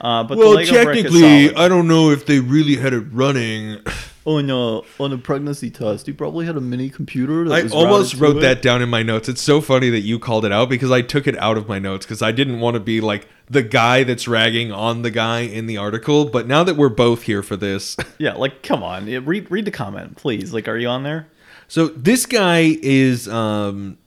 Uh, 0.00 0.22
but 0.22 0.36
the 0.36 0.40
Well, 0.40 0.54
Lego 0.54 0.84
brick 0.84 1.04
is 1.04 1.12
technically. 1.12 1.54
I 1.54 1.68
don't 1.68 1.88
know 1.88 2.10
if 2.10 2.26
they 2.26 2.38
really 2.38 2.76
had 2.76 2.92
it 2.92 3.00
running. 3.12 3.80
On 4.24 4.50
a 4.50 4.80
on 5.02 5.12
a 5.12 5.18
pregnancy 5.18 5.70
test, 5.70 6.06
you 6.06 6.14
probably 6.14 6.46
had 6.46 6.56
a 6.56 6.60
mini 6.60 6.88
computer. 6.88 7.48
That 7.48 7.72
I 7.72 7.76
almost 7.76 8.14
wrote 8.14 8.36
it. 8.36 8.40
that 8.40 8.62
down 8.62 8.80
in 8.82 8.88
my 8.88 9.02
notes. 9.02 9.28
It's 9.28 9.42
so 9.42 9.60
funny 9.60 9.90
that 9.90 10.00
you 10.00 10.18
called 10.18 10.44
it 10.44 10.52
out 10.52 10.68
because 10.68 10.90
I 10.90 11.02
took 11.02 11.26
it 11.26 11.36
out 11.38 11.56
of 11.56 11.68
my 11.68 11.78
notes 11.78 12.06
because 12.06 12.22
I 12.22 12.32
didn't 12.32 12.60
want 12.60 12.74
to 12.74 12.80
be 12.80 13.00
like 13.00 13.28
the 13.50 13.62
guy 13.62 14.04
that's 14.04 14.28
ragging 14.28 14.70
on 14.70 15.02
the 15.02 15.10
guy 15.10 15.40
in 15.40 15.66
the 15.66 15.76
article. 15.76 16.24
But 16.24 16.46
now 16.46 16.62
that 16.64 16.76
we're 16.76 16.88
both 16.88 17.22
here 17.22 17.42
for 17.42 17.56
this, 17.56 17.96
Yeah, 18.18 18.34
like 18.34 18.62
come 18.62 18.82
on, 18.82 19.06
Yeah, 19.08 19.20
read 19.24 19.50
read 19.50 19.64
the 19.64 19.70
comment, 19.72 20.16
please. 20.16 20.52
Like, 20.52 20.68
are 20.68 20.76
you 20.76 20.88
on 20.88 21.02
there? 21.02 21.28
so 21.68 21.86
this 21.88 22.26
guy 22.26 22.76
is 22.82 23.28
um 23.28 23.98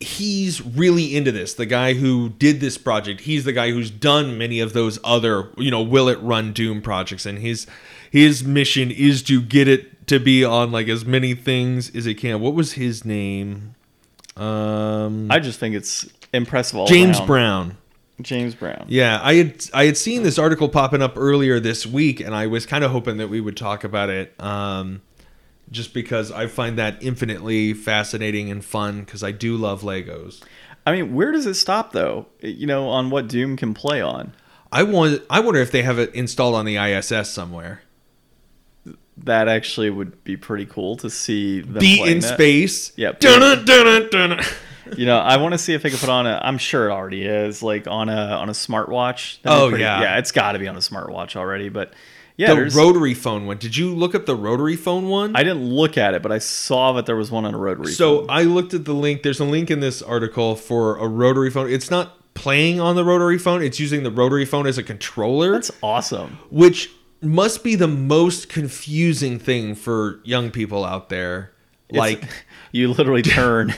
he's 0.00 0.60
really 0.60 1.16
into 1.16 1.32
this. 1.32 1.54
The 1.54 1.66
guy 1.66 1.94
who 1.94 2.30
did 2.30 2.60
this 2.60 2.76
project, 2.78 3.22
he's 3.22 3.44
the 3.44 3.52
guy 3.52 3.70
who's 3.70 3.90
done 3.90 4.36
many 4.36 4.60
of 4.60 4.72
those 4.72 4.98
other, 5.04 5.50
you 5.56 5.70
know, 5.70 5.82
will 5.82 6.08
it 6.08 6.20
run 6.20 6.52
Doom 6.52 6.82
projects 6.82 7.24
and 7.26 7.38
his 7.38 7.66
his 8.14 8.44
mission 8.44 8.92
is 8.92 9.24
to 9.24 9.42
get 9.42 9.66
it 9.66 10.06
to 10.06 10.20
be 10.20 10.44
on 10.44 10.70
like 10.70 10.86
as 10.86 11.04
many 11.04 11.34
things 11.34 11.92
as 11.96 12.06
it 12.06 12.14
can. 12.14 12.40
What 12.40 12.54
was 12.54 12.74
his 12.74 13.04
name? 13.04 13.74
Um 14.36 15.32
I 15.32 15.40
just 15.40 15.58
think 15.58 15.74
it's 15.74 16.08
impressive. 16.32 16.78
All 16.78 16.86
James 16.86 17.18
around. 17.18 17.26
Brown. 17.26 17.76
James 18.20 18.54
Brown. 18.54 18.84
Yeah, 18.86 19.18
I 19.20 19.34
had 19.34 19.64
I 19.74 19.86
had 19.86 19.96
seen 19.96 20.22
this 20.22 20.38
article 20.38 20.68
popping 20.68 21.02
up 21.02 21.14
earlier 21.16 21.58
this 21.58 21.84
week, 21.84 22.20
and 22.20 22.36
I 22.36 22.46
was 22.46 22.66
kind 22.66 22.84
of 22.84 22.92
hoping 22.92 23.16
that 23.16 23.26
we 23.26 23.40
would 23.40 23.56
talk 23.56 23.82
about 23.82 24.10
it, 24.10 24.40
um, 24.40 25.02
just 25.72 25.92
because 25.92 26.30
I 26.30 26.46
find 26.46 26.78
that 26.78 27.02
infinitely 27.02 27.74
fascinating 27.74 28.48
and 28.48 28.64
fun 28.64 29.00
because 29.00 29.24
I 29.24 29.32
do 29.32 29.56
love 29.56 29.82
Legos. 29.82 30.40
I 30.86 30.92
mean, 30.92 31.14
where 31.14 31.32
does 31.32 31.46
it 31.46 31.54
stop 31.54 31.90
though? 31.90 32.26
You 32.38 32.68
know, 32.68 32.86
on 32.88 33.10
what 33.10 33.26
Doom 33.26 33.56
can 33.56 33.74
play 33.74 34.00
on. 34.00 34.32
I 34.70 34.84
want 34.84 35.20
I 35.28 35.40
wonder 35.40 35.58
if 35.58 35.72
they 35.72 35.82
have 35.82 35.98
it 35.98 36.14
installed 36.14 36.54
on 36.54 36.64
the 36.64 36.76
ISS 36.76 37.28
somewhere. 37.30 37.82
That 39.18 39.46
actually 39.48 39.90
would 39.90 40.22
be 40.24 40.36
pretty 40.36 40.66
cool 40.66 40.96
to 40.96 41.08
see 41.08 41.60
them 41.60 41.78
Be 41.78 42.00
in 42.02 42.18
that. 42.20 42.34
space. 42.34 42.92
Yeah. 42.96 43.12
Dun-dun, 43.12 43.64
dun-dun, 43.64 44.08
dun-dun. 44.10 44.44
You 44.98 45.06
know, 45.06 45.18
I 45.18 45.38
want 45.38 45.52
to 45.52 45.58
see 45.58 45.72
if 45.72 45.82
they 45.82 45.88
can 45.88 45.98
put 45.98 46.10
on 46.10 46.26
a. 46.26 46.38
I'm 46.42 46.58
sure 46.58 46.90
it 46.90 46.92
already 46.92 47.24
is, 47.24 47.62
like 47.62 47.86
on 47.88 48.10
a 48.10 48.12
on 48.36 48.50
a 48.50 48.52
smartwatch. 48.52 49.40
That'd 49.40 49.58
Oh, 49.58 49.68
pretty- 49.70 49.82
yeah. 49.82 50.02
yeah. 50.02 50.18
It's 50.18 50.30
got 50.30 50.52
to 50.52 50.58
be 50.58 50.68
on 50.68 50.76
a 50.76 50.80
smartwatch 50.80 51.36
already. 51.36 51.70
But 51.70 51.94
yeah, 52.36 52.52
the 52.52 52.70
rotary 52.76 53.14
phone 53.14 53.46
one. 53.46 53.56
Did 53.56 53.78
you 53.78 53.94
look 53.94 54.14
up 54.14 54.26
the 54.26 54.36
rotary 54.36 54.76
phone 54.76 55.08
one? 55.08 55.34
I 55.34 55.42
didn't 55.42 55.64
look 55.64 55.96
at 55.96 56.12
it, 56.12 56.22
but 56.22 56.30
I 56.30 56.38
saw 56.38 56.92
that 56.92 57.06
there 57.06 57.16
was 57.16 57.30
one 57.30 57.46
on 57.46 57.54
a 57.54 57.58
rotary. 57.58 57.92
So 57.92 58.20
phone. 58.20 58.26
I 58.28 58.42
looked 58.42 58.74
at 58.74 58.84
the 58.84 58.92
link. 58.92 59.22
There's 59.22 59.40
a 59.40 59.44
link 59.46 59.70
in 59.70 59.80
this 59.80 60.02
article 60.02 60.54
for 60.54 60.98
a 60.98 61.08
rotary 61.08 61.48
phone. 61.50 61.70
It's 61.70 61.90
not 61.90 62.34
playing 62.34 62.78
on 62.78 62.94
the 62.94 63.04
rotary 63.06 63.38
phone. 63.38 63.62
It's 63.62 63.80
using 63.80 64.02
the 64.02 64.10
rotary 64.10 64.44
phone 64.44 64.66
as 64.66 64.76
a 64.76 64.82
controller. 64.82 65.52
that's 65.52 65.70
awesome. 65.82 66.38
which 66.50 66.90
must 67.24 67.62
be 67.64 67.74
the 67.74 67.88
most 67.88 68.48
confusing 68.48 69.38
thing 69.38 69.74
for 69.74 70.20
young 70.24 70.50
people 70.50 70.84
out 70.84 71.08
there. 71.08 71.52
Like, 71.90 72.18
It's- 72.18 72.34
you 72.72 72.88
literally 72.92 73.22
turn 73.22 73.72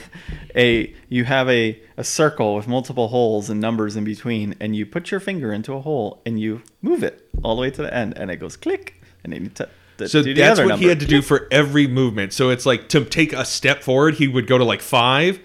a 0.55 0.93
you 1.09 1.23
have 1.25 1.49
a 1.49 1.79
a 1.97 2.03
circle 2.03 2.55
with 2.55 2.67
multiple 2.67 3.09
holes 3.09 3.49
and 3.49 3.59
numbers 3.61 3.95
in 3.95 4.03
between, 4.03 4.55
and 4.59 4.75
you 4.75 4.85
put 4.85 5.11
your 5.11 5.19
finger 5.19 5.51
into 5.53 5.73
a 5.73 5.81
hole 5.81 6.21
and 6.25 6.39
you 6.39 6.61
move 6.81 7.03
it 7.03 7.27
all 7.43 7.55
the 7.55 7.61
way 7.61 7.69
to 7.71 7.81
the 7.81 7.93
end, 7.93 8.17
and 8.17 8.31
it 8.31 8.37
goes 8.37 8.55
click, 8.57 8.99
and 9.23 9.33
then 9.33 9.43
you 9.43 9.49
t- 9.49 9.65
t- 9.97 10.07
so 10.07 10.21
that's 10.23 10.59
what 10.65 10.79
he 10.79 10.85
had 10.89 10.99
to 11.01 11.05
do 11.05 11.21
for 11.21 11.47
every 11.51 11.85
movement. 11.87 12.33
So 12.33 12.49
it's 12.49 12.65
like 12.65 12.89
to 12.89 13.03
take 13.05 13.33
a 13.33 13.45
step 13.45 13.83
forward, 13.83 14.15
he 14.15 14.27
would 14.27 14.47
go 14.47 14.57
to 14.57 14.63
like 14.63 14.81
five, 14.81 15.39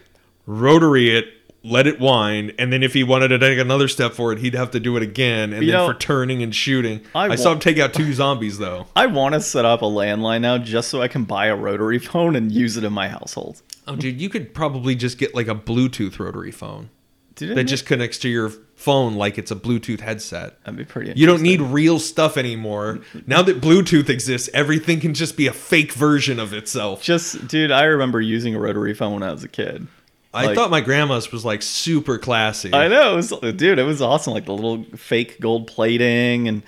rotary 0.47 1.15
it, 1.17 1.27
let 1.65 1.87
it 1.87 2.01
wind, 2.01 2.53
and 2.59 2.73
then 2.73 2.83
if 2.83 2.93
he 2.95 3.05
wanted 3.05 3.29
to 3.29 3.39
take 3.39 3.59
another 3.59 3.87
step 3.89 4.13
forward, 4.15 4.39
he'd 4.41 4.55
have 4.55 4.71
to 4.73 4.81
do 4.81 4.97
it 4.97 5.03
again. 5.03 5.53
And 5.53 5.63
You 5.65 5.71
then 5.73 5.81
know, 5.81 5.87
for 5.87 5.95
turning 5.95 6.43
and 6.43 6.55
shooting, 6.55 7.01
I, 7.15 7.29
I 7.29 7.35
saw 7.37 7.51
wa- 7.51 7.53
him 7.55 7.61
take 7.61 7.79
out 7.79 7.95
two 7.95 8.13
zombies 8.15 8.59
though. 8.59 8.87
I 8.97 9.07
want 9.07 9.35
to 9.35 9.41
set 9.41 9.65
up 9.65 9.83
a 9.83 9.87
landline 9.87 10.41
now 10.41 10.59
just 10.59 10.89
so 10.89 11.01
I 11.03 11.09
can 11.09 11.25
buy 11.25 11.47
a 11.47 11.57
rotary 11.57 11.99
phone 12.01 12.35
and 12.37 12.51
use 12.51 12.77
it 12.77 12.85
in 12.85 12.93
my 12.93 13.09
household. 13.09 13.63
Oh, 13.87 13.97
dude, 13.97 14.21
you 14.21 14.29
could 14.29 14.55
probably 14.55 14.95
just 14.95 15.19
get 15.19 15.35
like 15.35 15.49
a 15.49 15.55
Bluetooth 15.55 16.19
rotary 16.19 16.53
phone 16.53 16.91
Did 17.35 17.57
that 17.57 17.65
just 17.65 17.85
connects 17.87 18.19
to 18.19 18.29
your 18.29 18.51
phone 18.77 19.15
like 19.15 19.39
it's 19.39 19.51
a 19.51 19.57
Bluetooth 19.57 20.01
headset. 20.01 20.63
that'd 20.65 20.77
be 20.79 20.85
pretty. 20.85 21.13
You 21.15 21.27
don't 21.27 21.43
need 21.43 21.61
real 21.61 21.99
stuff 22.01 22.37
anymore. 22.37 23.01
Now 23.27 23.43
that 23.43 23.61
Bluetooth 23.61 24.09
exists, 24.09 24.49
everything 24.55 24.99
can 25.01 25.15
just 25.15 25.37
be 25.37 25.47
a 25.47 25.53
fake 25.53 25.93
version 25.93 26.39
of 26.41 26.53
itself. 26.53 27.03
just, 27.03 27.47
dude. 27.49 27.71
I 27.71 27.85
remember 27.85 28.21
using 28.21 28.55
a 28.57 28.59
rotary 28.59 28.95
phone 28.95 29.15
when 29.15 29.23
I 29.23 29.31
was 29.33 29.45
a 29.45 29.49
kid. 29.49 29.87
I 30.35 30.47
like- 30.47 30.55
thought 30.55 30.71
my 30.71 30.81
grandma's 30.81 31.31
was 31.31 31.45
like 31.45 31.63
super 31.63 32.19
classy. 32.19 32.73
I 32.73 32.89
know, 32.89 33.13
it 33.13 33.17
was, 33.17 33.31
dude. 33.57 33.79
It 33.79 33.85
was 33.85 34.01
awesome. 34.01 34.33
Like 34.33 34.47
the 34.47 34.55
little 34.55 34.85
fake 34.97 35.41
gold 35.41 35.67
plating 35.67 36.49
and 36.49 36.63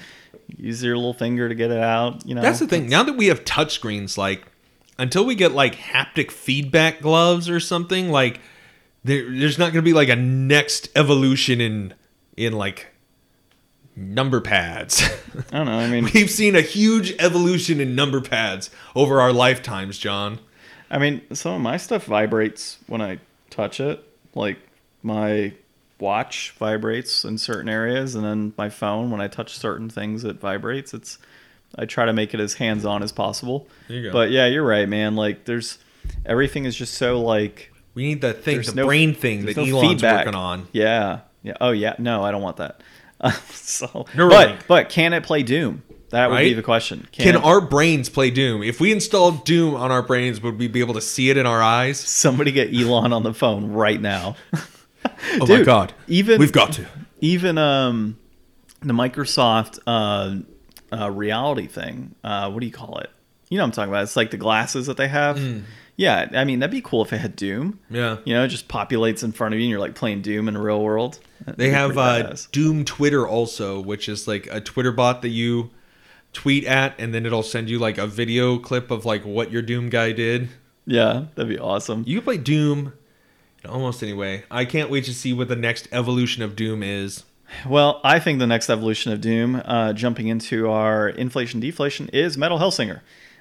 use 0.57 0.83
your 0.83 0.97
little 0.97 1.15
finger 1.15 1.49
to 1.49 1.55
get 1.55 1.71
it 1.71 1.79
out. 1.79 2.27
You 2.27 2.35
know, 2.35 2.43
That's 2.43 2.59
the 2.59 2.67
thing. 2.67 2.89
Now 2.89 3.03
that 3.05 3.17
we 3.17 3.27
have 3.29 3.45
touchscreens, 3.45 4.19
like 4.19 4.45
until 4.99 5.25
we 5.25 5.35
get 5.35 5.53
like 5.53 5.77
haptic 5.77 6.31
feedback 6.31 7.01
gloves 7.01 7.49
or 7.49 7.59
something, 7.59 8.11
like 8.11 8.41
there, 9.03 9.25
there's 9.31 9.59
not 9.59 9.67
going 9.73 9.83
to 9.83 9.83
be 9.83 9.93
like 9.93 10.09
a 10.09 10.17
next 10.17 10.89
evolution 10.95 11.61
in 11.61 11.95
in 12.37 12.53
like 12.53 12.89
number 13.97 14.41
pads. 14.41 15.03
I 15.53 15.59
don't 15.59 15.67
know. 15.67 15.79
I 15.79 15.89
mean, 15.89 16.05
We've 16.15 16.31
seen 16.31 16.57
a 16.57 16.61
huge 16.61 17.13
evolution 17.19 17.81
in 17.81 17.95
number 17.95 18.21
pads 18.21 18.71
over 18.95 19.21
our 19.21 19.33
lifetimes, 19.33 19.99
John. 19.99 20.41
I 20.91 20.99
mean, 20.99 21.23
some 21.35 21.55
of 21.55 21.61
my 21.61 21.77
stuff 21.77 22.05
vibrates 22.05 22.79
when 22.87 23.01
I 23.01 23.19
touch 23.55 23.81
it. 23.81 24.03
Like 24.35 24.59
my 25.03 25.53
watch 25.99 26.55
vibrates 26.59 27.25
in 27.25 27.39
certain 27.39 27.69
areas, 27.69 28.15
and 28.15 28.25
then 28.25 28.53
my 28.59 28.69
phone, 28.69 29.11
when 29.11 29.21
I 29.21 29.29
touch 29.29 29.57
certain 29.57 29.89
things, 29.89 30.25
it 30.25 30.41
vibrates. 30.41 30.93
It's 30.93 31.19
I 31.77 31.87
try 31.87 32.05
to 32.07 32.13
make 32.13 32.35
it 32.35 32.41
as 32.41 32.55
hands 32.55 32.85
on 32.85 33.03
as 33.03 33.13
possible. 33.13 33.69
There 33.89 33.97
you 33.97 34.03
go. 34.05 34.13
But 34.13 34.31
yeah, 34.31 34.47
you're 34.47 34.65
right, 34.67 34.89
man. 34.89 35.17
Like 35.17 35.45
there's 35.45 35.79
everything 36.27 36.65
is 36.65 36.77
just 36.77 36.95
so 36.95 37.21
like 37.21 37.73
We 37.95 38.05
need 38.05 38.21
that 38.23 38.43
thing, 38.43 38.61
the 38.63 38.75
no 38.75 38.87
brain 38.87 39.15
thing 39.15 39.47
that 39.47 39.57
no 39.57 39.65
Elon's 39.65 39.89
feedback. 39.89 40.27
working 40.27 40.39
on. 40.39 40.69
Yeah, 40.73 41.21
yeah. 41.43 41.55
Oh 41.61 41.71
yeah. 41.71 41.95
No, 41.99 42.25
I 42.25 42.31
don't 42.33 42.43
want 42.43 42.57
that. 42.59 42.81
so, 43.51 43.87
Neuralink. 44.13 44.59
but 44.59 44.67
but 44.67 44.89
can 44.89 45.13
it 45.13 45.23
play 45.23 45.43
Doom? 45.43 45.83
That 46.11 46.31
would 46.31 46.39
be 46.41 46.55
the 46.55 46.63
question. 46.63 47.09
Can 47.13 47.35
it- 47.35 47.43
our 47.45 47.61
brains 47.61 48.09
play 48.09 48.31
Doom? 48.31 48.63
If 48.63 48.81
we 48.81 48.93
installed 48.93 49.45
Doom 49.45 49.75
on 49.75 49.91
our 49.91 50.03
brains, 50.03 50.41
would 50.43 50.59
we 50.59 50.69
be 50.69 50.81
able 50.81 50.95
to 50.95 51.01
see 51.01 51.31
it 51.31 51.37
in 51.37 51.47
our 51.47 51.61
eyes? 51.63 51.99
somebody 51.99 52.53
get 52.53 52.73
Elon 52.75 53.13
on 53.13 53.23
the 53.25 53.35
phone 53.35 53.73
right 53.73 54.01
now? 54.01 54.37
Oh 55.35 55.41
my 55.41 55.47
Dude, 55.47 55.67
god. 55.67 55.93
Even 56.09 56.39
We've 56.39 56.51
got 56.53 56.73
to. 56.75 56.87
even 57.21 57.59
um 57.59 58.17
the 58.81 58.95
Microsoft 58.95 59.79
uh, 59.87 60.37
uh 60.97 61.11
reality 61.11 61.67
thing. 61.67 62.15
Uh 62.25 62.51
what 62.51 62.61
do 62.61 62.67
you 62.67 62.73
call 62.73 62.99
it? 62.99 63.11
You 63.51 63.59
know 63.59 63.65
what 63.65 63.69
I'm 63.69 63.73
talking 63.73 63.91
about. 63.91 64.03
It's 64.05 64.17
like 64.17 64.31
the 64.31 64.39
glasses 64.39 64.87
that 64.87 64.97
they 64.97 65.09
have. 65.09 65.39
Yeah, 65.97 66.31
I 66.35 66.45
mean 66.45 66.61
that'd 66.61 66.71
be 66.71 66.81
cool 66.81 67.03
if 67.05 67.13
it 67.13 67.19
had 67.19 67.37
Doom. 67.37 67.81
Yeah. 67.91 68.17
You 68.25 68.33
know, 68.35 68.45
it 68.45 68.49
just 68.49 68.67
populates 68.69 69.23
in 69.23 69.33
front 69.33 69.53
of 69.53 69.61
you 69.61 69.65
and 69.65 69.71
you're 69.71 69.79
like 69.81 69.95
playing 69.95 70.23
Doom 70.23 70.49
in 70.49 70.55
the 70.55 70.61
real 70.61 70.81
world. 70.83 71.19
That'd 71.45 71.59
They 71.59 71.67
be 71.69 71.73
have 71.75 71.93
pretty 71.93 72.01
uh, 72.01 72.31
badass. 72.31 72.51
Doom 72.51 72.85
Twitter 72.87 73.29
also, 73.29 73.81
which 73.83 74.09
is 74.09 74.27
like 74.27 74.49
a 74.51 74.61
Twitter 74.61 74.91
bot 74.93 75.21
that 75.23 75.29
you 75.29 75.71
tweet 76.35 76.65
at, 76.65 76.95
and 76.99 77.15
then 77.15 77.25
it'll 77.25 77.43
send 77.43 77.71
you 77.71 77.79
like 77.79 77.97
a 77.97 78.07
video 78.07 78.59
clip 78.59 78.91
of 78.91 79.07
like 79.07 79.25
what 79.25 79.51
your 79.51 79.63
Doom 79.63 79.89
guy 79.89 80.13
did. 80.13 80.51
Yeah, 80.87 81.27
that'd 81.35 81.49
be 81.49 81.59
awesome. 81.59 82.05
You 82.07 82.19
can 82.19 82.25
play 82.25 82.37
Doom 82.37 82.93
in 83.63 83.71
almost 83.71 84.03
any 84.03 84.13
way. 84.13 84.45
I 84.51 84.67
can't 84.67 84.91
wait 84.91 85.05
to 85.05 85.15
see 85.15 85.33
what 85.33 85.49
the 85.49 85.57
next 85.57 85.89
evolution 85.93 86.43
of 86.43 86.55
Doom 86.55 86.83
is. 86.83 87.25
Well, 87.67 88.01
I 88.05 88.19
think 88.19 88.39
the 88.39 88.47
next 88.47 88.69
evolution 88.69 89.13
of 89.13 89.21
Doom, 89.21 89.63
uh, 89.65 89.93
jumping 89.93 90.29
into 90.29 90.69
our 90.69 91.09
inflation 91.09 91.61
deflation, 91.61 92.09
is 92.09 92.37
Metal 92.37 92.59
Hellsinger. 92.59 93.01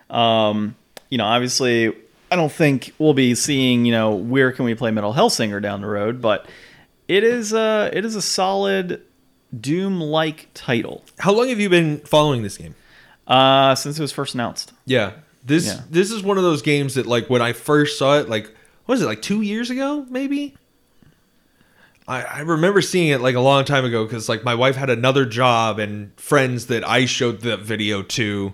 Um, 0.10 0.76
you 1.10 1.18
know, 1.18 1.26
obviously, 1.26 1.94
I 2.32 2.36
don't 2.36 2.52
think 2.52 2.94
we'll 3.00 3.14
be 3.14 3.36
seeing, 3.36 3.86
you 3.86 3.91
know, 3.91 4.16
where 4.16 4.52
can 4.52 4.66
we 4.66 4.76
play 4.76 4.91
Metal 4.91 5.14
Hellsinger 5.14 5.62
down 5.62 5.82
the 5.82 5.88
road, 5.88 6.22
but 6.22 6.48
it 7.08 7.24
is 7.24 7.54
a 7.54 7.89
it 7.94 8.06
is 8.06 8.16
a 8.16 8.22
solid 8.22 9.02
Doom 9.60 10.02
like 10.02 10.50
title. 10.54 11.04
How 11.20 11.32
long 11.32 11.50
have 11.50 11.60
you 11.60 11.70
been 11.70 12.00
following 12.00 12.44
this 12.44 12.58
game? 12.58 12.76
Uh 13.28 13.76
since 13.76 13.98
it 13.98 14.02
was 14.02 14.12
first 14.12 14.34
announced. 14.34 14.74
Yeah. 14.86 15.14
This 15.46 15.66
Yeah. 15.66 15.82
this 15.90 16.12
is 16.12 16.24
one 16.24 16.38
of 16.38 16.44
those 16.44 16.62
games 16.62 16.96
that 16.96 17.06
like 17.06 17.30
when 17.30 17.42
I 17.42 17.54
first 17.54 17.98
saw 17.98 18.18
it, 18.20 18.30
like 18.30 18.46
what 18.86 18.96
was 18.96 19.02
it, 19.02 19.06
like 19.06 19.22
two 19.22 19.42
years 19.42 19.70
ago, 19.70 20.06
maybe? 20.10 20.56
I, 22.08 22.22
I 22.24 22.40
remember 22.42 22.82
seeing 22.82 23.10
it 23.10 23.22
like 23.22 23.36
a 23.36 23.40
long 23.40 23.64
time 23.64 23.86
ago 23.86 24.04
because 24.04 24.28
like 24.28 24.44
my 24.44 24.56
wife 24.56 24.76
had 24.76 24.90
another 24.90 25.26
job 25.26 25.80
and 25.80 26.12
friends 26.20 26.66
that 26.68 26.86
I 26.88 27.06
showed 27.06 27.40
the 27.42 27.56
video 27.56 28.02
to, 28.04 28.54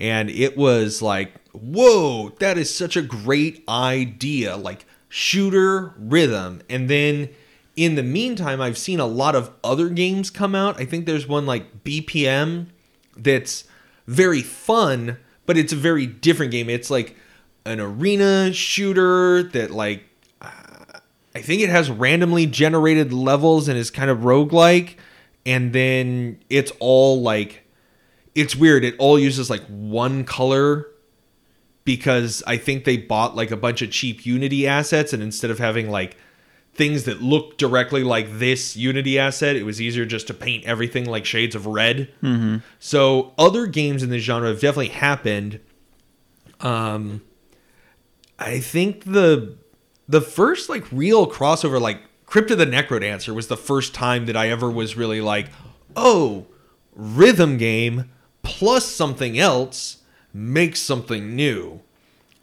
and 0.00 0.30
it 0.30 0.56
was 0.56 1.02
like, 1.02 1.34
whoa, 1.52 2.30
that 2.38 2.56
is 2.56 2.74
such 2.74 2.96
a 2.96 3.02
great 3.02 3.62
idea. 3.68 4.56
Like 4.56 4.86
shooter 5.10 5.92
rhythm. 5.98 6.62
And 6.70 6.88
then 6.88 7.28
in 7.76 7.96
the 7.96 8.02
meantime, 8.02 8.62
I've 8.62 8.78
seen 8.78 8.98
a 8.98 9.06
lot 9.06 9.34
of 9.34 9.50
other 9.62 9.90
games 9.90 10.30
come 10.30 10.54
out. 10.54 10.80
I 10.80 10.86
think 10.86 11.04
there's 11.04 11.26
one 11.28 11.44
like 11.44 11.84
BPM 11.84 12.68
that's 13.14 13.64
very 14.06 14.42
fun, 14.42 15.18
but 15.46 15.56
it's 15.56 15.72
a 15.72 15.76
very 15.76 16.06
different 16.06 16.52
game. 16.52 16.68
It's 16.68 16.90
like 16.90 17.16
an 17.64 17.80
arena 17.80 18.52
shooter 18.52 19.42
that 19.42 19.70
like 19.70 20.04
I 21.36 21.42
think 21.42 21.60
it 21.60 21.68
has 21.68 21.90
randomly 21.90 22.46
generated 22.46 23.12
levels 23.12 23.68
and 23.68 23.76
is 23.78 23.90
kind 23.90 24.08
of 24.08 24.20
roguelike. 24.20 24.94
And 25.44 25.74
then 25.74 26.38
it's 26.48 26.72
all 26.80 27.20
like 27.20 27.64
it's 28.34 28.56
weird. 28.56 28.84
It 28.84 28.94
all 28.98 29.18
uses 29.18 29.50
like 29.50 29.62
one 29.66 30.24
color 30.24 30.86
because 31.84 32.42
I 32.46 32.56
think 32.56 32.84
they 32.84 32.96
bought 32.96 33.36
like 33.36 33.50
a 33.50 33.56
bunch 33.56 33.82
of 33.82 33.90
cheap 33.90 34.24
Unity 34.24 34.66
assets 34.66 35.12
and 35.12 35.22
instead 35.22 35.50
of 35.50 35.58
having 35.58 35.90
like 35.90 36.16
things 36.76 37.04
that 37.04 37.22
look 37.22 37.56
directly 37.56 38.04
like 38.04 38.38
this 38.38 38.76
Unity 38.76 39.18
asset, 39.18 39.56
it 39.56 39.64
was 39.64 39.80
easier 39.80 40.04
just 40.04 40.26
to 40.28 40.34
paint 40.34 40.64
everything 40.64 41.04
like 41.06 41.24
shades 41.24 41.54
of 41.54 41.66
red. 41.66 42.12
Mm-hmm. 42.22 42.58
So 42.78 43.32
other 43.38 43.66
games 43.66 44.02
in 44.02 44.10
this 44.10 44.22
genre 44.22 44.48
have 44.48 44.60
definitely 44.60 44.88
happened. 44.88 45.60
Um, 46.60 47.22
I 48.38 48.60
think 48.60 49.04
the 49.04 49.56
the 50.08 50.20
first 50.20 50.68
like 50.68 50.84
real 50.92 51.26
crossover, 51.26 51.80
like 51.80 52.02
Crypt 52.26 52.50
of 52.50 52.58
the 52.58 52.66
Necrodancer, 52.66 53.34
was 53.34 53.48
the 53.48 53.56
first 53.56 53.94
time 53.94 54.26
that 54.26 54.36
I 54.36 54.48
ever 54.48 54.70
was 54.70 54.96
really 54.96 55.20
like, 55.20 55.48
oh, 55.94 56.46
rhythm 56.94 57.56
game 57.56 58.10
plus 58.42 58.84
something 58.86 59.38
else 59.38 59.98
makes 60.32 60.80
something 60.80 61.34
new. 61.34 61.80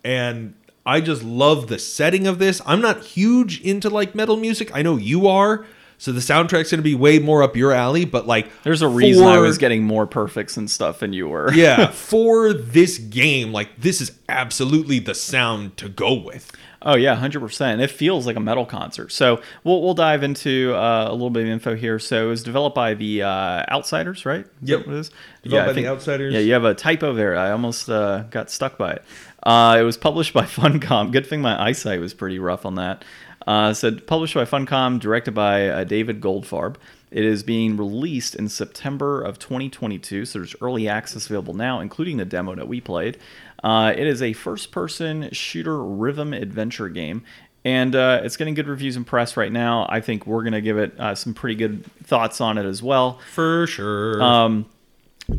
And 0.03 0.55
I 0.85 0.99
just 1.01 1.23
love 1.23 1.67
the 1.67 1.79
setting 1.79 2.27
of 2.27 2.39
this. 2.39 2.61
I'm 2.65 2.81
not 2.81 3.03
huge 3.03 3.61
into 3.61 3.89
like 3.89 4.15
metal 4.15 4.35
music. 4.37 4.71
I 4.73 4.81
know 4.81 4.97
you 4.97 5.27
are. 5.27 5.65
So 5.99 6.11
the 6.11 6.19
soundtrack's 6.19 6.69
going 6.71 6.79
to 6.79 6.81
be 6.81 6.95
way 6.95 7.19
more 7.19 7.43
up 7.43 7.55
your 7.55 7.71
alley, 7.71 8.03
but 8.03 8.27
like 8.27 8.49
There's 8.63 8.81
a 8.81 8.87
reason 8.89 9.25
I 9.25 9.37
was 9.37 9.57
getting 9.57 9.83
more 9.83 10.05
perfects 10.05 10.57
and 10.57 10.69
stuff 10.69 10.99
than 10.99 11.13
you 11.13 11.29
were. 11.29 11.53
yeah, 11.53 11.87
for 11.91 12.51
this 12.51 12.97
game, 12.97 13.53
like 13.53 13.69
this 13.79 14.01
is 14.01 14.11
absolutely 14.27 14.99
the 14.99 15.15
sound 15.15 15.77
to 15.77 15.87
go 15.87 16.13
with. 16.13 16.51
Oh 16.85 16.95
yeah, 16.97 17.15
hundred 17.15 17.39
percent. 17.39 17.79
It 17.79 17.89
feels 17.89 18.25
like 18.27 18.35
a 18.35 18.41
metal 18.41 18.65
concert. 18.65 19.13
So 19.13 19.39
we'll 19.63 19.81
we'll 19.81 19.93
dive 19.93 20.21
into 20.23 20.73
uh, 20.75 21.05
a 21.09 21.13
little 21.13 21.29
bit 21.29 21.43
of 21.43 21.49
info 21.49 21.75
here. 21.75 21.97
So 21.99 22.25
it 22.25 22.29
was 22.29 22.43
developed 22.43 22.75
by 22.75 22.93
the 22.95 23.21
uh, 23.23 23.63
Outsiders, 23.71 24.25
right? 24.25 24.41
Is 24.61 24.69
Yep. 24.69 24.79
it 24.81 24.87
is? 24.89 25.11
Developed 25.43 25.63
I 25.63 25.67
by 25.69 25.73
the 25.81 25.87
Outsiders. 25.87 26.33
Yeah, 26.33 26.41
you 26.41 26.51
have 26.51 26.65
a 26.65 26.73
typo 26.73 27.13
there. 27.13 27.37
I 27.37 27.51
almost 27.51 27.89
uh, 27.89 28.23
got 28.23 28.51
stuck 28.51 28.77
by 28.77 28.93
it. 28.95 29.03
Uh, 29.43 29.77
it 29.79 29.83
was 29.83 29.97
published 29.97 30.33
by 30.33 30.43
Funcom. 30.45 31.11
Good 31.11 31.27
thing 31.27 31.41
my 31.41 31.61
eyesight 31.61 31.99
was 31.99 32.13
pretty 32.13 32.39
rough 32.39 32.65
on 32.65 32.75
that. 32.75 33.03
Uh, 33.45 33.73
said 33.73 34.07
published 34.07 34.35
by 34.35 34.45
Funcom, 34.45 34.99
directed 34.99 35.33
by 35.33 35.67
uh, 35.67 35.83
David 35.83 36.21
Goldfarb. 36.21 36.75
It 37.11 37.25
is 37.25 37.43
being 37.43 37.77
released 37.77 38.33
in 38.33 38.49
September 38.49 39.21
of 39.21 39.37
2022, 39.37 40.25
so 40.25 40.39
there's 40.39 40.55
early 40.61 40.87
access 40.87 41.27
available 41.27 41.53
now, 41.53 41.79
including 41.79 42.17
the 42.17 42.25
demo 42.25 42.55
that 42.55 42.67
we 42.67 42.81
played. 42.81 43.19
Uh, 43.63 43.93
it 43.95 44.07
is 44.07 44.21
a 44.21 44.33
first-person 44.33 45.29
shooter 45.31 45.83
rhythm 45.83 46.33
adventure 46.33 46.89
game, 46.89 47.23
and 47.63 47.95
uh, 47.95 48.21
it's 48.23 48.35
getting 48.35 48.55
good 48.55 48.67
reviews 48.67 48.95
and 48.95 49.05
press 49.05 49.37
right 49.37 49.51
now. 49.51 49.85
I 49.89 50.01
think 50.01 50.25
we're 50.25 50.43
gonna 50.43 50.59
give 50.61 50.77
it 50.77 50.99
uh, 50.99 51.13
some 51.13 51.33
pretty 51.33 51.55
good 51.55 51.85
thoughts 52.03 52.41
on 52.41 52.57
it 52.57 52.65
as 52.65 52.81
well. 52.81 53.19
For 53.33 53.67
sure. 53.67 54.21
Um, 54.21 54.65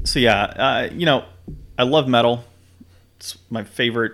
so 0.04 0.20
yeah, 0.20 0.42
uh, 0.44 0.88
you 0.92 1.06
know, 1.06 1.24
I 1.76 1.82
love 1.82 2.06
metal. 2.06 2.44
It's 3.24 3.38
my 3.48 3.64
favorite 3.64 4.12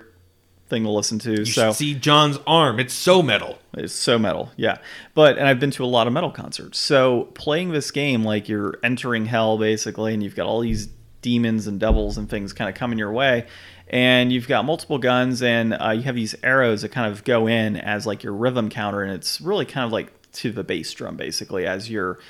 thing 0.69 0.85
to 0.85 0.91
listen 0.91 1.19
to. 1.19 1.41
you 1.41 1.45
so 1.45 1.73
see 1.73 1.95
John's 1.95 2.39
arm. 2.47 2.79
It's 2.79 2.95
so 2.95 3.23
metal. 3.23 3.59
it's 3.75 3.93
so 3.93 4.21
metal, 4.21 4.53
yeah. 4.57 4.79
But 5.15 5.37
and 5.37 5.49
I've 5.49 5.59
been 5.59 5.73
to 5.73 5.85
a 5.85 5.87
lot 5.87 6.07
of 6.07 6.13
metal 6.13 6.31
concerts. 6.31 6.79
So 6.79 7.25
playing 7.35 7.73
this 7.73 7.91
game 7.91 8.23
like 8.23 8.49
you're 8.49 8.79
entering 8.85 9.27
hell 9.27 9.59
basically, 9.59 10.15
and 10.15 10.23
you've 10.23 10.37
got 10.37 10.47
all 10.47 10.61
these 10.61 10.89
demons 11.23 11.67
and 11.67 11.81
devils 11.81 12.17
and 12.17 12.31
things 12.31 12.53
kind 12.53 12.71
of 12.71 12.77
coming 12.77 12.99
your 12.99 13.11
way, 13.11 13.49
and 13.89 14.33
you've 14.33 14.47
got 14.47 14.65
multiple 14.65 14.99
guns, 14.99 15.43
and 15.43 15.75
uh, 15.75 15.91
you 15.91 16.03
have 16.03 16.15
these 16.15 16.37
arrows 16.45 16.83
that 16.83 16.91
kind 16.91 17.13
of 17.13 17.25
go 17.25 17.49
in 17.49 17.77
as 17.77 18.07
like 18.07 18.23
your 18.23 18.33
rhythm 18.33 18.71
counter, 18.71 19.03
and 19.03 19.13
it's 19.13 19.41
really 19.41 19.67
kind 19.67 19.85
of 19.85 19.91
like 19.91 20.13
to 20.33 20.53
the 20.53 20.63
bass 20.63 20.93
drum 20.93 21.17
basically 21.17 21.67
as 21.67 21.91
you're 21.91 22.21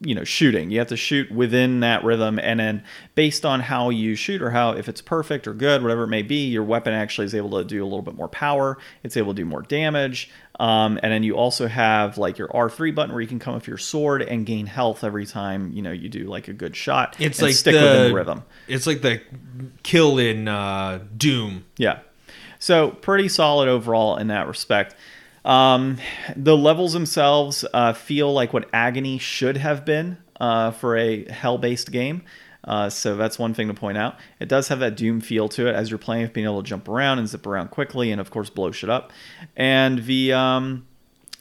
you 0.00 0.14
know 0.14 0.22
shooting 0.22 0.70
you 0.70 0.78
have 0.78 0.88
to 0.88 0.96
shoot 0.96 1.30
within 1.30 1.80
that 1.80 2.04
rhythm 2.04 2.38
and 2.38 2.60
then 2.60 2.84
based 3.16 3.44
on 3.44 3.58
how 3.58 3.90
you 3.90 4.14
shoot 4.14 4.40
or 4.40 4.50
how 4.50 4.70
if 4.70 4.88
it's 4.88 5.00
perfect 5.00 5.48
or 5.48 5.52
good 5.52 5.82
whatever 5.82 6.04
it 6.04 6.08
may 6.08 6.22
be 6.22 6.46
your 6.46 6.62
weapon 6.62 6.92
actually 6.92 7.24
is 7.24 7.34
able 7.34 7.50
to 7.50 7.64
do 7.64 7.82
a 7.82 7.86
little 7.86 8.02
bit 8.02 8.14
more 8.14 8.28
power 8.28 8.78
it's 9.02 9.16
able 9.16 9.32
to 9.34 9.42
do 9.42 9.44
more 9.44 9.62
damage 9.62 10.30
um, 10.60 10.98
and 11.02 11.12
then 11.12 11.22
you 11.22 11.36
also 11.36 11.66
have 11.68 12.16
like 12.16 12.38
your 12.38 12.48
r3 12.48 12.94
button 12.94 13.12
where 13.12 13.20
you 13.20 13.26
can 13.26 13.40
come 13.40 13.54
with 13.54 13.66
your 13.66 13.78
sword 13.78 14.22
and 14.22 14.46
gain 14.46 14.66
health 14.66 15.02
every 15.02 15.26
time 15.26 15.72
you 15.72 15.82
know 15.82 15.92
you 15.92 16.08
do 16.08 16.24
like 16.24 16.46
a 16.46 16.52
good 16.52 16.76
shot 16.76 17.16
It's 17.18 17.42
like 17.42 17.54
stick 17.54 17.74
the 17.74 17.80
within 17.80 18.08
the 18.08 18.14
rhythm 18.14 18.44
It's 18.68 18.86
like 18.86 19.02
the 19.02 19.20
kill 19.82 20.18
in 20.18 20.48
uh, 20.48 21.00
Doom. 21.16 21.64
Yeah. 21.76 22.00
So 22.58 22.90
pretty 22.90 23.28
solid 23.28 23.68
overall 23.68 24.16
in 24.16 24.28
that 24.28 24.46
respect. 24.48 24.94
Um, 25.48 25.96
the 26.36 26.56
levels 26.56 26.92
themselves 26.92 27.64
uh, 27.72 27.92
feel 27.94 28.32
like 28.32 28.52
what 28.52 28.68
Agony 28.72 29.18
should 29.18 29.56
have 29.56 29.84
been 29.84 30.18
uh, 30.38 30.70
for 30.72 30.96
a 30.96 31.24
hell-based 31.30 31.90
game. 31.90 32.22
Uh, 32.64 32.90
so 32.90 33.16
that's 33.16 33.38
one 33.38 33.54
thing 33.54 33.68
to 33.68 33.74
point 33.74 33.96
out. 33.96 34.16
It 34.40 34.48
does 34.48 34.68
have 34.68 34.78
that 34.80 34.94
Doom 34.96 35.20
feel 35.22 35.48
to 35.50 35.68
it 35.68 35.74
as 35.74 35.90
you're 35.90 35.98
playing, 35.98 36.26
being 36.28 36.44
able 36.46 36.62
to 36.62 36.68
jump 36.68 36.86
around 36.86 37.18
and 37.18 37.26
zip 37.26 37.46
around 37.46 37.70
quickly, 37.70 38.12
and 38.12 38.20
of 38.20 38.30
course 38.30 38.50
blow 38.50 38.70
shit 38.72 38.90
up. 38.90 39.10
And 39.56 40.04
the 40.04 40.34
um, 40.34 40.86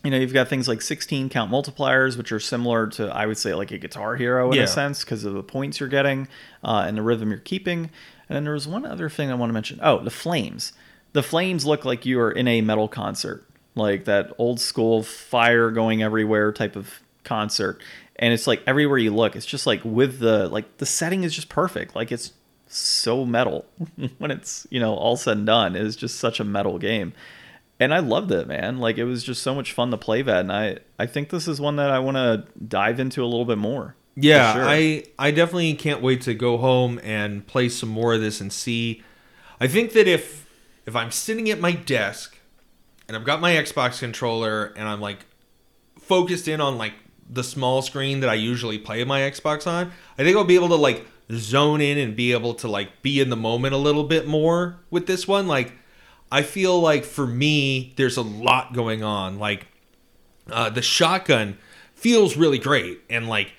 you 0.06 0.12
know 0.12 0.18
you've 0.18 0.32
got 0.32 0.48
things 0.48 0.70
like 0.70 0.82
16 0.82 1.28
count 1.28 1.52
multipliers, 1.52 2.18
which 2.18 2.32
are 2.32 2.40
similar 2.40 2.88
to 2.92 3.08
I 3.14 3.26
would 3.26 3.38
say 3.38 3.54
like 3.56 3.72
a 3.72 3.78
Guitar 3.78 4.16
Hero 4.16 4.52
in 4.52 4.58
Yeah. 4.58 4.64
a 4.64 4.68
sense 4.68 5.04
because 5.04 5.26
of 5.26 5.34
the 5.34 5.44
points 5.44 5.82
you're 5.82 5.90
getting 5.90 6.30
uh, 6.64 6.86
and 6.88 6.98
the 6.98 7.02
rhythm 7.02 7.30
you're 7.30 7.40
keeping. 7.40 7.90
And 8.30 8.36
then 8.36 8.44
there 8.46 8.54
was 8.54 8.68
one 8.68 8.86
other 8.86 9.10
thing 9.10 9.30
I 9.30 9.34
want 9.36 9.50
to 9.50 9.54
mention. 9.54 9.80
Oh, 9.84 10.00
the 10.02 10.12
flames. 10.12 10.72
The 11.14 11.24
flames 11.24 11.66
look 11.66 11.84
like 11.84 12.06
you 12.06 12.20
are 12.22 12.32
in 12.32 12.48
a 12.48 12.62
metal 12.62 12.88
concert, 12.88 13.44
like 13.78 14.06
that 14.06 14.32
old 14.38 14.60
school 14.60 15.04
fire 15.04 15.72
going 15.72 16.04
everywhere 16.04 16.52
type 16.52 16.76
of 16.76 17.02
concert. 17.24 17.82
And 18.16 18.34
it's 18.34 18.48
like 18.48 18.64
everywhere 18.66 18.98
you 18.98 19.14
look, 19.14 19.36
it's 19.36 19.46
just 19.46 19.68
like 19.68 19.82
with 19.84 20.20
the 20.20 20.50
like 20.50 20.78
the 20.78 20.86
setting 20.86 21.24
is 21.24 21.34
just 21.34 21.50
perfect. 21.50 21.96
Like 21.96 22.12
it's 22.12 22.34
so 22.68 23.26
metal 23.26 23.66
when 24.18 24.32
it's 24.32 24.68
you 24.70 24.80
know 24.80 24.94
all 24.96 25.18
said 25.18 25.38
and 25.38 25.46
done. 25.46 25.76
It 25.76 25.84
is 25.84 25.96
just 25.96 26.18
such 26.18 26.40
a 26.40 26.44
metal 26.44 26.80
game, 26.80 27.14
and 27.80 27.94
I 27.94 28.00
loved 28.00 28.32
it, 28.32 28.48
man. 28.48 28.80
Like 28.80 28.98
it 28.98 29.06
was 29.06 29.24
just 29.24 29.44
so 29.44 29.54
much 29.54 29.72
fun 29.74 29.92
to 29.92 29.98
play 29.98 30.22
that, 30.22 30.42
and 30.42 30.52
I 30.52 30.80
I 30.98 31.06
think 31.06 31.30
this 31.30 31.48
is 31.48 31.62
one 31.62 31.76
that 31.78 31.92
I 31.92 32.00
want 32.00 32.18
to 32.18 32.46
dive 32.68 33.00
into 33.00 33.24
a 33.24 33.28
little 33.28 33.46
bit 33.46 33.58
more. 33.58 33.96
Yeah, 34.16 34.54
sure. 34.54 34.66
I 34.68 35.04
I 35.20 35.32
definitely 35.32 35.74
can't 35.76 36.02
wait 36.02 36.22
to 36.22 36.34
go 36.34 36.58
home 36.58 37.00
and 37.04 37.46
play 37.46 37.70
some 37.70 37.90
more 37.90 38.16
of 38.16 38.22
this 38.22 38.42
and 38.42 38.52
see. 38.52 39.04
I 39.60 39.68
think 39.68 39.94
that 39.94 40.08
if 40.08 40.50
if 40.86 40.96
I'm 40.96 41.12
sitting 41.12 41.50
at 41.50 41.60
my 41.60 41.74
desk 41.74 42.37
and 43.08 43.16
I've 43.16 43.24
got 43.24 43.42
my 43.42 43.54
Xbox 43.54 44.00
controller 44.00 44.74
and 44.76 44.88
I'm 44.88 45.02
like 45.02 45.26
focused 46.00 46.48
in 46.48 46.62
on 46.62 46.78
like 46.78 46.94
the 47.30 47.44
small 47.44 47.82
screen 47.82 48.22
that 48.22 48.30
I 48.30 48.36
usually 48.36 48.78
play 48.78 49.04
my 49.04 49.22
Xbox 49.22 49.68
on, 49.68 49.92
I 50.18 50.24
think 50.24 50.38
I'll 50.38 50.44
be 50.44 50.56
able 50.56 50.70
to 50.70 50.76
like 50.76 51.06
zone 51.32 51.82
in 51.82 51.98
and 51.98 52.16
be 52.16 52.32
able 52.32 52.54
to 52.56 52.68
like 52.68 53.02
be 53.02 53.20
in 53.20 53.30
the 53.30 53.36
moment 53.36 53.74
a 53.74 53.78
little 53.78 54.04
bit 54.04 54.28
more 54.28 54.80
with 54.90 55.08
this 55.08 55.28
one. 55.28 55.48
Like 55.48 55.74
I 56.32 56.42
feel 56.42 56.80
like 56.80 57.04
for 57.04 57.28
me 57.28 57.94
there's 57.98 58.18
a 58.18 58.22
lot 58.22 58.74
going 58.74 59.04
on. 59.04 59.40
Like 59.40 59.68
uh, 60.50 60.70
the 60.70 60.82
shotgun 60.82 61.58
feels 61.96 62.38
really 62.38 62.60
great 62.60 63.02
and 63.10 63.28
like 63.28 63.54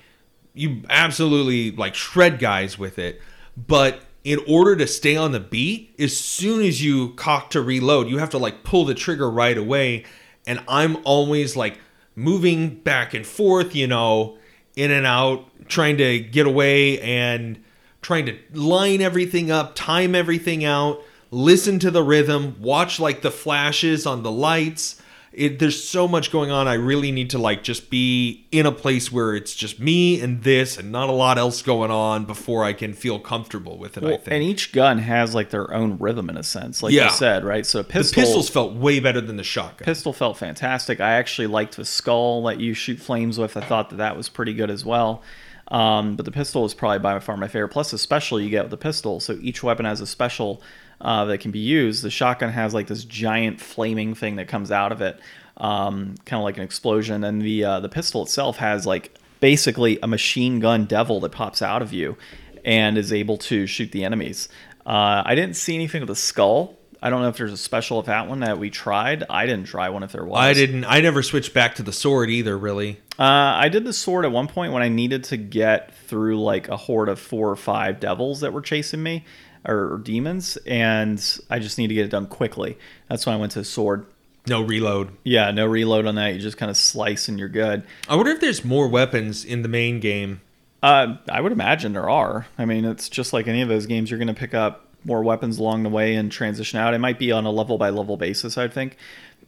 you 0.53 0.81
absolutely 0.89 1.71
like 1.75 1.93
shred 1.93 2.39
guys 2.39 2.79
with 2.79 2.97
it 2.97 3.21
but 3.67 4.01
in 4.23 4.39
order 4.47 4.75
to 4.75 4.85
stay 4.85 5.15
on 5.15 5.31
the 5.31 5.39
beat 5.39 5.93
as 5.99 6.15
soon 6.15 6.61
as 6.61 6.83
you 6.83 7.13
cock 7.13 7.49
to 7.49 7.61
reload 7.61 8.09
you 8.09 8.17
have 8.17 8.29
to 8.29 8.37
like 8.37 8.63
pull 8.63 8.85
the 8.85 8.93
trigger 8.93 9.29
right 9.29 9.57
away 9.57 10.03
and 10.45 10.61
i'm 10.67 10.97
always 11.05 11.55
like 11.55 11.79
moving 12.15 12.75
back 12.75 13.13
and 13.13 13.25
forth 13.25 13.75
you 13.75 13.87
know 13.87 14.37
in 14.75 14.91
and 14.91 15.05
out 15.05 15.45
trying 15.67 15.97
to 15.97 16.19
get 16.19 16.45
away 16.45 16.99
and 17.01 17.61
trying 18.01 18.25
to 18.25 18.37
line 18.53 19.01
everything 19.01 19.51
up 19.51 19.75
time 19.75 20.15
everything 20.15 20.65
out 20.65 21.01
listen 21.31 21.79
to 21.79 21.91
the 21.91 22.03
rhythm, 22.03 22.55
watch 22.59 22.99
like 22.99 23.21
the 23.21 23.31
flashes 23.31 24.05
on 24.05 24.23
the 24.23 24.31
lights. 24.31 24.98
It, 25.39 25.59
there's 25.59 25.81
so 25.81 26.05
much 26.07 26.31
going 26.31 26.51
on. 26.51 26.67
I 26.67 26.73
really 26.73 27.11
need 27.11 27.29
to 27.29 27.37
like 27.37 27.63
just 27.63 27.89
be 27.89 28.45
in 28.51 28.65
a 28.65 28.71
place 28.73 29.09
where 29.11 29.35
it's 29.35 29.55
just 29.55 29.79
me 29.79 30.19
and 30.19 30.43
this 30.43 30.77
and 30.77 30.91
not 30.91 31.07
a 31.07 31.13
lot 31.13 31.37
else 31.37 31.61
going 31.61 31.91
on 31.91 32.25
before 32.25 32.65
I 32.65 32.73
can 32.73 32.93
feel 32.93 33.19
comfortable 33.19 33.77
with 33.77 33.97
it. 33.97 34.03
I 34.03 34.17
think. 34.17 34.27
and 34.27 34.43
each 34.43 34.73
gun 34.73 34.97
has 34.97 35.33
like 35.33 35.49
their 35.49 35.73
own 35.73 35.97
rhythm 35.97 36.29
in 36.29 36.35
a 36.35 36.43
sense, 36.43 36.83
like 36.83 36.93
Yeah. 36.93 37.05
you 37.05 37.11
said, 37.11 37.45
right? 37.45 37.65
So 37.65 37.79
a 37.79 37.83
the 37.83 37.87
pistols 37.89 38.49
felt 38.49 38.73
way 38.73 38.99
better 38.99 39.21
than 39.21 39.37
the 39.37 39.43
shotgun. 39.43 39.85
pistol 39.85 40.11
felt 40.11 40.37
fantastic. 40.37 40.99
I 40.99 41.11
actually 41.13 41.47
liked 41.47 41.77
the 41.77 41.85
skull 41.85 42.43
that 42.43 42.59
you 42.59 42.73
shoot 42.73 42.99
flames 42.99 43.37
with. 43.37 43.55
I 43.55 43.61
thought 43.61 43.91
that 43.91 43.95
that 43.97 44.17
was 44.17 44.27
pretty 44.27 44.53
good 44.53 44.69
as 44.69 44.83
well. 44.83 45.23
Um, 45.69 46.15
but 46.15 46.25
the 46.25 46.31
pistol 46.31 46.65
is 46.65 46.73
probably 46.73 46.99
by 46.99 47.19
far 47.19 47.37
my 47.37 47.47
favorite. 47.47 47.69
Plus, 47.69 47.93
especially 47.93 48.43
you 48.43 48.49
get 48.49 48.63
with 48.63 48.71
the 48.71 48.77
pistol. 48.77 49.19
So 49.19 49.37
each 49.41 49.63
weapon 49.63 49.85
has 49.85 50.01
a 50.01 50.07
special 50.07 50.61
uh, 51.01 51.25
that 51.25 51.39
can 51.39 51.51
be 51.51 51.59
used. 51.59 52.03
The 52.03 52.09
shotgun 52.09 52.51
has 52.51 52.73
like 52.73 52.87
this 52.87 53.03
giant 53.03 53.61
flaming 53.61 54.15
thing 54.15 54.35
that 54.37 54.47
comes 54.47 54.71
out 54.71 54.91
of 54.91 55.01
it, 55.01 55.19
um, 55.57 56.15
kind 56.25 56.39
of 56.39 56.43
like 56.43 56.57
an 56.57 56.63
explosion. 56.63 57.23
And 57.23 57.41
the 57.41 57.63
uh, 57.63 57.79
the 57.79 57.89
pistol 57.89 58.23
itself 58.23 58.57
has 58.57 58.85
like 58.85 59.15
basically 59.39 59.99
a 60.03 60.07
machine 60.07 60.59
gun 60.59 60.85
devil 60.85 61.19
that 61.21 61.31
pops 61.31 61.61
out 61.61 61.81
of 61.81 61.93
you 61.93 62.17
and 62.65 62.97
is 62.97 63.13
able 63.13 63.37
to 63.37 63.65
shoot 63.65 63.91
the 63.91 64.03
enemies. 64.03 64.49
Uh, 64.85 65.23
I 65.25 65.35
didn't 65.35 65.55
see 65.55 65.75
anything 65.75 66.01
with 66.01 66.09
the 66.09 66.15
skull. 66.15 66.77
I 67.01 67.09
don't 67.09 67.21
know 67.21 67.29
if 67.29 67.37
there's 67.37 67.53
a 67.53 67.57
special 67.57 67.99
of 67.99 68.07
that 68.07 68.27
one 68.27 68.41
that 68.41 68.59
we 68.59 68.69
tried. 68.69 69.23
I 69.29 69.45
didn't 69.45 69.65
try 69.65 69.87
one 69.89 70.03
if 70.03 70.11
there 70.11 70.25
was. 70.25 70.37
I 70.37 70.53
didn't. 70.53 70.83
I 70.83 70.99
never 70.99 71.23
switched 71.23 71.53
back 71.53 71.75
to 71.75 71.83
the 71.83 71.93
sword 71.93 72.29
either. 72.29 72.57
Really. 72.57 72.99
Uh, 73.17 73.23
I 73.55 73.69
did 73.69 73.85
the 73.85 73.93
sword 73.93 74.25
at 74.25 74.31
one 74.31 74.47
point 74.47 74.73
when 74.73 74.83
I 74.83 74.89
needed 74.89 75.23
to 75.25 75.37
get 75.37 75.93
through 76.07 76.41
like 76.41 76.67
a 76.67 76.75
horde 76.75 77.09
of 77.09 77.19
four 77.19 77.49
or 77.49 77.55
five 77.55 77.99
devils 77.99 78.41
that 78.41 78.51
were 78.51 78.61
chasing 78.61 79.01
me, 79.01 79.25
or, 79.65 79.93
or 79.93 79.97
demons, 79.97 80.57
and 80.65 81.23
I 81.49 81.59
just 81.59 81.77
need 81.77 81.87
to 81.87 81.93
get 81.93 82.05
it 82.05 82.11
done 82.11 82.27
quickly. 82.27 82.77
That's 83.07 83.25
why 83.25 83.33
I 83.33 83.35
went 83.37 83.53
to 83.53 83.63
sword. 83.63 84.05
No 84.47 84.61
reload. 84.61 85.11
Yeah, 85.23 85.51
no 85.51 85.65
reload 85.65 86.05
on 86.05 86.15
that. 86.15 86.33
You 86.33 86.39
just 86.39 86.57
kind 86.57 86.69
of 86.69 86.77
slice 86.77 87.27
and 87.27 87.37
you're 87.37 87.49
good. 87.49 87.83
I 88.07 88.15
wonder 88.15 88.31
if 88.31 88.39
there's 88.39 88.65
more 88.65 88.87
weapons 88.87 89.45
in 89.45 89.61
the 89.61 89.69
main 89.69 89.99
game. 89.99 90.41
Uh, 90.81 91.17
I 91.29 91.41
would 91.41 91.51
imagine 91.51 91.93
there 91.93 92.09
are. 92.09 92.47
I 92.57 92.65
mean, 92.65 92.85
it's 92.85 93.09
just 93.09 93.33
like 93.33 93.47
any 93.47 93.61
of 93.61 93.69
those 93.69 93.85
games. 93.85 94.09
You're 94.09 94.17
going 94.17 94.29
to 94.29 94.33
pick 94.33 94.53
up 94.53 94.87
more 95.03 95.23
weapons 95.23 95.57
along 95.57 95.83
the 95.83 95.89
way 95.89 96.15
and 96.15 96.31
transition 96.31 96.79
out. 96.79 96.93
It 96.93 96.99
might 96.99 97.19
be 97.19 97.31
on 97.31 97.45
a 97.45 97.51
level 97.51 97.77
by 97.77 97.89
level 97.89 98.17
basis, 98.17 98.57
I 98.57 98.67
think. 98.67 98.97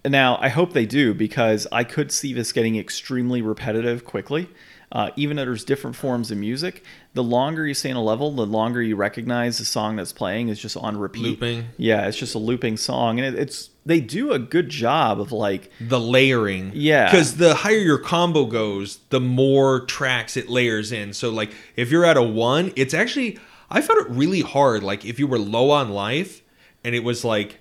Now, 0.03 0.38
I 0.41 0.49
hope 0.49 0.74
they 0.74 0.86
do 0.86 1.14
because 1.14 1.68
I 1.72 1.84
could 1.84 2.12
see 2.12 2.34
this 2.34 2.51
getting 2.51 2.76
extremely 2.76 3.41
repetitive 3.41 4.03
quickly. 4.03 4.49
Uh, 4.91 5.09
even 5.15 5.37
though 5.37 5.45
there's 5.45 5.63
different 5.63 5.95
forms 5.95 6.31
of 6.31 6.37
music, 6.37 6.83
the 7.13 7.23
longer 7.23 7.65
you 7.65 7.73
stay 7.73 7.89
in 7.89 7.95
a 7.95 8.03
level, 8.03 8.31
the 8.31 8.45
longer 8.45 8.81
you 8.81 8.95
recognize 8.97 9.57
the 9.57 9.63
song 9.63 9.95
that's 9.95 10.11
playing 10.11 10.49
is 10.49 10.59
just 10.59 10.75
on 10.75 10.97
repeat. 10.97 11.21
Looping. 11.21 11.67
Yeah, 11.77 12.07
it's 12.07 12.17
just 12.17 12.35
a 12.35 12.39
looping 12.39 12.75
song, 12.75 13.17
and 13.17 13.33
it, 13.33 13.39
it's 13.39 13.69
they 13.85 14.01
do 14.01 14.31
a 14.31 14.39
good 14.39 14.69
job 14.69 15.19
of 15.21 15.31
like 15.31 15.71
The 15.79 15.99
layering. 15.99 16.71
Yeah. 16.73 17.09
Because 17.09 17.37
the 17.37 17.55
higher 17.55 17.77
your 17.77 17.97
combo 17.97 18.45
goes, 18.45 18.99
the 19.09 19.21
more 19.21 19.81
tracks 19.85 20.35
it 20.37 20.49
layers 20.49 20.91
in. 20.91 21.13
So, 21.13 21.29
like, 21.29 21.51
if 21.75 21.89
you're 21.89 22.05
at 22.05 22.17
a 22.17 22.21
one, 22.21 22.73
it's 22.75 22.93
actually, 22.93 23.39
I 23.69 23.81
found 23.81 24.05
it 24.05 24.09
really 24.09 24.41
hard. 24.41 24.83
Like, 24.83 25.05
if 25.05 25.19
you 25.19 25.25
were 25.27 25.39
low 25.39 25.71
on 25.71 25.89
life 25.89 26.41
and 26.83 26.93
it 26.93 27.03
was 27.03 27.23
like 27.23 27.59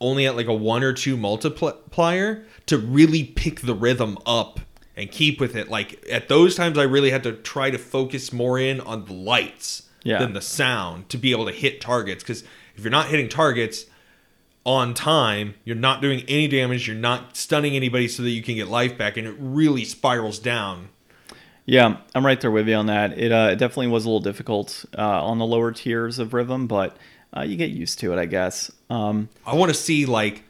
only 0.00 0.26
at 0.26 0.36
like 0.36 0.46
a 0.46 0.54
one 0.54 0.84
or 0.84 0.92
two 0.92 1.16
multiplier, 1.16 2.46
to 2.66 2.78
really 2.78 3.24
pick 3.24 3.62
the 3.62 3.74
rhythm 3.74 4.16
up 4.26 4.60
and 4.98 5.10
keep 5.10 5.40
with 5.40 5.56
it. 5.56 5.68
Like, 5.70 6.04
at 6.10 6.28
those 6.28 6.54
times, 6.56 6.76
I 6.76 6.82
really 6.82 7.10
had 7.10 7.22
to 7.22 7.32
try 7.32 7.70
to 7.70 7.78
focus 7.78 8.32
more 8.32 8.58
in 8.58 8.80
on 8.80 9.06
the 9.06 9.14
lights 9.14 9.84
Yeah. 10.02 10.18
than 10.18 10.32
the 10.34 10.42
sound 10.42 11.08
to 11.08 11.16
be 11.16 11.30
able 11.30 11.46
to 11.46 11.52
hit 11.52 11.80
targets. 11.80 12.22
Because 12.22 12.42
if 12.76 12.82
you're 12.84 12.90
not 12.90 13.06
hitting 13.06 13.28
targets, 13.28 13.86
on 14.66 14.92
time, 14.92 15.54
you're 15.64 15.74
not 15.76 16.02
doing 16.02 16.22
any 16.28 16.46
damage, 16.46 16.86
you're 16.86 16.96
not 16.96 17.34
stunning 17.38 17.74
anybody 17.74 18.06
so 18.06 18.22
that 18.22 18.30
you 18.30 18.42
can 18.42 18.54
get 18.56 18.68
life 18.68 18.98
back, 18.98 19.16
and 19.16 19.26
it 19.26 19.34
really 19.38 19.82
spirals 19.82 20.38
down. 20.38 20.90
Yeah, 21.64 21.98
I'm 22.14 22.26
right 22.26 22.38
there 22.38 22.50
with 22.50 22.68
you 22.68 22.74
on 22.74 22.86
that. 22.86 23.18
It, 23.18 23.32
uh, 23.32 23.50
it 23.52 23.56
definitely 23.56 23.86
was 23.86 24.04
a 24.04 24.08
little 24.08 24.20
difficult 24.20 24.84
uh, 24.96 25.24
on 25.24 25.38
the 25.38 25.46
lower 25.46 25.72
tiers 25.72 26.18
of 26.18 26.34
rhythm, 26.34 26.66
but 26.66 26.96
uh, 27.34 27.42
you 27.42 27.56
get 27.56 27.70
used 27.70 27.98
to 28.00 28.12
it, 28.12 28.18
I 28.18 28.26
guess. 28.26 28.70
Um, 28.90 29.30
I 29.46 29.54
want 29.54 29.70
to 29.70 29.74
see 29.74 30.04
like 30.04 30.42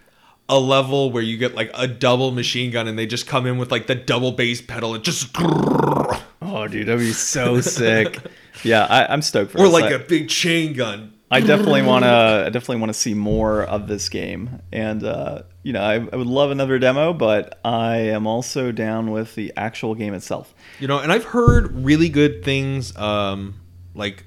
a 0.49 0.59
level 0.59 1.11
where 1.11 1.23
you 1.23 1.37
get 1.37 1.55
like 1.55 1.71
a 1.75 1.87
double 1.87 2.31
machine 2.31 2.71
gun 2.71 2.89
and 2.89 2.99
they 2.99 3.07
just 3.07 3.27
come 3.27 3.47
in 3.47 3.59
with 3.59 3.71
like 3.71 3.87
the 3.87 3.95
double 3.95 4.33
bass 4.33 4.63
pedal 4.63 4.95
and 4.95 5.05
just 5.05 5.29
oh, 5.39 6.67
dude, 6.69 6.87
that'd 6.87 7.01
be 7.01 7.13
so 7.13 7.61
sick. 7.61 8.19
Yeah, 8.65 8.87
I, 8.87 9.13
I'm 9.13 9.23
stoked 9.23 9.53
for 9.53 9.59
or 9.59 9.65
this. 9.65 9.73
like 9.73 9.85
I, 9.85 9.97
a 9.97 9.99
big 9.99 10.29
chain 10.29 10.73
gun. 10.73 11.15
I 11.31 11.41
definitely 11.41 11.83
want 11.83 12.05
to. 12.05 12.09
I 12.47 12.51
definitely 12.51 12.79
want 12.79 12.91
to 12.91 12.99
see 12.99 13.13
more 13.13 13.63
of 13.63 13.87
this 13.87 14.09
game, 14.09 14.63
and 14.73 15.05
uh, 15.05 15.43
you 15.63 15.75
know, 15.75 15.83
I, 15.83 15.95
I 15.97 16.17
would 16.17 16.27
love 16.27 16.51
another 16.51 16.79
demo, 16.79 17.13
but 17.13 17.61
I 17.65 17.97
am 17.97 18.27
also 18.27 18.73
down 18.73 19.11
with 19.11 19.35
the 19.35 19.53
actual 19.55 19.95
game 19.95 20.15
itself. 20.15 20.55
You 20.81 20.89
know, 20.89 20.99
and 20.99 21.13
I've 21.13 21.27
heard 21.27 21.85
really 21.85 22.09
good 22.09 22.43
things 22.45 22.97
um 22.97 23.61
like 23.95 24.25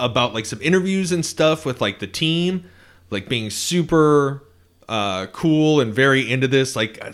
about 0.00 0.34
like 0.34 0.46
some 0.46 0.60
interviews 0.62 1.12
and 1.12 1.24
stuff 1.24 1.64
with 1.64 1.80
like 1.80 2.00
the 2.00 2.06
team 2.08 2.64
like 3.10 3.28
being 3.28 3.50
super 3.50 4.42
uh 4.90 5.26
cool 5.28 5.80
and 5.80 5.94
very 5.94 6.28
into 6.30 6.48
this 6.48 6.74
like 6.76 7.00
I 7.02 7.12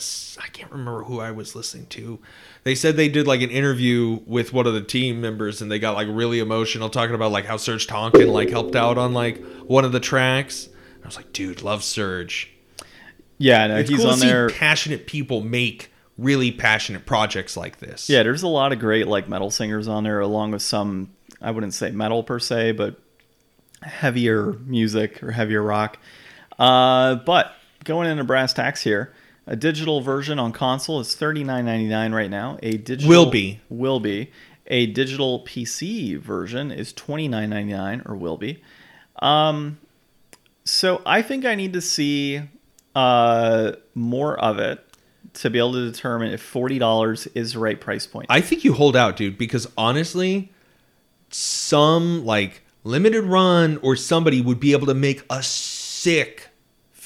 can't 0.53 0.71
remember 0.73 1.05
who 1.05 1.21
I 1.21 1.31
was 1.31 1.55
listening 1.55 1.87
to. 1.89 2.19
They 2.65 2.75
said 2.75 2.97
they 2.97 3.09
did 3.09 3.27
like 3.29 3.43
an 3.43 3.51
interview 3.51 4.21
with 4.27 4.53
one 4.53 4.67
of 4.67 4.73
the 4.75 4.81
team 4.83 5.21
members 5.21 5.61
and 5.63 5.71
they 5.71 5.79
got 5.79 5.95
like 5.95 6.09
really 6.11 6.41
emotional 6.41 6.89
talking 6.89 7.15
about 7.15 7.31
like 7.31 7.45
how 7.45 7.57
Serj 7.59 7.87
Tankian 7.87 8.33
like 8.33 8.49
helped 8.49 8.75
out 8.75 8.97
on 8.99 9.13
like 9.13 9.45
one 9.67 9.85
of 9.85 9.93
the 9.93 10.01
tracks. 10.01 10.69
I 11.05 11.07
was 11.07 11.17
like, 11.17 11.33
dude, 11.33 11.63
love 11.63 11.83
Serj. 11.83 12.49
Yeah, 13.39 13.67
no, 13.67 13.77
It's 13.77 13.91
he's 13.91 14.01
cool 14.01 14.09
on 14.09 14.15
to 14.15 14.21
see 14.21 14.27
there. 14.27 14.49
passionate 14.49 15.07
people 15.07 15.43
make 15.43 15.93
really 16.19 16.51
passionate 16.51 17.05
projects 17.05 17.57
like 17.57 17.79
this. 17.79 18.09
Yeah, 18.09 18.23
there's 18.23 18.43
a 18.43 18.49
lot 18.49 18.73
of 18.73 18.79
great 18.79 19.07
like 19.07 19.29
metal 19.29 19.51
singers 19.51 19.87
on 19.87 20.03
there, 20.05 20.19
along 20.21 20.53
with 20.53 20.63
some 20.63 21.11
I 21.43 21.51
wouldn't 21.51 21.75
say 21.75 21.91
metal 21.91 22.23
per 22.25 22.39
se, 22.41 22.73
but 22.73 22.99
heavier 23.83 24.55
music 24.65 25.23
or 25.23 25.33
heavier 25.33 25.63
rock. 25.63 25.99
Uh, 26.59 27.17
but 27.17 27.53
going 27.87 28.09
into 28.09 28.25
brass 28.25 28.53
tacks 28.53 28.83
here, 28.83 29.15
a 29.47 29.57
digital 29.57 30.03
version 30.03 30.39
on 30.39 30.53
console 30.53 31.01
is 31.01 31.15
thirty 31.15 31.43
nine 31.43 31.65
ninety 31.65 31.89
nine 31.89 32.13
right 32.13 32.31
now. 32.31 32.59
A 32.63 32.73
digital 32.77 33.09
Will 33.09 33.31
be. 33.31 33.61
will 33.71 34.01
be 34.01 34.31
a 34.67 34.87
digital 34.87 35.45
PC 35.45 36.19
version 36.19 36.71
is 36.71 36.93
twenty 36.93 37.29
nine 37.29 37.49
ninety 37.51 37.73
nine 37.73 38.03
or 38.05 38.15
will 38.17 38.37
be. 38.37 38.63
Um, 39.23 39.79
so 40.65 41.01
I 41.07 41.23
think 41.23 41.45
I 41.45 41.55
need 41.55 41.73
to 41.73 41.81
see 41.81 42.43
uh, 42.95 43.73
more 43.95 44.39
of 44.39 44.59
it 44.59 44.83
to 45.35 45.51
be 45.51 45.59
able 45.59 45.75
to 45.75 45.91
determine 45.91 46.33
if 46.33 46.43
forty 46.43 46.79
dollars 46.79 47.27
is 47.29 47.53
the 47.53 47.61
right 47.61 47.81
price 47.81 48.07
point. 48.07 48.27
I 48.29 48.41
think 48.41 48.65
you 48.65 48.73
hold 48.73 48.97
out, 48.97 49.17
dude, 49.17 49.39
because 49.39 49.69
honestly, 49.79 50.53
some 51.31 52.25
like 52.25 52.63
limited 52.85 53.25
run 53.25 53.79
or 53.83 53.97
somebody 53.97 54.41
would 54.41 54.61
be 54.61 54.73
able 54.73 54.87
to 54.87 54.95
make 54.95 55.25
a 55.31 55.43
sick 55.43 56.46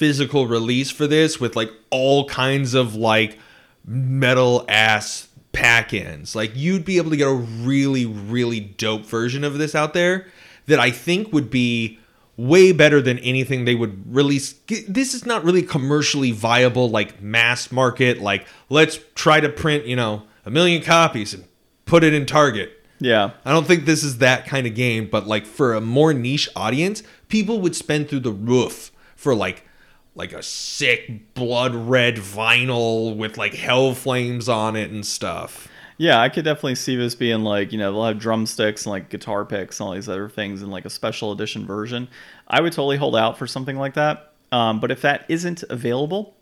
physical 0.01 0.47
release 0.47 0.89
for 0.89 1.05
this 1.05 1.39
with 1.39 1.55
like 1.55 1.71
all 1.91 2.27
kinds 2.27 2.73
of 2.73 2.95
like 2.95 3.37
metal 3.85 4.65
ass 4.67 5.27
pack 5.51 5.93
ins. 5.93 6.35
Like 6.35 6.53
you'd 6.55 6.83
be 6.83 6.97
able 6.97 7.11
to 7.11 7.17
get 7.17 7.27
a 7.27 7.31
really, 7.35 8.07
really 8.07 8.59
dope 8.59 9.05
version 9.05 9.43
of 9.43 9.59
this 9.59 9.75
out 9.75 9.93
there 9.93 10.25
that 10.65 10.79
I 10.79 10.89
think 10.89 11.31
would 11.31 11.51
be 11.51 11.99
way 12.35 12.71
better 12.71 12.99
than 12.99 13.19
anything 13.19 13.65
they 13.65 13.75
would 13.75 14.11
release. 14.11 14.53
This 14.87 15.13
is 15.13 15.23
not 15.27 15.43
really 15.43 15.61
commercially 15.61 16.31
viable, 16.31 16.89
like 16.89 17.21
mass 17.21 17.71
market, 17.71 18.19
like 18.21 18.47
let's 18.69 18.99
try 19.13 19.39
to 19.39 19.49
print, 19.49 19.85
you 19.85 19.95
know, 19.95 20.23
a 20.47 20.49
million 20.49 20.81
copies 20.81 21.31
and 21.31 21.45
put 21.85 22.03
it 22.03 22.11
in 22.11 22.25
Target. 22.25 22.83
yeah, 22.99 23.33
I 23.45 23.51
don't 23.51 23.67
think 23.67 23.85
this 23.85 24.03
is 24.03 24.17
that 24.17 24.47
kind 24.47 24.65
of 24.65 24.73
game, 24.73 25.09
but 25.11 25.27
like 25.27 25.45
for 25.45 25.75
a 25.75 25.81
more 25.81 26.11
niche 26.11 26.49
audience, 26.55 27.03
people 27.27 27.61
would 27.61 27.75
spend 27.75 28.09
through 28.09 28.21
the 28.21 28.31
roof 28.31 28.91
for 29.15 29.35
like 29.35 29.67
like 30.15 30.33
a 30.33 30.43
sick 30.43 31.33
blood 31.33 31.73
red 31.73 32.15
vinyl 32.17 33.15
with 33.15 33.37
like 33.37 33.53
hell 33.53 33.93
flames 33.93 34.49
on 34.49 34.75
it 34.75 34.91
and 34.91 35.05
stuff. 35.05 35.67
yeah, 35.97 36.19
I 36.19 36.29
could 36.29 36.43
definitely 36.45 36.75
see 36.75 36.95
this 36.95 37.15
being 37.15 37.43
like 37.43 37.71
you 37.71 37.77
know 37.77 37.91
they'll 37.93 38.05
have 38.05 38.19
drumsticks 38.19 38.85
and 38.85 38.91
like 38.91 39.09
guitar 39.09 39.45
picks 39.45 39.79
and 39.79 39.87
all 39.87 39.93
these 39.93 40.09
other 40.09 40.27
things 40.29 40.61
in 40.61 40.69
like 40.69 40.85
a 40.85 40.89
special 40.89 41.31
edition 41.31 41.65
version. 41.65 42.07
I 42.47 42.59
would 42.61 42.73
totally 42.73 42.97
hold 42.97 43.15
out 43.15 43.37
for 43.37 43.47
something 43.47 43.77
like 43.77 43.93
that. 43.93 44.33
Um, 44.51 44.79
but 44.81 44.91
if 44.91 45.01
that 45.01 45.25
isn't 45.29 45.63
available, 45.69 46.35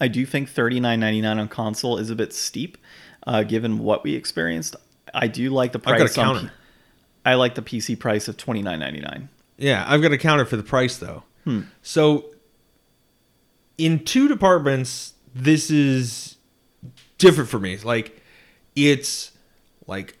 I 0.00 0.08
do 0.08 0.26
think 0.26 0.48
thirty 0.50 0.78
nine 0.80 1.00
ninety 1.00 1.20
nine 1.22 1.38
on 1.38 1.48
console 1.48 1.96
is 1.96 2.10
a 2.10 2.14
bit 2.14 2.32
steep, 2.34 2.76
uh, 3.26 3.42
given 3.42 3.78
what 3.78 4.04
we 4.04 4.14
experienced. 4.14 4.76
I 5.14 5.28
do 5.28 5.48
like 5.50 5.72
the 5.72 5.78
price. 5.78 5.94
I've 5.94 6.08
got 6.08 6.10
a 6.10 6.14
counter. 6.14 6.40
P- 6.48 6.50
I 7.24 7.34
like 7.34 7.54
the 7.54 7.62
PC 7.62 7.98
price 7.98 8.28
of 8.28 8.36
twenty 8.36 8.60
nine 8.62 8.80
ninety 8.80 9.00
nine. 9.00 9.28
Yeah, 9.56 9.84
I've 9.86 10.02
got 10.02 10.12
a 10.12 10.18
counter 10.18 10.44
for 10.44 10.56
the 10.56 10.62
price 10.62 10.96
though. 10.98 11.22
So 11.82 12.26
in 13.78 14.04
two 14.04 14.28
departments, 14.28 15.14
this 15.34 15.70
is 15.70 16.36
different 17.18 17.50
for 17.50 17.58
me. 17.58 17.78
Like 17.78 18.20
it's 18.76 19.32
like 19.86 20.18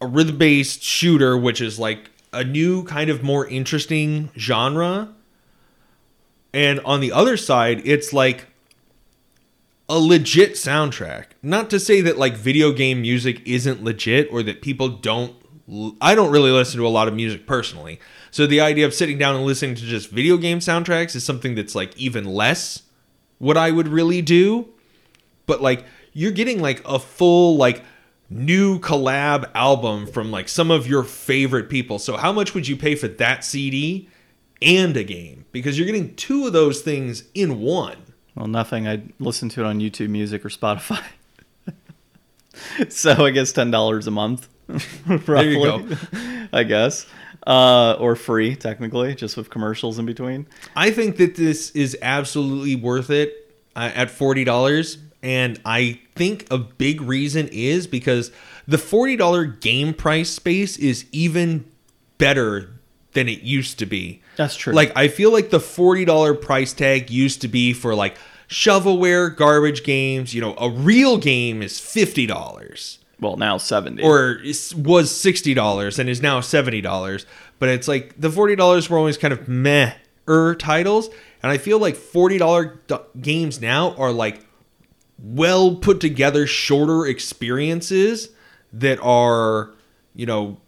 a 0.00 0.06
rhythm 0.06 0.38
based 0.38 0.82
shooter, 0.82 1.36
which 1.36 1.60
is 1.60 1.78
like 1.78 2.10
a 2.32 2.44
new 2.44 2.84
kind 2.84 3.10
of 3.10 3.22
more 3.22 3.46
interesting 3.46 4.30
genre. 4.36 5.14
And 6.52 6.80
on 6.80 7.00
the 7.00 7.12
other 7.12 7.36
side, 7.36 7.82
it's 7.84 8.12
like 8.12 8.46
a 9.88 9.98
legit 9.98 10.52
soundtrack. 10.52 11.26
Not 11.42 11.70
to 11.70 11.78
say 11.78 12.00
that 12.00 12.18
like 12.18 12.34
video 12.34 12.72
game 12.72 13.02
music 13.02 13.42
isn't 13.46 13.82
legit 13.82 14.28
or 14.30 14.42
that 14.42 14.62
people 14.62 14.88
don't 14.88 15.34
I 16.00 16.14
don't 16.14 16.30
really 16.30 16.52
listen 16.52 16.78
to 16.78 16.86
a 16.86 16.88
lot 16.88 17.08
of 17.08 17.14
music 17.14 17.46
personally. 17.46 17.98
So 18.30 18.46
the 18.46 18.60
idea 18.60 18.86
of 18.86 18.94
sitting 18.94 19.18
down 19.18 19.34
and 19.34 19.44
listening 19.44 19.74
to 19.76 19.82
just 19.82 20.10
video 20.10 20.36
game 20.36 20.60
soundtracks 20.60 21.16
is 21.16 21.24
something 21.24 21.56
that's 21.56 21.74
like 21.74 21.96
even 21.96 22.24
less 22.24 22.82
what 23.38 23.56
I 23.56 23.70
would 23.70 23.88
really 23.88 24.22
do. 24.22 24.68
But 25.46 25.62
like 25.62 25.84
you're 26.12 26.32
getting 26.32 26.60
like 26.60 26.82
a 26.86 26.98
full 26.98 27.56
like 27.56 27.84
new 28.28 28.80
collab 28.80 29.50
album 29.54 30.06
from 30.06 30.30
like 30.30 30.48
some 30.48 30.70
of 30.70 30.86
your 30.86 31.04
favorite 31.04 31.68
people. 31.68 31.98
So 31.98 32.16
how 32.16 32.32
much 32.32 32.54
would 32.54 32.66
you 32.66 32.76
pay 32.76 32.94
for 32.94 33.08
that 33.08 33.44
CD 33.44 34.08
and 34.62 34.96
a 34.96 35.04
game? 35.04 35.44
Because 35.52 35.78
you're 35.78 35.86
getting 35.86 36.14
two 36.16 36.46
of 36.46 36.52
those 36.52 36.80
things 36.80 37.24
in 37.34 37.60
one. 37.60 37.98
Well, 38.34 38.46
nothing. 38.46 38.86
I 38.86 39.02
listen 39.18 39.48
to 39.50 39.62
it 39.62 39.66
on 39.66 39.80
YouTube 39.80 40.10
Music 40.10 40.44
or 40.44 40.48
Spotify. 40.48 41.02
so 42.88 43.24
I 43.24 43.30
guess 43.30 43.52
ten 43.52 43.70
dollars 43.70 44.06
a 44.06 44.10
month. 44.10 44.48
there 45.06 45.44
you 45.44 45.62
go. 45.62 45.88
I 46.52 46.64
guess. 46.64 47.06
Uh, 47.46 47.96
or 48.00 48.16
free, 48.16 48.56
technically, 48.56 49.14
just 49.14 49.36
with 49.36 49.50
commercials 49.50 50.00
in 50.00 50.06
between. 50.06 50.48
I 50.74 50.90
think 50.90 51.16
that 51.18 51.36
this 51.36 51.70
is 51.70 51.96
absolutely 52.02 52.74
worth 52.74 53.08
it 53.08 53.54
uh, 53.76 53.92
at 53.94 54.10
forty 54.10 54.42
dollars, 54.42 54.98
and 55.22 55.60
I 55.64 56.00
think 56.16 56.48
a 56.50 56.58
big 56.58 57.00
reason 57.00 57.48
is 57.52 57.86
because 57.86 58.32
the 58.66 58.78
forty 58.78 59.14
dollar 59.14 59.44
game 59.44 59.94
price 59.94 60.30
space 60.30 60.76
is 60.76 61.06
even 61.12 61.70
better 62.18 62.70
than 63.12 63.28
it 63.28 63.42
used 63.42 63.78
to 63.78 63.86
be. 63.86 64.22
That's 64.36 64.56
true. 64.56 64.72
Like 64.72 64.92
I 64.96 65.08
feel 65.08 65.32
like 65.32 65.50
the 65.50 65.60
forty 65.60 66.04
dollar 66.04 66.34
price 66.34 66.72
tag 66.72 67.10
used 67.10 67.40
to 67.42 67.48
be 67.48 67.72
for 67.72 67.94
like 67.94 68.16
shovelware, 68.48 69.34
garbage 69.34 69.84
games. 69.84 70.34
You 70.34 70.40
know, 70.40 70.54
a 70.58 70.68
real 70.68 71.16
game 71.16 71.62
is 71.62 71.78
fifty 71.78 72.26
dollars 72.26 72.98
well 73.20 73.36
now 73.36 73.58
70 73.58 74.02
or 74.02 74.38
was 74.76 75.10
$60 75.10 75.98
and 75.98 76.08
is 76.08 76.20
now 76.22 76.40
$70 76.40 77.24
but 77.58 77.68
it's 77.68 77.88
like 77.88 78.14
the 78.20 78.28
$40 78.28 78.90
were 78.90 78.98
always 78.98 79.16
kind 79.16 79.32
of 79.32 79.48
meh 79.48 79.94
er 80.28 80.54
titles. 80.54 81.08
And 81.42 81.52
i 81.52 81.58
feel 81.58 81.78
like 81.78 81.96
$40 81.96 82.78
d- 82.86 83.20
games 83.20 83.60
now 83.60 83.94
are 83.96 84.12
like 84.12 84.44
well 85.18 85.76
put 85.76 86.00
together 86.00 86.46
shorter 86.46 87.06
experiences 87.06 88.30
that 88.72 88.98
are 89.00 89.72
you 90.14 90.26
know 90.26 90.58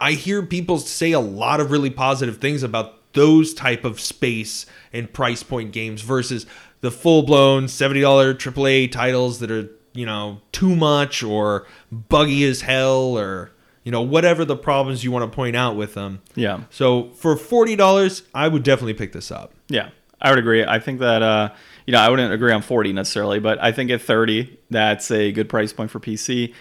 i 0.00 0.12
hear 0.12 0.42
people 0.42 0.78
say 0.78 1.12
a 1.12 1.20
lot 1.20 1.60
of 1.60 1.70
really 1.70 1.90
positive 1.90 2.38
things 2.38 2.62
about 2.62 3.12
those 3.12 3.52
type 3.52 3.84
of 3.84 4.00
space 4.00 4.66
and 4.92 5.12
price 5.12 5.42
point 5.42 5.72
games 5.72 6.02
versus 6.02 6.46
the 6.80 6.90
full-blown 6.90 7.64
$70 7.64 8.36
aaa 8.36 8.90
titles 8.90 9.40
that 9.40 9.50
are 9.50 9.68
you 9.92 10.06
know, 10.06 10.40
too 10.52 10.74
much 10.76 11.22
or 11.22 11.66
buggy 11.90 12.44
as 12.44 12.60
hell 12.62 13.18
or 13.18 13.52
you 13.84 13.92
know 13.92 14.02
whatever 14.02 14.44
the 14.44 14.56
problems 14.56 15.02
you 15.04 15.10
want 15.10 15.30
to 15.30 15.34
point 15.34 15.56
out 15.56 15.76
with 15.76 15.94
them. 15.94 16.20
Yeah. 16.34 16.62
So 16.70 17.10
for 17.10 17.36
forty 17.36 17.76
dollars, 17.76 18.22
I 18.34 18.48
would 18.48 18.62
definitely 18.62 18.94
pick 18.94 19.12
this 19.12 19.30
up. 19.30 19.52
Yeah, 19.68 19.90
I 20.20 20.30
would 20.30 20.38
agree. 20.38 20.64
I 20.64 20.78
think 20.78 21.00
that 21.00 21.22
uh, 21.22 21.50
you 21.86 21.92
know 21.92 22.00
I 22.00 22.08
wouldn't 22.08 22.32
agree 22.32 22.52
on 22.52 22.62
forty 22.62 22.92
necessarily, 22.92 23.40
but 23.40 23.62
I 23.62 23.72
think 23.72 23.90
at 23.90 24.02
thirty, 24.02 24.58
that's 24.70 25.10
a 25.10 25.32
good 25.32 25.48
price 25.48 25.72
point 25.72 25.90
for 25.90 26.00
PC. 26.00 26.54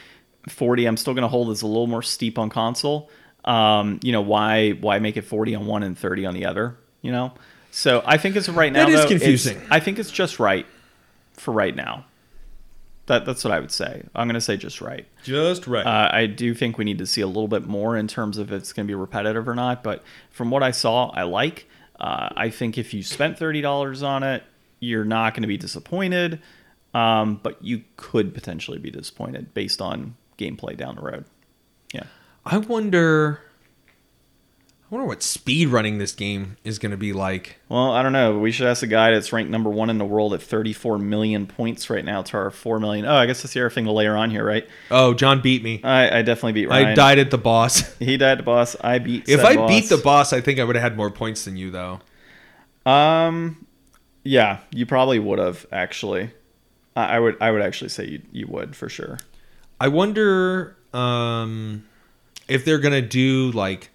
Forty, 0.47 0.85
I'm 0.85 0.97
still 0.97 1.13
going 1.13 1.23
to 1.23 1.27
hold 1.27 1.49
as 1.49 1.61
a 1.61 1.67
little 1.67 1.87
more 1.87 2.01
steep 2.01 2.39
on 2.39 2.49
console. 2.49 3.09
Um, 3.45 3.99
you 4.03 4.11
know 4.11 4.21
why 4.21 4.71
why 4.71 4.99
make 4.99 5.17
it 5.17 5.23
forty 5.23 5.55
on 5.55 5.65
one 5.65 5.83
and 5.83 5.97
thirty 5.97 6.25
on 6.25 6.33
the 6.33 6.45
other? 6.45 6.77
You 7.01 7.11
know. 7.11 7.33
So 7.71 8.01
I 8.05 8.17
think 8.17 8.35
it's 8.35 8.49
right 8.49 8.71
now. 8.71 8.85
That 8.85 8.91
is 8.91 9.01
though, 9.01 9.07
confusing. 9.09 9.61
I 9.69 9.79
think 9.79 9.99
it's 9.99 10.11
just 10.11 10.39
right 10.39 10.65
for 11.33 11.51
right 11.51 11.75
now. 11.75 12.05
That, 13.09 13.25
that's 13.25 13.43
what 13.43 13.51
I 13.51 13.59
would 13.59 13.71
say. 13.71 14.03
I'm 14.13 14.27
going 14.27 14.35
to 14.35 14.41
say 14.41 14.55
just 14.55 14.81
right. 14.81 15.07
Just 15.23 15.65
right. 15.65 15.83
Uh, 15.83 16.09
I 16.13 16.27
do 16.27 16.53
think 16.53 16.77
we 16.77 16.85
need 16.85 16.99
to 16.99 17.07
see 17.07 17.21
a 17.21 17.27
little 17.27 17.47
bit 17.47 17.65
more 17.65 17.97
in 17.97 18.07
terms 18.07 18.37
of 18.37 18.51
if 18.51 18.61
it's 18.61 18.71
going 18.71 18.87
to 18.87 18.91
be 18.91 18.93
repetitive 18.93 19.47
or 19.47 19.55
not. 19.55 19.83
But 19.83 20.03
from 20.29 20.51
what 20.51 20.61
I 20.61 20.69
saw, 20.69 21.09
I 21.09 21.23
like. 21.23 21.67
Uh, 21.99 22.29
I 22.37 22.51
think 22.51 22.77
if 22.77 22.93
you 22.93 23.01
spent 23.01 23.39
thirty 23.39 23.61
dollars 23.61 24.03
on 24.03 24.21
it, 24.21 24.43
you're 24.79 25.05
not 25.05 25.33
going 25.33 25.41
to 25.41 25.47
be 25.47 25.57
disappointed. 25.57 26.39
Um, 26.93 27.39
but 27.41 27.63
you 27.63 27.83
could 27.97 28.31
potentially 28.33 28.77
be 28.77 28.91
disappointed 28.91 29.55
based 29.55 29.81
on 29.81 30.15
gameplay 30.37 30.77
down 30.77 30.95
the 30.95 31.01
road. 31.01 31.25
Yeah. 31.91 32.03
I 32.45 32.57
wonder 32.57 33.41
I 34.89 34.95
wonder 34.95 35.07
what 35.07 35.21
speed 35.21 35.67
running 35.67 35.99
this 35.99 36.13
game 36.13 36.57
is 36.63 36.79
going 36.79 36.89
to 36.89 36.97
be 36.97 37.13
like. 37.13 37.59
Well, 37.69 37.91
I 37.91 38.01
don't 38.01 38.11
know. 38.11 38.39
We 38.39 38.51
should 38.51 38.65
ask 38.65 38.81
a 38.81 38.87
guy 38.87 39.11
that's 39.11 39.31
ranked 39.31 39.51
number 39.51 39.69
one 39.69 39.91
in 39.91 39.99
the 39.99 40.05
world 40.05 40.33
at 40.33 40.41
34 40.41 40.97
million 40.97 41.45
points 41.45 41.91
right 41.91 42.03
now 42.03 42.23
to 42.23 42.37
our 42.37 42.49
4 42.49 42.79
million. 42.79 43.05
Oh, 43.05 43.13
I 43.13 43.27
guess 43.27 43.43
that's 43.43 43.53
the 43.53 43.59
other 43.59 43.69
thing 43.69 43.85
to 43.85 43.91
layer 43.91 44.17
on 44.17 44.31
here, 44.31 44.43
right? 44.43 44.67
Oh, 44.89 45.13
John 45.13 45.41
beat 45.41 45.61
me. 45.61 45.79
I, 45.83 46.19
I 46.19 46.21
definitely 46.23 46.53
beat 46.53 46.69
Ryan. 46.69 46.87
I 46.87 46.93
died 46.95 47.19
at 47.19 47.29
the 47.29 47.37
boss. 47.37 47.95
he 47.99 48.17
died 48.17 48.31
at 48.31 48.37
the 48.39 48.43
boss. 48.43 48.75
I 48.81 48.97
beat. 48.97 49.29
If 49.29 49.45
I 49.45 49.57
boss. 49.57 49.69
beat 49.69 49.89
the 49.89 49.97
boss, 49.97 50.33
I 50.33 50.41
think 50.41 50.59
I 50.59 50.63
would 50.63 50.75
have 50.75 50.81
had 50.81 50.97
more 50.97 51.11
points 51.11 51.45
than 51.45 51.55
you, 51.55 51.69
though. 51.69 51.99
Um, 52.87 53.67
yeah, 54.23 54.61
you 54.71 54.87
probably 54.87 55.19
would 55.19 55.37
have 55.37 55.67
actually. 55.71 56.31
I, 56.95 57.17
I 57.17 57.19
would. 57.19 57.37
I 57.39 57.51
would 57.51 57.61
actually 57.61 57.89
say 57.89 58.07
you 58.07 58.21
you 58.31 58.47
would 58.47 58.75
for 58.75 58.89
sure. 58.89 59.19
I 59.79 59.89
wonder 59.89 60.75
um, 60.95 61.87
if 62.47 62.65
they're 62.65 62.79
gonna 62.79 63.03
do 63.03 63.51
like 63.51 63.91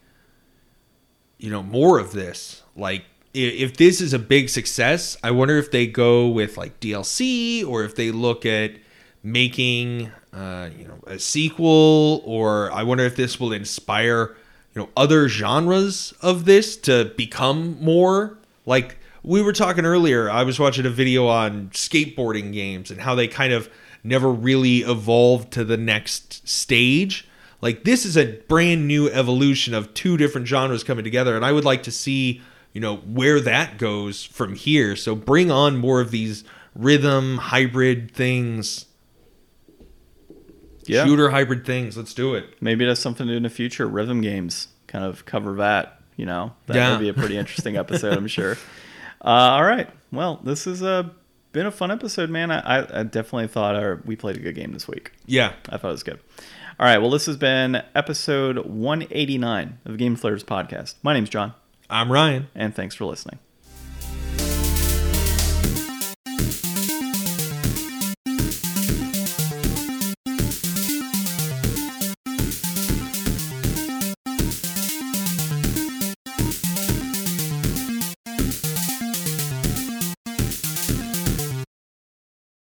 you 1.45 1.51
know 1.51 1.63
more 1.63 1.99
of 1.99 2.13
this. 2.13 2.63
Like 2.75 3.05
if 3.35 3.77
this 3.77 4.01
is 4.01 4.13
a 4.13 4.19
big 4.19 4.49
success 4.49 5.17
i 5.25 5.29
wonder 5.29 5.59
if 5.59 5.73
they 5.73 5.89
go 5.89 6.29
with 6.29 6.57
like 6.57 6.79
dlc 6.79 7.67
or 7.67 7.83
if 7.83 7.97
they 7.97 8.13
look 8.13 8.47
at 8.47 8.71
making 9.25 10.09
uh, 10.33 10.71
you 10.79 10.87
know 10.87 11.01
a 11.09 11.19
sequel 11.19 12.23
or 12.25 12.71
i 12.71 12.81
wonder 12.81 13.03
if 13.05 13.17
this 13.17 13.41
will 13.41 13.53
inspire 13.53 14.37
you 14.73 14.81
know 14.81 14.89
other 14.97 15.29
genres 15.29 16.15
of 16.21 16.45
this 16.45 16.77
to 16.77 17.13
become 17.17 17.77
more. 17.81 18.39
Like 18.67 18.99
we 19.23 19.43
were 19.43 19.53
talking 19.53 19.85
earlier 19.85 20.31
i 20.31 20.45
was 20.45 20.59
watching 20.59 20.87
a 20.87 20.91
video 20.91 21.27
on 21.27 21.71
skateboarding 21.71 22.53
games 22.53 22.91
and 22.91 23.01
how 23.01 23.15
they 23.15 23.29
kind 23.29 23.53
of 23.53 23.69
never 24.03 24.31
really 24.31 24.79
evolved 24.79 25.53
to 25.53 25.65
the 25.65 25.77
next 25.77 26.47
stage 26.49 27.27
like 27.65 27.83
this 27.83 28.05
is 28.05 28.19
a 28.19 28.27
brand 28.47 28.87
new 28.87 29.09
evolution 29.09 29.73
of 29.73 29.95
two 29.95 30.19
different 30.19 30.47
genres 30.47 30.85
coming 30.85 31.03
together, 31.03 31.35
and 31.35 31.47
I 31.47 31.51
would 31.51 31.65
like 31.65 31.85
to 31.85 31.91
see 31.91 32.43
you 32.75 32.81
know 32.83 32.97
where 32.97 33.41
that 33.41 33.79
goes 33.79 34.23
from 34.23 34.55
here. 34.55 34.95
So 34.97 35.15
bring 35.15 35.51
on 35.51 35.79
more 35.79 36.03
of 36.03 36.11
these 36.11 36.45
rhythm 36.75 37.39
hybrid 37.39 38.15
things. 38.15 38.85
Yeah. 40.85 41.07
Shooter 41.07 41.31
hybrid 41.31 41.65
things. 41.65 41.97
Let's 41.97 42.13
do 42.13 42.35
it. 42.35 42.45
Maybe 42.61 42.85
that's 42.85 43.01
something 43.01 43.27
to 43.27 43.33
do 43.33 43.37
in 43.39 43.45
the 43.45 43.49
future. 43.49 43.89
Rhythm 43.89 44.21
games 44.21 44.69
kind 44.87 45.03
of 45.03 45.25
cover 45.25 45.55
that. 45.55 46.03
You 46.17 46.27
know, 46.27 46.53
that 46.67 46.77
yeah. 46.77 46.91
would 46.91 47.01
be 47.01 47.09
a 47.09 47.15
pretty 47.15 47.39
interesting 47.39 47.79
episode, 47.79 48.13
I'm 48.13 48.27
sure. 48.27 48.59
Uh, 49.25 49.57
all 49.57 49.65
right. 49.65 49.89
Well, 50.13 50.39
this 50.45 50.67
has 50.67 50.83
uh, 50.83 51.09
been 51.53 51.65
a 51.65 51.71
fun 51.71 51.91
episode, 51.91 52.29
man. 52.29 52.51
I, 52.51 53.01
I 53.01 53.03
definitely 53.05 53.49
thought 53.49 53.75
our, 53.75 54.03
we 54.05 54.17
played 54.17 54.37
a 54.37 54.41
good 54.41 54.55
game 54.55 54.73
this 54.73 54.87
week. 54.87 55.13
Yeah. 55.25 55.55
I 55.71 55.79
thought 55.79 55.89
it 55.89 55.93
was 55.93 56.03
good. 56.03 56.21
All 56.79 56.87
right. 56.87 56.99
Well, 56.99 57.11
this 57.11 57.27
has 57.27 57.37
been 57.37 57.83
episode 57.95 58.67
189 58.67 59.79
of 59.85 59.97
Game 59.97 60.17
Deflators 60.17 60.45
podcast. 60.45 60.97
My 61.05 61.15
name's 61.15 61.29
John. 61.31 61.55
I'm 61.89 62.11
Ryan. 62.11 62.49
And 62.55 62.75
thanks 62.75 62.97
for 62.97 63.05
listening. 63.05 63.39